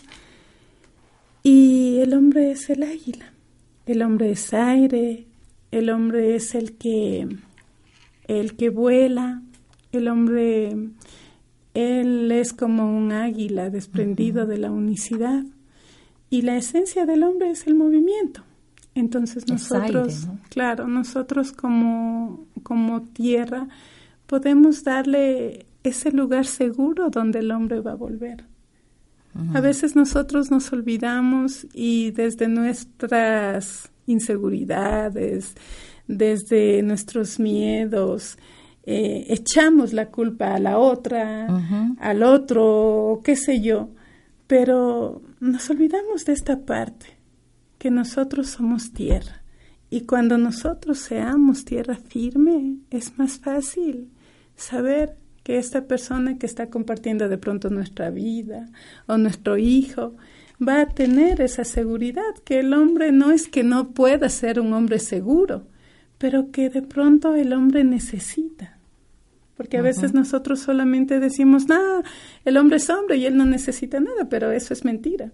y 1.42 1.98
el 2.00 2.14
hombre 2.14 2.50
es 2.50 2.68
el 2.68 2.82
águila, 2.82 3.32
el 3.86 4.02
hombre 4.02 4.32
es 4.32 4.52
aire, 4.52 5.26
el 5.70 5.88
hombre 5.90 6.36
es 6.36 6.54
el 6.54 6.76
que 6.76 7.28
el 8.28 8.56
que 8.56 8.70
vuela, 8.70 9.42
el 9.92 10.08
hombre 10.08 10.76
él 11.76 12.32
es 12.32 12.54
como 12.54 12.96
un 12.96 13.12
águila 13.12 13.68
desprendido 13.68 14.46
de 14.46 14.56
la 14.56 14.70
unicidad 14.70 15.44
y 16.30 16.40
la 16.42 16.56
esencia 16.56 17.04
del 17.04 17.22
hombre 17.22 17.50
es 17.50 17.66
el 17.66 17.74
movimiento. 17.74 18.42
Entonces 18.94 19.46
nosotros, 19.46 20.26
claro, 20.48 20.88
nosotros 20.88 21.52
como, 21.52 22.46
como 22.62 23.02
tierra 23.02 23.68
podemos 24.26 24.84
darle 24.84 25.66
ese 25.84 26.12
lugar 26.12 26.46
seguro 26.46 27.10
donde 27.10 27.40
el 27.40 27.50
hombre 27.50 27.80
va 27.80 27.92
a 27.92 27.96
volver. 27.96 28.44
A 29.52 29.60
veces 29.60 29.94
nosotros 29.94 30.50
nos 30.50 30.72
olvidamos 30.72 31.66
y 31.74 32.10
desde 32.12 32.48
nuestras 32.48 33.90
inseguridades, 34.06 35.54
desde 36.08 36.82
nuestros 36.82 37.38
miedos, 37.38 38.38
eh, 38.88 39.26
echamos 39.30 39.92
la 39.92 40.10
culpa 40.10 40.54
a 40.54 40.60
la 40.60 40.78
otra, 40.78 41.48
al 41.98 42.22
otro, 42.22 43.20
qué 43.24 43.34
sé 43.34 43.60
yo, 43.60 43.90
pero 44.46 45.22
nos 45.40 45.68
olvidamos 45.70 46.24
de 46.24 46.34
esta 46.34 46.60
parte, 46.60 47.06
que 47.78 47.90
nosotros 47.90 48.46
somos 48.46 48.92
tierra. 48.92 49.42
Y 49.90 50.02
cuando 50.02 50.38
nosotros 50.38 50.98
seamos 50.98 51.64
tierra 51.64 51.96
firme, 51.96 52.76
es 52.90 53.18
más 53.18 53.38
fácil 53.38 54.08
saber 54.54 55.16
que 55.42 55.58
esta 55.58 55.86
persona 55.88 56.38
que 56.38 56.46
está 56.46 56.70
compartiendo 56.70 57.28
de 57.28 57.38
pronto 57.38 57.70
nuestra 57.70 58.10
vida 58.10 58.68
o 59.06 59.18
nuestro 59.18 59.58
hijo 59.58 60.14
va 60.66 60.82
a 60.82 60.88
tener 60.88 61.40
esa 61.40 61.64
seguridad, 61.64 62.34
que 62.44 62.60
el 62.60 62.72
hombre 62.72 63.10
no 63.10 63.32
es 63.32 63.48
que 63.48 63.64
no 63.64 63.90
pueda 63.90 64.28
ser 64.28 64.60
un 64.60 64.72
hombre 64.72 65.00
seguro, 65.00 65.66
pero 66.18 66.52
que 66.52 66.70
de 66.70 66.82
pronto 66.82 67.34
el 67.34 67.52
hombre 67.52 67.82
necesita 67.82 68.75
porque 69.56 69.78
a 69.78 69.82
veces 69.82 70.12
nosotros 70.12 70.60
solamente 70.60 71.18
decimos, 71.18 71.66
no, 71.66 72.02
el 72.44 72.56
hombre 72.58 72.76
es 72.76 72.90
hombre 72.90 73.16
y 73.16 73.26
él 73.26 73.36
no 73.36 73.46
necesita 73.46 74.00
nada, 74.00 74.28
pero 74.28 74.52
eso 74.52 74.74
es 74.74 74.84
mentira. 74.84 75.32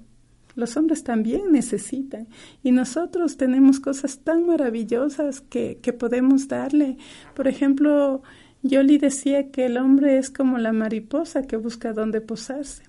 Los 0.54 0.76
hombres 0.76 1.02
también 1.02 1.50
necesitan. 1.50 2.28
Y 2.62 2.72
nosotros 2.72 3.36
tenemos 3.36 3.80
cosas 3.80 4.18
tan 4.18 4.46
maravillosas 4.46 5.40
que, 5.40 5.78
que 5.82 5.92
podemos 5.92 6.46
darle. 6.46 6.98
Por 7.34 7.48
ejemplo, 7.48 8.22
Yoli 8.62 8.98
decía 8.98 9.50
que 9.50 9.66
el 9.66 9.76
hombre 9.76 10.18
es 10.18 10.30
como 10.30 10.58
la 10.58 10.72
mariposa 10.72 11.42
que 11.42 11.56
busca 11.56 11.92
dónde 11.92 12.20
posarse, 12.20 12.84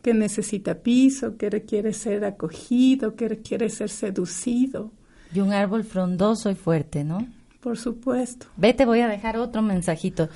que 0.00 0.14
necesita 0.14 0.76
piso, 0.76 1.36
que 1.36 1.50
requiere 1.50 1.92
ser 1.92 2.24
acogido, 2.24 3.14
que 3.14 3.28
requiere 3.28 3.68
ser 3.68 3.90
seducido. 3.90 4.92
Y 5.34 5.40
un 5.40 5.52
árbol 5.52 5.84
frondoso 5.84 6.50
y 6.50 6.54
fuerte, 6.54 7.04
¿no? 7.04 7.26
Por 7.60 7.76
supuesto. 7.76 8.46
Vete, 8.56 8.86
voy 8.86 9.00
a 9.00 9.08
dejar 9.08 9.36
otro 9.36 9.60
mensajito. 9.60 10.28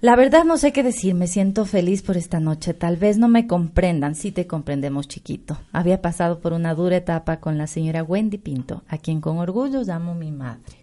La 0.00 0.14
verdad 0.14 0.44
no 0.44 0.58
sé 0.58 0.72
qué 0.72 0.82
decir, 0.82 1.14
me 1.14 1.26
siento 1.26 1.64
feliz 1.64 2.02
por 2.02 2.16
esta 2.16 2.38
noche. 2.38 2.74
Tal 2.74 2.96
vez 2.96 3.18
no 3.18 3.28
me 3.28 3.46
comprendan, 3.46 4.14
sí 4.14 4.30
te 4.30 4.46
comprendemos 4.46 5.08
chiquito. 5.08 5.58
Había 5.72 6.02
pasado 6.02 6.38
por 6.38 6.52
una 6.52 6.74
dura 6.74 6.96
etapa 6.96 7.40
con 7.40 7.58
la 7.58 7.66
señora 7.66 8.02
Wendy 8.02 8.38
Pinto, 8.38 8.84
a 8.88 8.98
quien 8.98 9.20
con 9.20 9.38
orgullo 9.38 9.82
llamo 9.82 10.14
mi 10.14 10.30
madre. 10.30 10.76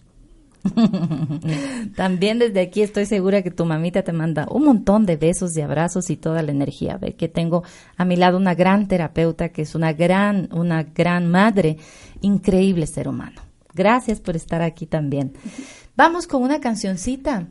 También 1.96 2.40
desde 2.40 2.62
aquí 2.62 2.82
estoy 2.82 3.06
segura 3.06 3.44
que 3.44 3.52
tu 3.52 3.66
mamita 3.66 4.02
te 4.02 4.14
manda 4.14 4.48
un 4.50 4.64
montón 4.64 5.06
de 5.06 5.18
besos 5.18 5.56
y 5.56 5.62
abrazos 5.62 6.10
y 6.10 6.18
toda 6.18 6.42
la 6.42 6.52
energía. 6.52 6.98
Ve 6.98 7.16
que 7.16 7.28
tengo 7.28 7.64
a 7.96 8.06
mi 8.06 8.16
lado 8.16 8.38
una 8.38 8.56
gran 8.56 8.88
terapeuta 8.88 9.50
que 9.50 9.62
es 9.62 9.76
una 9.76 9.94
gran, 9.94 10.50
una 10.52 10.84
gran 10.84 11.30
madre, 11.30 11.78
increíble 12.22 12.88
ser 12.88 13.08
humano. 13.08 13.53
Gracias 13.74 14.20
por 14.20 14.36
estar 14.36 14.62
aquí 14.62 14.86
también. 14.86 15.34
Vamos 15.96 16.28
con 16.28 16.42
una 16.42 16.60
cancioncita. 16.60 17.48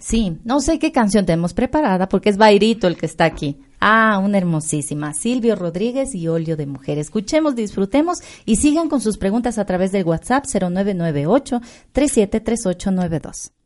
Sí, 0.00 0.38
no 0.44 0.60
sé 0.60 0.78
qué 0.78 0.92
canción 0.92 1.26
tenemos 1.26 1.54
preparada 1.54 2.08
porque 2.08 2.30
es 2.30 2.36
Bairito 2.36 2.86
el 2.86 2.96
que 2.96 3.06
está 3.06 3.24
aquí. 3.24 3.58
Ah, 3.80 4.20
una 4.22 4.38
hermosísima. 4.38 5.14
Silvio 5.14 5.56
Rodríguez 5.56 6.14
y 6.14 6.28
Olio 6.28 6.56
de 6.56 6.66
Mujer. 6.66 6.98
Escuchemos, 6.98 7.56
disfrutemos 7.56 8.18
y 8.44 8.56
sigan 8.56 8.88
con 8.88 9.00
sus 9.00 9.18
preguntas 9.18 9.58
a 9.58 9.64
través 9.64 9.92
del 9.92 10.04
WhatsApp 10.04 10.46
0998 10.46 11.60
373892. 11.92 13.57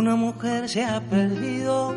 Una 0.00 0.16
mujer 0.16 0.66
se 0.66 0.82
ha 0.82 0.98
perdido, 0.98 1.94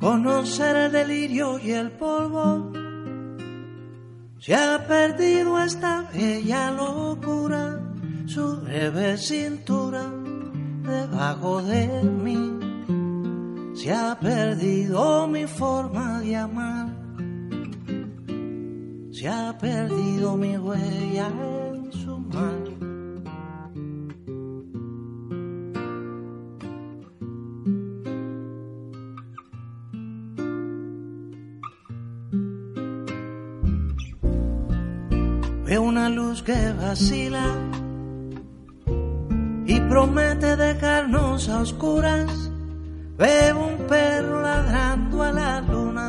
conocer 0.00 0.74
el 0.76 0.92
delirio 0.92 1.58
y 1.58 1.72
el 1.72 1.90
polvo. 1.90 2.72
Se 4.38 4.54
ha 4.54 4.86
perdido 4.88 5.62
esta 5.62 6.08
bella 6.14 6.70
locura, 6.70 7.78
su 8.24 8.62
breve 8.62 9.18
cintura 9.18 10.10
debajo 10.84 11.60
de 11.60 12.02
mí. 12.02 12.40
Se 13.74 13.92
ha 13.92 14.18
perdido 14.18 15.28
mi 15.28 15.46
forma 15.46 16.20
de 16.20 16.34
amar, 16.34 16.88
se 19.12 19.28
ha 19.28 19.54
perdido 19.58 20.34
mi 20.38 20.56
huella 20.56 21.28
en 21.28 21.92
su 21.92 22.18
mar. 22.20 22.63
Una 35.78 36.08
luz 36.08 36.42
que 36.42 36.72
vacila 36.72 37.46
y 39.66 39.80
promete 39.80 40.56
dejarnos 40.56 41.48
a 41.48 41.62
oscuras. 41.62 42.50
Veo 43.18 43.66
un 43.66 43.78
perro 43.88 44.40
ladrando 44.40 45.22
a 45.22 45.32
la 45.32 45.60
luna 45.62 46.08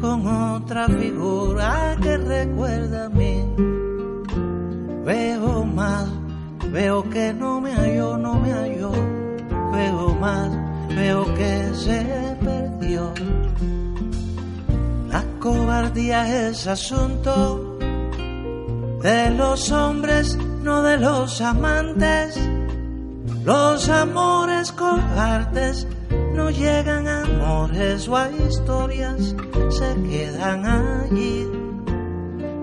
con 0.00 0.26
otra 0.26 0.88
figura 0.88 1.96
que 2.02 2.16
recuerda 2.16 3.06
a 3.06 3.08
mí. 3.08 3.44
Veo 5.04 5.64
más, 5.64 6.08
veo 6.72 7.08
que 7.08 7.32
no 7.32 7.60
me 7.60 7.72
halló, 7.72 8.16
no 8.16 8.34
me 8.34 8.52
halló. 8.52 8.90
Veo 9.72 10.14
más, 10.16 10.50
veo 10.88 11.24
que 11.34 11.72
se 11.72 12.36
perdió. 12.42 13.12
La 15.08 15.22
cobardía 15.38 16.48
es 16.48 16.66
asunto 16.66 17.75
de 19.02 19.30
los 19.30 19.70
hombres, 19.70 20.36
no 20.62 20.82
de 20.82 20.96
los 20.98 21.40
amantes. 21.40 22.38
Los 23.44 23.88
amores 23.88 24.72
cobardes 24.72 25.86
no 26.34 26.50
llegan 26.50 27.06
a 27.06 27.22
amores 27.22 28.08
o 28.08 28.16
a 28.16 28.30
historias, 28.30 29.34
se 29.70 30.02
quedan 30.08 30.66
allí. 30.66 31.48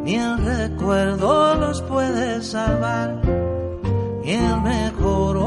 Ni 0.03 0.15
el 0.15 0.37
recuerdo 0.43 1.55
los 1.55 1.81
puede 1.83 2.41
salvar, 2.41 3.21
ni 4.23 4.31
el 4.31 4.61
mejor 4.61 5.37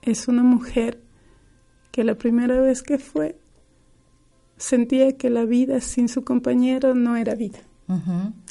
Es 0.02 0.28
una 0.28 0.44
mujer 0.44 1.02
que 1.90 2.04
la 2.04 2.14
primera 2.14 2.60
vez 2.60 2.82
que 2.82 2.98
fue 2.98 3.38
sentía 4.56 5.16
que 5.16 5.30
la 5.30 5.44
vida 5.44 5.80
sin 5.80 6.08
su 6.08 6.24
compañero 6.24 6.94
no 6.94 7.16
era 7.16 7.34
vida. 7.34 7.58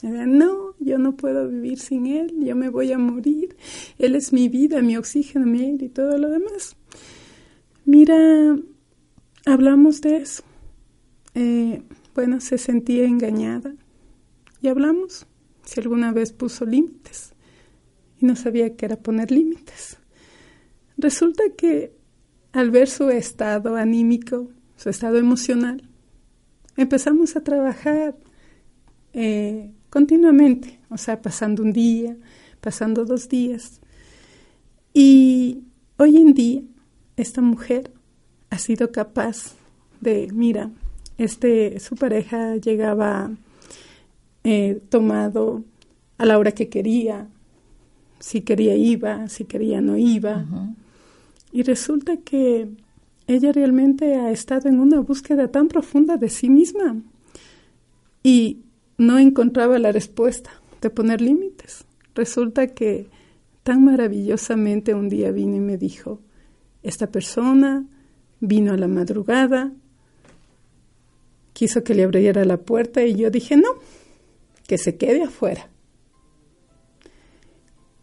no, 0.02 0.76
yo 0.80 0.98
no 0.98 1.16
puedo 1.16 1.48
vivir 1.48 1.80
sin 1.80 2.08
él, 2.08 2.34
yo 2.44 2.56
me 2.56 2.70
voy 2.70 2.92
a 2.92 2.98
morir, 2.98 3.56
él 3.98 4.16
es 4.16 4.32
mi 4.32 4.50
vida, 4.50 4.82
mi 4.82 4.98
oxígeno, 4.98 5.46
mi 5.46 5.62
aire 5.62 5.86
y 5.86 5.90
todo 5.90 6.18
lo 6.18 6.30
demás. 6.30 6.76
Mira, 7.86 8.18
hablamos 9.46 10.02
de 10.02 10.18
eso. 10.18 10.44
Eh, 11.34 11.84
bueno, 12.16 12.40
se 12.40 12.58
sentía 12.58 13.06
engañada 13.06 13.76
y 14.62 14.70
hablamos 14.70 15.28
si 15.64 15.82
alguna 15.82 16.14
vez 16.14 16.32
puso 16.32 16.66
límites 16.66 17.34
y 18.20 18.26
no 18.26 18.38
sabía 18.38 18.76
qué 18.76 18.86
era 18.86 18.96
poner 18.96 19.32
límites. 19.32 19.98
Resulta 20.98 21.44
que 21.58 21.94
al 22.54 22.72
ver 22.72 22.88
su 22.88 23.10
estado 23.10 23.76
anímico, 23.76 24.50
su 24.78 24.90
estado 24.90 25.18
emocional, 25.18 25.90
empezamos 26.78 27.36
a 27.36 27.44
trabajar 27.44 28.16
eh, 29.12 29.74
continuamente, 29.90 30.80
o 30.90 30.98
sea, 30.98 31.22
pasando 31.22 31.64
un 31.64 31.74
día, 31.74 32.16
pasando 32.62 33.04
dos 33.04 33.28
días. 33.28 33.82
Y 34.94 35.64
hoy 35.98 36.16
en 36.16 36.34
día 36.34 36.62
esta 37.18 37.42
mujer 37.42 37.92
ha 38.50 38.58
sido 38.58 38.94
capaz 38.94 39.54
de, 40.00 40.30
mira, 40.34 40.72
este, 41.18 41.80
su 41.80 41.96
pareja 41.96 42.56
llegaba 42.58 43.32
eh, 44.44 44.82
tomado 44.90 45.64
a 46.18 46.26
la 46.26 46.38
hora 46.38 46.52
que 46.52 46.70
quería, 46.70 47.28
si 48.20 48.42
quería 48.42 48.76
iba, 48.76 49.28
si 49.30 49.46
quería 49.46 49.82
no 49.82 49.98
iba. 49.98 50.46
Y 51.52 51.64
resulta 51.64 52.18
que 52.18 52.70
ella 53.28 53.52
realmente 53.52 54.16
ha 54.16 54.32
estado 54.32 54.70
en 54.70 54.80
una 54.80 55.00
búsqueda 55.00 55.48
tan 55.50 55.68
profunda 55.68 56.18
de 56.18 56.30
sí 56.30 56.50
misma 56.50 56.98
y 58.24 58.62
no 58.98 59.18
encontraba 59.18 59.80
la 59.80 59.92
respuesta 59.92 60.52
de 60.82 60.90
poner 60.90 61.22
límites. 61.22 61.86
Resulta 62.14 62.68
que 62.68 63.08
tan 63.64 63.84
maravillosamente 63.84 64.94
un 64.94 65.10
día 65.10 65.32
vino 65.32 65.56
y 65.56 65.60
me 65.60 65.78
dijo, 65.78 66.20
esta 66.84 67.08
persona 67.08 67.86
vino 68.40 68.74
a 68.74 68.78
la 68.78 68.88
madrugada, 68.88 69.72
quiso 71.56 71.86
que 71.86 71.96
le 71.96 72.04
abriera 72.04 72.44
la 72.44 72.58
puerta 72.58 73.06
y 73.06 73.16
yo 73.16 73.32
dije, 73.32 73.56
no, 73.56 73.70
que 74.68 74.78
se 74.78 74.98
quede 74.98 75.24
afuera. 75.24 75.70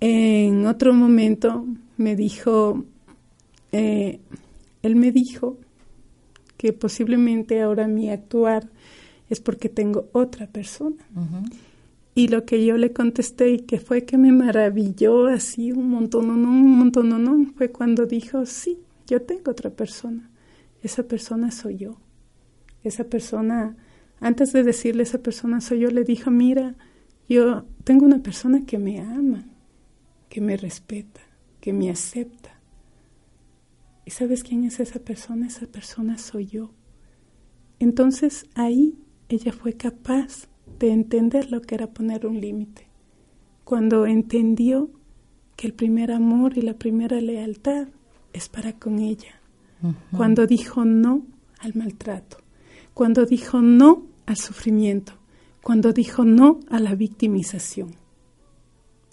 En 0.00 0.66
otro 0.66 0.94
momento 0.94 1.66
me 1.98 2.16
dijo, 2.16 2.86
eh, 3.70 4.20
él 4.82 4.96
me 4.96 5.12
dijo 5.12 5.58
que 6.56 6.72
posiblemente 6.72 7.60
ahora 7.60 7.86
mi 7.88 8.08
actuar 8.08 8.70
es 9.28 9.40
porque 9.40 9.68
tengo 9.68 10.08
otra 10.12 10.46
persona. 10.46 11.04
Y 12.14 12.28
lo 12.28 12.46
que 12.46 12.64
yo 12.64 12.78
le 12.78 12.94
contesté 12.94 13.50
y 13.50 13.58
que 13.58 13.78
fue 13.78 14.06
que 14.06 14.16
me 14.16 14.32
maravilló 14.32 15.26
así 15.26 15.72
un 15.72 15.90
montón, 15.90 16.28
no, 16.28 16.48
un 16.48 16.78
montón, 16.78 17.10
no, 17.10 17.18
no, 17.18 17.52
fue 17.54 17.70
cuando 17.70 18.06
dijo, 18.06 18.46
sí, 18.46 18.78
yo 19.06 19.20
tengo 19.20 19.50
otra 19.50 19.68
persona. 19.68 20.30
Esa 20.82 21.02
persona 21.02 21.50
soy 21.50 21.76
yo 21.76 21.98
esa 22.84 23.04
persona, 23.04 23.76
antes 24.20 24.52
de 24.52 24.62
decirle 24.62 25.02
esa 25.02 25.18
persona 25.18 25.60
soy 25.60 25.80
yo, 25.80 25.90
le 25.90 26.04
dijo, 26.04 26.30
mira, 26.30 26.76
yo 27.28 27.64
tengo 27.84 28.04
una 28.04 28.22
persona 28.22 28.64
que 28.66 28.78
me 28.78 29.00
ama, 29.00 29.46
que 30.28 30.40
me 30.40 30.56
respeta, 30.56 31.20
que 31.60 31.72
me 31.72 31.90
acepta. 31.90 32.60
¿Y 34.04 34.10
sabes 34.10 34.42
quién 34.42 34.64
es 34.64 34.80
esa 34.80 34.98
persona? 34.98 35.46
Esa 35.46 35.66
persona 35.66 36.18
soy 36.18 36.46
yo. 36.46 36.72
Entonces 37.78 38.46
ahí 38.54 38.98
ella 39.28 39.52
fue 39.52 39.74
capaz 39.74 40.48
de 40.78 40.90
entender 40.90 41.50
lo 41.50 41.62
que 41.62 41.74
era 41.74 41.88
poner 41.88 42.26
un 42.26 42.40
límite. 42.40 42.88
Cuando 43.64 44.06
entendió 44.06 44.90
que 45.56 45.66
el 45.66 45.74
primer 45.74 46.10
amor 46.10 46.58
y 46.58 46.62
la 46.62 46.74
primera 46.74 47.20
lealtad 47.20 47.88
es 48.32 48.48
para 48.48 48.78
con 48.78 48.98
ella. 48.98 49.40
Cuando 50.16 50.46
dijo 50.46 50.84
no 50.84 51.26
al 51.58 51.74
maltrato. 51.74 52.41
Cuando 52.94 53.26
dijo 53.26 53.60
no 53.60 54.04
al 54.26 54.36
sufrimiento. 54.36 55.12
Cuando 55.62 55.92
dijo 55.92 56.24
no 56.24 56.60
a 56.68 56.80
la 56.80 56.94
victimización. 56.94 57.94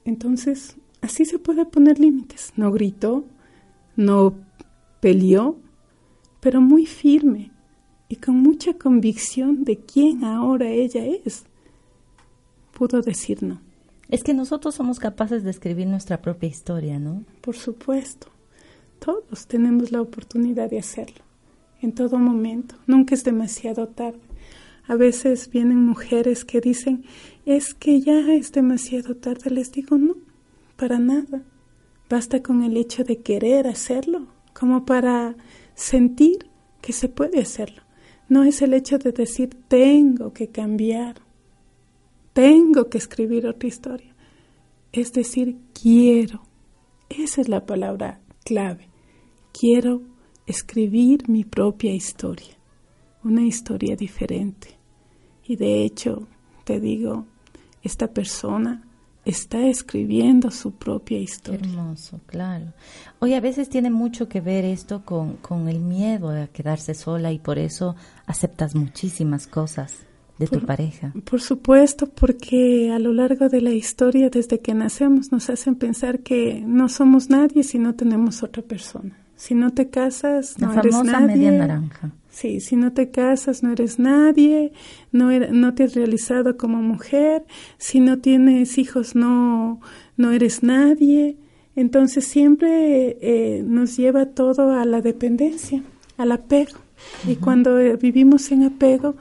Entonces, 0.06 0.78
así 1.02 1.26
se 1.26 1.40
puede 1.40 1.66
poner 1.66 2.00
límites. 2.00 2.54
No 2.56 2.72
gritó, 2.72 3.26
no 3.96 4.34
peleó, 5.00 5.58
pero 6.40 6.62
muy 6.62 6.86
firme 6.86 7.52
y 8.08 8.16
con 8.16 8.36
mucha 8.42 8.74
convicción 8.74 9.64
de 9.64 9.78
quién 9.78 10.24
ahora 10.24 10.70
ella 10.70 11.06
es. 11.06 11.46
Pudo 12.74 13.02
decir 13.02 13.44
no. 13.44 13.62
Es 14.10 14.24
que 14.24 14.34
nosotros 14.34 14.74
somos 14.74 15.00
capaces 15.00 15.44
de 15.44 15.52
escribir 15.52 15.88
nuestra 15.88 16.22
propia 16.22 16.50
historia, 16.50 17.00
¿no? 17.00 17.24
Por 17.42 17.56
supuesto. 17.56 18.28
Todos 19.00 19.46
tenemos 19.48 19.92
la 19.92 20.02
oportunidad 20.02 20.70
de 20.70 20.80
hacerlo, 20.80 21.24
en 21.82 21.94
todo 21.94 22.20
momento. 22.20 22.76
Nunca 22.88 23.16
es 23.16 23.24
demasiado 23.24 23.88
tarde. 23.88 24.20
A 24.88 24.96
veces 24.96 25.50
vienen 25.50 25.86
mujeres 25.86 26.46
que 26.46 26.62
dicen, 26.62 27.06
es 27.46 27.74
que 27.74 28.02
ya 28.02 28.34
es 28.34 28.52
demasiado 28.52 29.16
tarde. 29.16 29.52
Les 29.52 29.72
digo, 29.72 29.98
no, 29.98 30.16
para 30.76 31.00
nada. 31.00 31.44
Basta 32.10 32.42
con 32.42 32.64
el 32.64 32.76
hecho 32.76 33.04
de 33.04 33.20
querer 33.20 33.68
hacerlo, 33.68 34.28
como 34.54 34.86
para 34.86 35.36
sentir 35.76 36.50
que 36.82 36.92
se 36.92 37.08
puede 37.08 37.40
hacerlo. 37.40 37.84
No 38.28 38.44
es 38.44 38.62
el 38.62 38.74
hecho 38.74 38.98
de 38.98 39.12
decir, 39.12 39.50
tengo 39.68 40.34
que 40.34 40.50
cambiar, 40.50 41.22
tengo 42.34 42.90
que 42.90 42.98
escribir 42.98 43.46
otra 43.48 43.68
historia. 43.68 44.16
Es 44.92 45.14
decir, 45.14 45.58
quiero. 45.80 46.42
Esa 47.10 47.42
es 47.42 47.50
la 47.50 47.66
palabra 47.66 48.22
clave. 48.44 48.88
Quiero 49.52 50.02
escribir 50.50 51.30
mi 51.30 51.44
propia 51.44 51.94
historia, 51.94 52.58
una 53.24 53.44
historia 53.44 53.96
diferente. 53.96 54.70
Y 55.46 55.56
de 55.56 55.84
hecho, 55.84 56.28
te 56.64 56.80
digo, 56.80 57.26
esta 57.84 58.08
persona 58.08 58.84
está 59.26 59.68
escribiendo 59.68 60.50
su 60.50 60.72
propia 60.72 61.20
historia. 61.20 61.70
Hermoso, 61.70 62.20
claro. 62.26 62.74
Hoy 63.20 63.36
a 63.36 63.42
veces 63.42 63.70
tiene 63.70 63.92
mucho 63.92 64.28
que 64.28 64.42
ver 64.42 64.66
esto 64.66 65.06
con, 65.06 65.38
con 65.38 65.68
el 65.68 65.82
miedo 65.82 66.30
a 66.30 66.48
quedarse 66.48 66.96
sola 66.96 67.32
y 67.32 67.38
por 67.38 67.60
eso 67.60 67.96
aceptas 68.26 68.74
muchísimas 68.74 69.46
cosas 69.46 69.98
de 70.40 70.48
tu 70.48 70.66
pareja. 70.66 71.14
Por 71.30 71.42
supuesto, 71.42 72.08
porque 72.08 72.92
a 72.92 72.98
lo 72.98 73.14
largo 73.14 73.50
de 73.50 73.62
la 73.62 73.72
historia, 73.72 74.30
desde 74.30 74.62
que 74.62 74.74
nacemos, 74.74 75.32
nos 75.32 75.50
hacen 75.52 75.76
pensar 75.76 76.22
que 76.22 76.64
no 76.66 76.90
somos 76.90 77.30
nadie 77.30 77.64
si 77.64 77.78
no 77.78 77.94
tenemos 77.94 78.42
otra 78.42 78.64
persona. 78.64 79.16
Si 79.40 79.56
no 79.56 79.72
te 79.72 79.90
casas, 79.90 80.60
no 80.60 80.74
la 80.74 80.80
eres 80.82 80.94
famosa 80.96 81.20
nadie. 81.22 81.36
media 81.36 81.52
naranja. 81.52 82.12
Sí, 82.30 82.60
si 82.60 82.76
no 82.76 82.92
te 82.92 83.10
casas, 83.10 83.64
no 83.64 83.72
eres 83.72 84.00
nadie, 84.00 84.72
no, 85.14 85.32
er- 85.32 85.52
no 85.52 85.74
te 85.76 85.84
has 85.86 85.96
realizado 85.96 86.58
como 86.58 86.82
mujer, 86.82 87.46
si 87.78 88.02
no 88.02 88.20
tienes 88.20 88.78
hijos, 88.78 89.16
no, 89.16 89.80
no 90.18 90.32
eres 90.32 90.62
nadie. 90.62 91.38
Entonces 91.76 92.26
siempre 92.26 93.18
eh, 93.22 93.64
nos 93.66 93.96
lleva 93.96 94.26
todo 94.28 94.74
a 94.74 94.84
la 94.86 95.00
dependencia, 95.02 95.84
al 96.18 96.32
apego. 96.34 96.78
Y 97.26 97.36
cuando 97.38 97.80
eh, 97.80 97.96
vivimos 97.96 98.52
en 98.52 98.64
apego, 98.64 99.16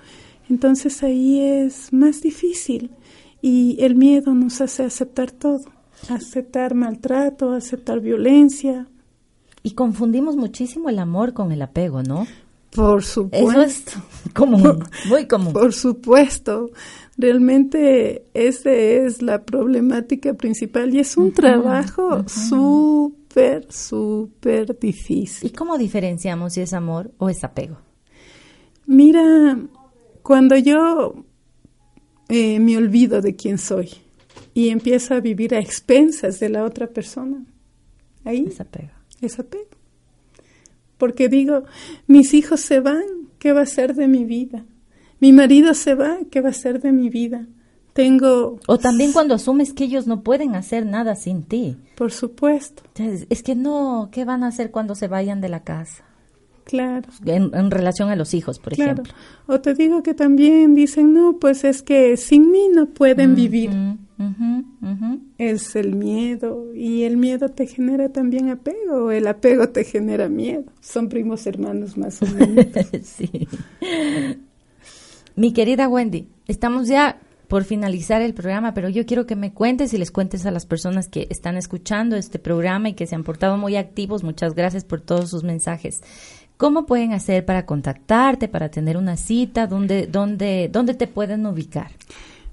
entonces 0.50 1.02
ahí 1.04 1.40
es 1.40 1.92
más 1.92 2.20
difícil 2.22 2.90
y 3.40 3.76
el 3.80 3.94
miedo 3.94 4.34
nos 4.34 4.60
hace 4.60 4.82
aceptar 4.82 5.30
todo, 5.30 5.64
aceptar 6.08 6.74
maltrato, 6.74 7.52
aceptar 7.52 8.00
violencia. 8.00 8.88
Y 9.62 9.72
confundimos 9.72 10.36
muchísimo 10.36 10.88
el 10.88 10.98
amor 10.98 11.32
con 11.32 11.52
el 11.52 11.62
apego, 11.62 12.02
¿no? 12.02 12.26
Por 12.70 13.02
supuesto. 13.02 13.50
Eso 13.50 13.62
es 13.62 13.84
común, 14.34 14.84
muy 15.08 15.26
común. 15.26 15.52
Por 15.52 15.72
supuesto. 15.72 16.70
Realmente 17.16 18.26
esa 18.34 18.70
es 18.70 19.22
la 19.22 19.42
problemática 19.42 20.34
principal 20.34 20.94
y 20.94 21.00
es 21.00 21.16
un 21.16 21.32
trabajo 21.32 22.28
súper, 22.28 23.66
súper 23.72 24.78
difícil. 24.78 25.50
¿Y 25.50 25.52
cómo 25.52 25.76
diferenciamos 25.78 26.52
si 26.52 26.60
es 26.60 26.72
amor 26.72 27.10
o 27.18 27.28
es 27.28 27.42
apego? 27.42 27.78
Mira, 28.86 29.58
cuando 30.22 30.56
yo 30.56 31.24
eh, 32.28 32.60
me 32.60 32.76
olvido 32.76 33.20
de 33.20 33.34
quién 33.34 33.58
soy 33.58 33.90
y 34.54 34.68
empiezo 34.68 35.14
a 35.14 35.20
vivir 35.20 35.54
a 35.54 35.58
expensas 35.58 36.38
de 36.38 36.50
la 36.50 36.64
otra 36.64 36.86
persona, 36.86 37.44
ahí 38.24 38.44
Es 38.46 38.60
apego. 38.60 38.97
Es 39.20 39.38
apego. 39.38 39.64
Porque 40.96 41.28
digo, 41.28 41.64
mis 42.06 42.34
hijos 42.34 42.60
se 42.60 42.80
van, 42.80 43.02
¿qué 43.38 43.52
va 43.52 43.62
a 43.62 43.66
ser 43.66 43.94
de 43.94 44.08
mi 44.08 44.24
vida? 44.24 44.64
Mi 45.20 45.32
marido 45.32 45.74
se 45.74 45.94
va, 45.94 46.18
¿qué 46.30 46.40
va 46.40 46.50
a 46.50 46.52
ser 46.52 46.80
de 46.80 46.92
mi 46.92 47.08
vida? 47.08 47.46
Tengo, 47.92 48.60
O 48.66 48.78
también 48.78 49.12
cuando 49.12 49.34
asumes 49.34 49.72
que 49.72 49.84
ellos 49.84 50.06
no 50.06 50.22
pueden 50.22 50.54
hacer 50.54 50.86
nada 50.86 51.16
sin 51.16 51.42
ti. 51.42 51.76
por 51.96 52.12
supuesto, 52.12 52.82
Es 53.28 53.42
que 53.42 53.56
no, 53.56 54.08
¿qué 54.12 54.24
van 54.24 54.44
a 54.44 54.48
hacer 54.48 54.70
cuando 54.70 54.94
se 54.94 55.08
vayan 55.08 55.40
de 55.40 55.48
la 55.48 55.64
casa? 55.64 56.04
Claro. 56.68 57.08
En, 57.26 57.50
en 57.54 57.70
relación 57.72 58.10
a 58.10 58.14
los 58.16 58.34
hijos, 58.34 58.58
por 58.60 58.74
Claro. 58.74 58.92
ejemplo. 59.02 59.14
O 59.46 59.60
te 59.60 59.74
digo 59.74 60.02
que 60.04 60.14
también 60.14 60.74
dicen, 60.76 61.14
no, 61.14 61.38
pues 61.40 61.64
es 61.64 61.82
que 61.82 62.16
sin 62.16 62.52
mí 62.52 62.68
no 62.72 62.86
pueden 62.86 63.34
vivir. 63.34 63.70
Es 65.38 65.76
el 65.76 65.94
miedo 65.94 66.74
y 66.74 67.04
el 67.04 67.16
miedo 67.16 67.48
te 67.48 67.66
genera 67.66 68.08
también 68.10 68.50
apego, 68.50 69.06
o 69.06 69.10
el 69.10 69.26
apego 69.26 69.68
te 69.70 69.84
genera 69.84 70.28
miedo. 70.28 70.64
Son 70.80 71.08
primos 71.08 71.46
hermanos 71.46 71.96
más 71.96 72.20
o 72.22 72.26
menos. 72.26 72.66
sí. 73.02 73.48
Mi 75.36 75.52
querida 75.52 75.88
Wendy, 75.88 76.26
estamos 76.48 76.88
ya 76.88 77.20
por 77.46 77.64
finalizar 77.64 78.20
el 78.20 78.34
programa, 78.34 78.74
pero 78.74 78.88
yo 78.90 79.06
quiero 79.06 79.24
que 79.24 79.36
me 79.36 79.54
cuentes 79.54 79.94
y 79.94 79.98
les 79.98 80.10
cuentes 80.10 80.44
a 80.44 80.50
las 80.50 80.66
personas 80.66 81.08
que 81.08 81.26
están 81.30 81.56
escuchando 81.56 82.16
este 82.16 82.38
programa 82.38 82.90
y 82.90 82.94
que 82.94 83.06
se 83.06 83.14
han 83.14 83.24
portado 83.24 83.56
muy 83.56 83.76
activos. 83.76 84.22
Muchas 84.22 84.54
gracias 84.54 84.84
por 84.84 85.00
todos 85.00 85.30
sus 85.30 85.44
mensajes. 85.44 86.02
¿Cómo 86.58 86.84
pueden 86.86 87.12
hacer 87.12 87.46
para 87.46 87.64
contactarte, 87.64 88.48
para 88.48 88.68
tener 88.68 88.96
una 88.96 89.16
cita? 89.16 89.68
¿Dónde, 89.68 90.08
dónde, 90.08 90.68
dónde 90.72 90.94
te 90.94 91.06
pueden 91.06 91.46
ubicar? 91.46 91.92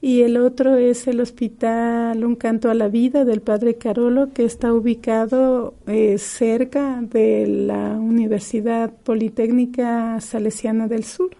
Y 0.00 0.20
el 0.20 0.36
otro 0.36 0.76
es 0.76 1.08
el 1.08 1.20
Hospital 1.20 2.24
Un 2.24 2.36
Canto 2.36 2.70
a 2.70 2.74
la 2.74 2.86
Vida 2.86 3.24
del 3.24 3.40
Padre 3.40 3.74
Carolo, 3.74 4.32
que 4.32 4.44
está 4.44 4.72
ubicado 4.72 5.74
eh, 5.88 6.18
cerca 6.18 7.00
de 7.02 7.48
la 7.48 7.98
Universidad 7.98 8.92
Politécnica 9.02 10.20
Salesiana 10.20 10.86
del 10.86 11.02
Sur. 11.02 11.30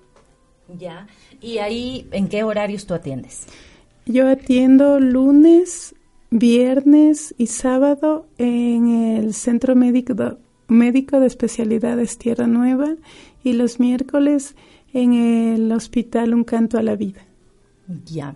Ya. 0.76 1.06
¿Y 1.40 1.58
ahí 1.58 2.06
en 2.12 2.28
qué 2.28 2.42
horarios 2.42 2.86
tú 2.86 2.94
atiendes? 2.94 3.46
Yo 4.06 4.28
atiendo 4.28 5.00
lunes, 5.00 5.94
viernes 6.30 7.34
y 7.38 7.48
sábado 7.48 8.26
en 8.38 9.16
el 9.16 9.34
Centro 9.34 9.74
Médico, 9.74 10.14
Médico 10.68 11.20
de 11.20 11.26
Especialidades 11.26 12.18
Tierra 12.18 12.46
Nueva 12.46 12.94
y 13.42 13.52
los 13.52 13.80
miércoles 13.80 14.54
en 14.92 15.14
el 15.14 15.72
Hospital 15.72 16.34
Un 16.34 16.44
Canto 16.44 16.78
a 16.78 16.82
la 16.82 16.96
Vida. 16.96 17.20
Ya. 18.04 18.34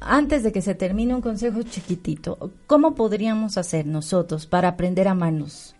Antes 0.00 0.42
de 0.42 0.52
que 0.52 0.60
se 0.60 0.74
termine 0.74 1.14
un 1.14 1.22
consejo 1.22 1.62
chiquitito, 1.62 2.50
¿cómo 2.66 2.94
podríamos 2.94 3.56
hacer 3.56 3.86
nosotros 3.86 4.46
para 4.46 4.68
aprender 4.68 5.08
a 5.08 5.12
amarnos? 5.12 5.74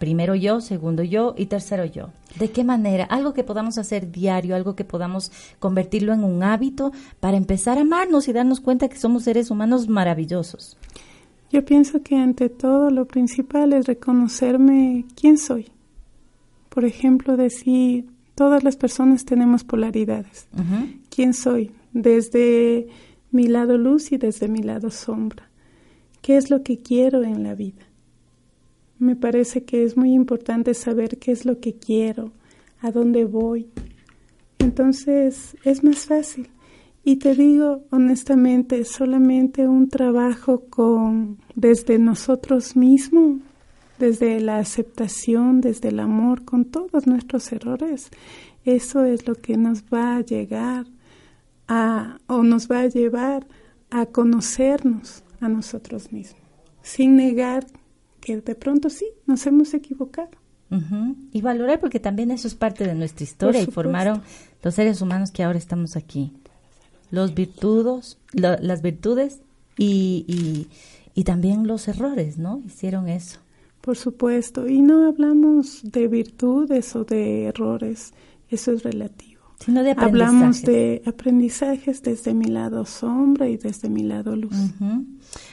Primero 0.00 0.34
yo, 0.34 0.62
segundo 0.62 1.02
yo 1.02 1.34
y 1.36 1.44
tercero 1.44 1.84
yo. 1.84 2.08
¿De 2.38 2.50
qué 2.50 2.64
manera? 2.64 3.04
Algo 3.04 3.34
que 3.34 3.44
podamos 3.44 3.76
hacer 3.76 4.10
diario, 4.10 4.56
algo 4.56 4.74
que 4.74 4.86
podamos 4.86 5.30
convertirlo 5.58 6.14
en 6.14 6.24
un 6.24 6.42
hábito 6.42 6.90
para 7.20 7.36
empezar 7.36 7.76
a 7.76 7.82
amarnos 7.82 8.26
y 8.26 8.32
darnos 8.32 8.60
cuenta 8.60 8.88
que 8.88 8.96
somos 8.96 9.24
seres 9.24 9.50
humanos 9.50 9.90
maravillosos. 9.90 10.78
Yo 11.52 11.66
pienso 11.66 12.02
que 12.02 12.16
ante 12.16 12.48
todo 12.48 12.90
lo 12.90 13.04
principal 13.04 13.74
es 13.74 13.86
reconocerme 13.88 15.04
quién 15.20 15.36
soy. 15.36 15.70
por 16.70 16.86
ejemplo, 16.86 17.36
decir, 17.36 18.06
todas 18.34 18.64
las 18.64 18.76
personas 18.76 19.26
tenemos 19.26 19.64
polaridades. 19.64 20.48
¿Quién 21.10 21.34
soy? 21.34 21.72
Desde 21.92 22.88
mi 23.32 23.48
lado 23.48 23.76
luz 23.76 24.12
y 24.12 24.16
desde 24.16 24.48
mi 24.48 24.62
lado 24.62 24.88
sombra. 24.90 25.50
¿Qué 26.22 26.38
es 26.38 26.48
lo 26.48 26.62
que 26.62 26.78
quiero 26.78 27.22
en 27.22 27.42
la 27.42 27.54
vida? 27.54 27.89
Me 29.00 29.16
parece 29.16 29.64
que 29.64 29.82
es 29.82 29.96
muy 29.96 30.12
importante 30.12 30.74
saber 30.74 31.18
qué 31.18 31.32
es 31.32 31.46
lo 31.46 31.58
que 31.58 31.74
quiero, 31.74 32.32
a 32.82 32.90
dónde 32.90 33.24
voy. 33.24 33.66
Entonces 34.58 35.56
es 35.64 35.82
más 35.82 36.04
fácil. 36.04 36.50
Y 37.02 37.16
te 37.16 37.34
digo 37.34 37.82
honestamente, 37.90 38.84
solamente 38.84 39.66
un 39.66 39.88
trabajo 39.88 40.66
con 40.68 41.38
desde 41.54 41.98
nosotros 41.98 42.76
mismos, 42.76 43.40
desde 43.98 44.38
la 44.38 44.58
aceptación, 44.58 45.62
desde 45.62 45.88
el 45.88 45.98
amor, 45.98 46.44
con 46.44 46.66
todos 46.66 47.06
nuestros 47.06 47.50
errores, 47.52 48.10
eso 48.66 49.04
es 49.04 49.26
lo 49.26 49.34
que 49.34 49.56
nos 49.56 49.82
va 49.84 50.16
a 50.16 50.20
llegar 50.20 50.84
a 51.68 52.18
o 52.26 52.42
nos 52.42 52.70
va 52.70 52.80
a 52.80 52.86
llevar 52.86 53.46
a 53.88 54.04
conocernos 54.04 55.24
a 55.40 55.48
nosotros 55.48 56.12
mismos, 56.12 56.42
sin 56.82 57.16
negar 57.16 57.64
que 58.20 58.40
de 58.40 58.54
pronto 58.54 58.90
sí, 58.90 59.06
nos 59.26 59.46
hemos 59.46 59.74
equivocado. 59.74 60.30
Y 61.32 61.40
valorar 61.40 61.80
porque 61.80 61.98
también 61.98 62.30
eso 62.30 62.46
es 62.46 62.54
parte 62.54 62.86
de 62.86 62.94
nuestra 62.94 63.24
historia 63.24 63.60
y 63.60 63.66
formaron 63.66 64.22
los 64.62 64.76
seres 64.76 65.02
humanos 65.02 65.32
que 65.32 65.42
ahora 65.42 65.58
estamos 65.58 65.96
aquí. 65.96 66.32
Los 67.10 67.34
virtudes, 67.34 68.18
las 68.32 68.80
virtudes 68.80 69.40
y, 69.76 70.24
y, 70.28 70.68
y 71.12 71.24
también 71.24 71.66
los 71.66 71.88
errores, 71.88 72.38
¿no? 72.38 72.62
Hicieron 72.64 73.08
eso. 73.08 73.40
Por 73.80 73.96
supuesto, 73.96 74.68
y 74.68 74.80
no 74.80 75.08
hablamos 75.08 75.80
de 75.82 76.06
virtudes 76.06 76.94
o 76.94 77.02
de 77.02 77.46
errores, 77.46 78.12
eso 78.48 78.70
es 78.70 78.84
relativo 78.84 79.39
de 79.66 79.94
Hablamos 79.96 80.62
de 80.62 81.02
aprendizajes 81.06 82.02
desde 82.02 82.32
mi 82.32 82.46
lado 82.46 82.86
sombra 82.86 83.48
y 83.48 83.58
desde 83.58 83.90
mi 83.90 84.02
lado 84.02 84.34
luz. 84.34 84.56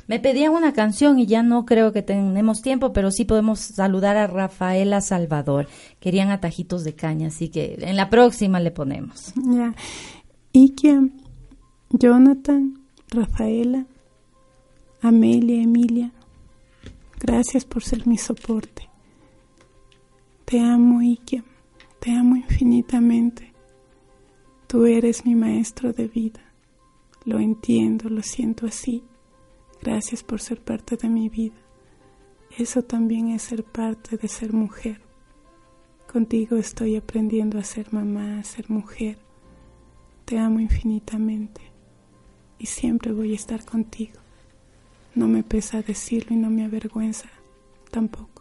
Me 0.07 0.19
pedían 0.19 0.53
una 0.53 0.71
canción 0.71 1.19
y 1.19 1.25
ya 1.25 1.43
no 1.43 1.65
creo 1.65 1.91
que 1.91 2.01
tenemos 2.01 2.61
tiempo, 2.61 2.93
pero 2.93 3.11
sí 3.11 3.25
podemos 3.25 3.59
saludar 3.59 4.15
a 4.15 4.27
Rafaela 4.27 5.01
Salvador. 5.01 5.67
Querían 5.99 6.31
atajitos 6.31 6.83
de 6.83 6.95
caña, 6.95 7.27
así 7.27 7.49
que 7.49 7.77
en 7.81 7.97
la 7.97 8.09
próxima 8.09 8.59
le 8.59 8.71
ponemos. 8.71 9.33
Ya. 9.35 9.75
Jonathan, 11.89 12.79
Rafaela, 13.11 13.85
Amelia, 15.01 15.61
Emilia, 15.61 16.11
gracias 17.19 17.65
por 17.65 17.83
ser 17.83 18.07
mi 18.07 18.17
soporte. 18.17 18.89
Te 20.45 20.59
amo, 20.59 21.01
Ikia, 21.01 21.43
te 21.99 22.11
amo 22.11 22.37
infinitamente. 22.37 23.56
Tú 24.67 24.85
eres 24.85 25.25
mi 25.25 25.33
maestro 25.33 25.93
de 25.93 26.09
vida. 26.09 26.41
Lo 27.23 27.39
entiendo, 27.39 28.09
lo 28.09 28.21
siento 28.21 28.65
así. 28.65 29.01
Gracias 29.81 30.23
por 30.23 30.41
ser 30.41 30.61
parte 30.61 30.97
de 30.97 31.07
mi 31.07 31.29
vida. 31.29 31.55
Eso 32.57 32.81
también 32.81 33.29
es 33.29 33.43
ser 33.43 33.63
parte 33.63 34.17
de 34.17 34.27
ser 34.27 34.51
mujer. 34.51 34.99
Contigo 36.11 36.57
estoy 36.57 36.97
aprendiendo 36.97 37.57
a 37.57 37.63
ser 37.63 37.93
mamá, 37.93 38.39
a 38.39 38.43
ser 38.43 38.69
mujer. 38.69 39.17
Te 40.25 40.37
amo 40.37 40.59
infinitamente 40.59 41.61
y 42.59 42.65
siempre 42.65 43.13
voy 43.13 43.31
a 43.31 43.35
estar 43.35 43.63
contigo. 43.63 44.19
No 45.15 45.29
me 45.29 45.43
pesa 45.43 45.81
decirlo 45.81 46.35
y 46.35 46.39
no 46.39 46.49
me 46.49 46.65
avergüenza 46.65 47.29
tampoco. 47.89 48.36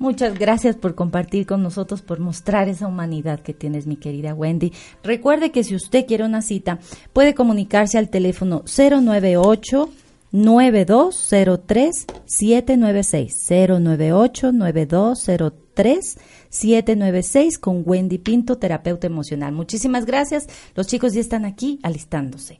Muchas 0.00 0.38
gracias 0.38 0.76
por 0.76 0.94
compartir 0.94 1.44
con 1.44 1.62
nosotros, 1.62 2.00
por 2.00 2.20
mostrar 2.20 2.70
esa 2.70 2.86
humanidad 2.86 3.40
que 3.40 3.52
tienes, 3.52 3.86
mi 3.86 3.96
querida 3.96 4.32
Wendy. 4.32 4.72
Recuerde 5.02 5.52
que 5.52 5.62
si 5.62 5.74
usted 5.74 6.06
quiere 6.06 6.24
una 6.24 6.40
cita, 6.40 6.78
puede 7.12 7.34
comunicarse 7.34 7.98
al 7.98 8.08
teléfono 8.08 8.64
098 8.64 9.90
9203 10.32 12.06
796 12.24 13.46
098 13.68 14.52
9203 14.52 16.18
796 16.48 17.58
con 17.58 17.82
Wendy 17.84 18.16
Pinto, 18.16 18.56
terapeuta 18.56 19.06
emocional. 19.06 19.52
Muchísimas 19.52 20.06
gracias. 20.06 20.46
Los 20.74 20.86
chicos 20.86 21.12
ya 21.12 21.20
están 21.20 21.44
aquí 21.44 21.78
alistándose. 21.82 22.58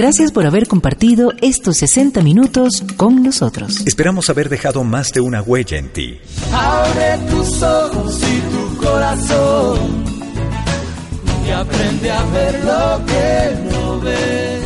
Gracias 0.00 0.32
por 0.32 0.46
haber 0.46 0.66
compartido 0.66 1.34
estos 1.42 1.76
60 1.76 2.22
minutos 2.22 2.82
con 2.96 3.22
nosotros. 3.22 3.82
Esperamos 3.86 4.30
haber 4.30 4.48
dejado 4.48 4.82
más 4.82 5.12
de 5.12 5.20
una 5.20 5.42
huella 5.42 5.76
en 5.76 5.92
ti. 5.92 6.18
Abre 6.54 7.18
tus 7.28 7.62
ojos 7.62 8.18
y 8.22 8.40
tu 8.50 8.82
corazón 8.82 9.78
y 11.46 11.50
aprende 11.50 12.10
a 12.10 12.24
ver 12.24 12.64
lo 12.64 13.04
que 13.04 13.74
no 13.74 14.00
ves. 14.00 14.59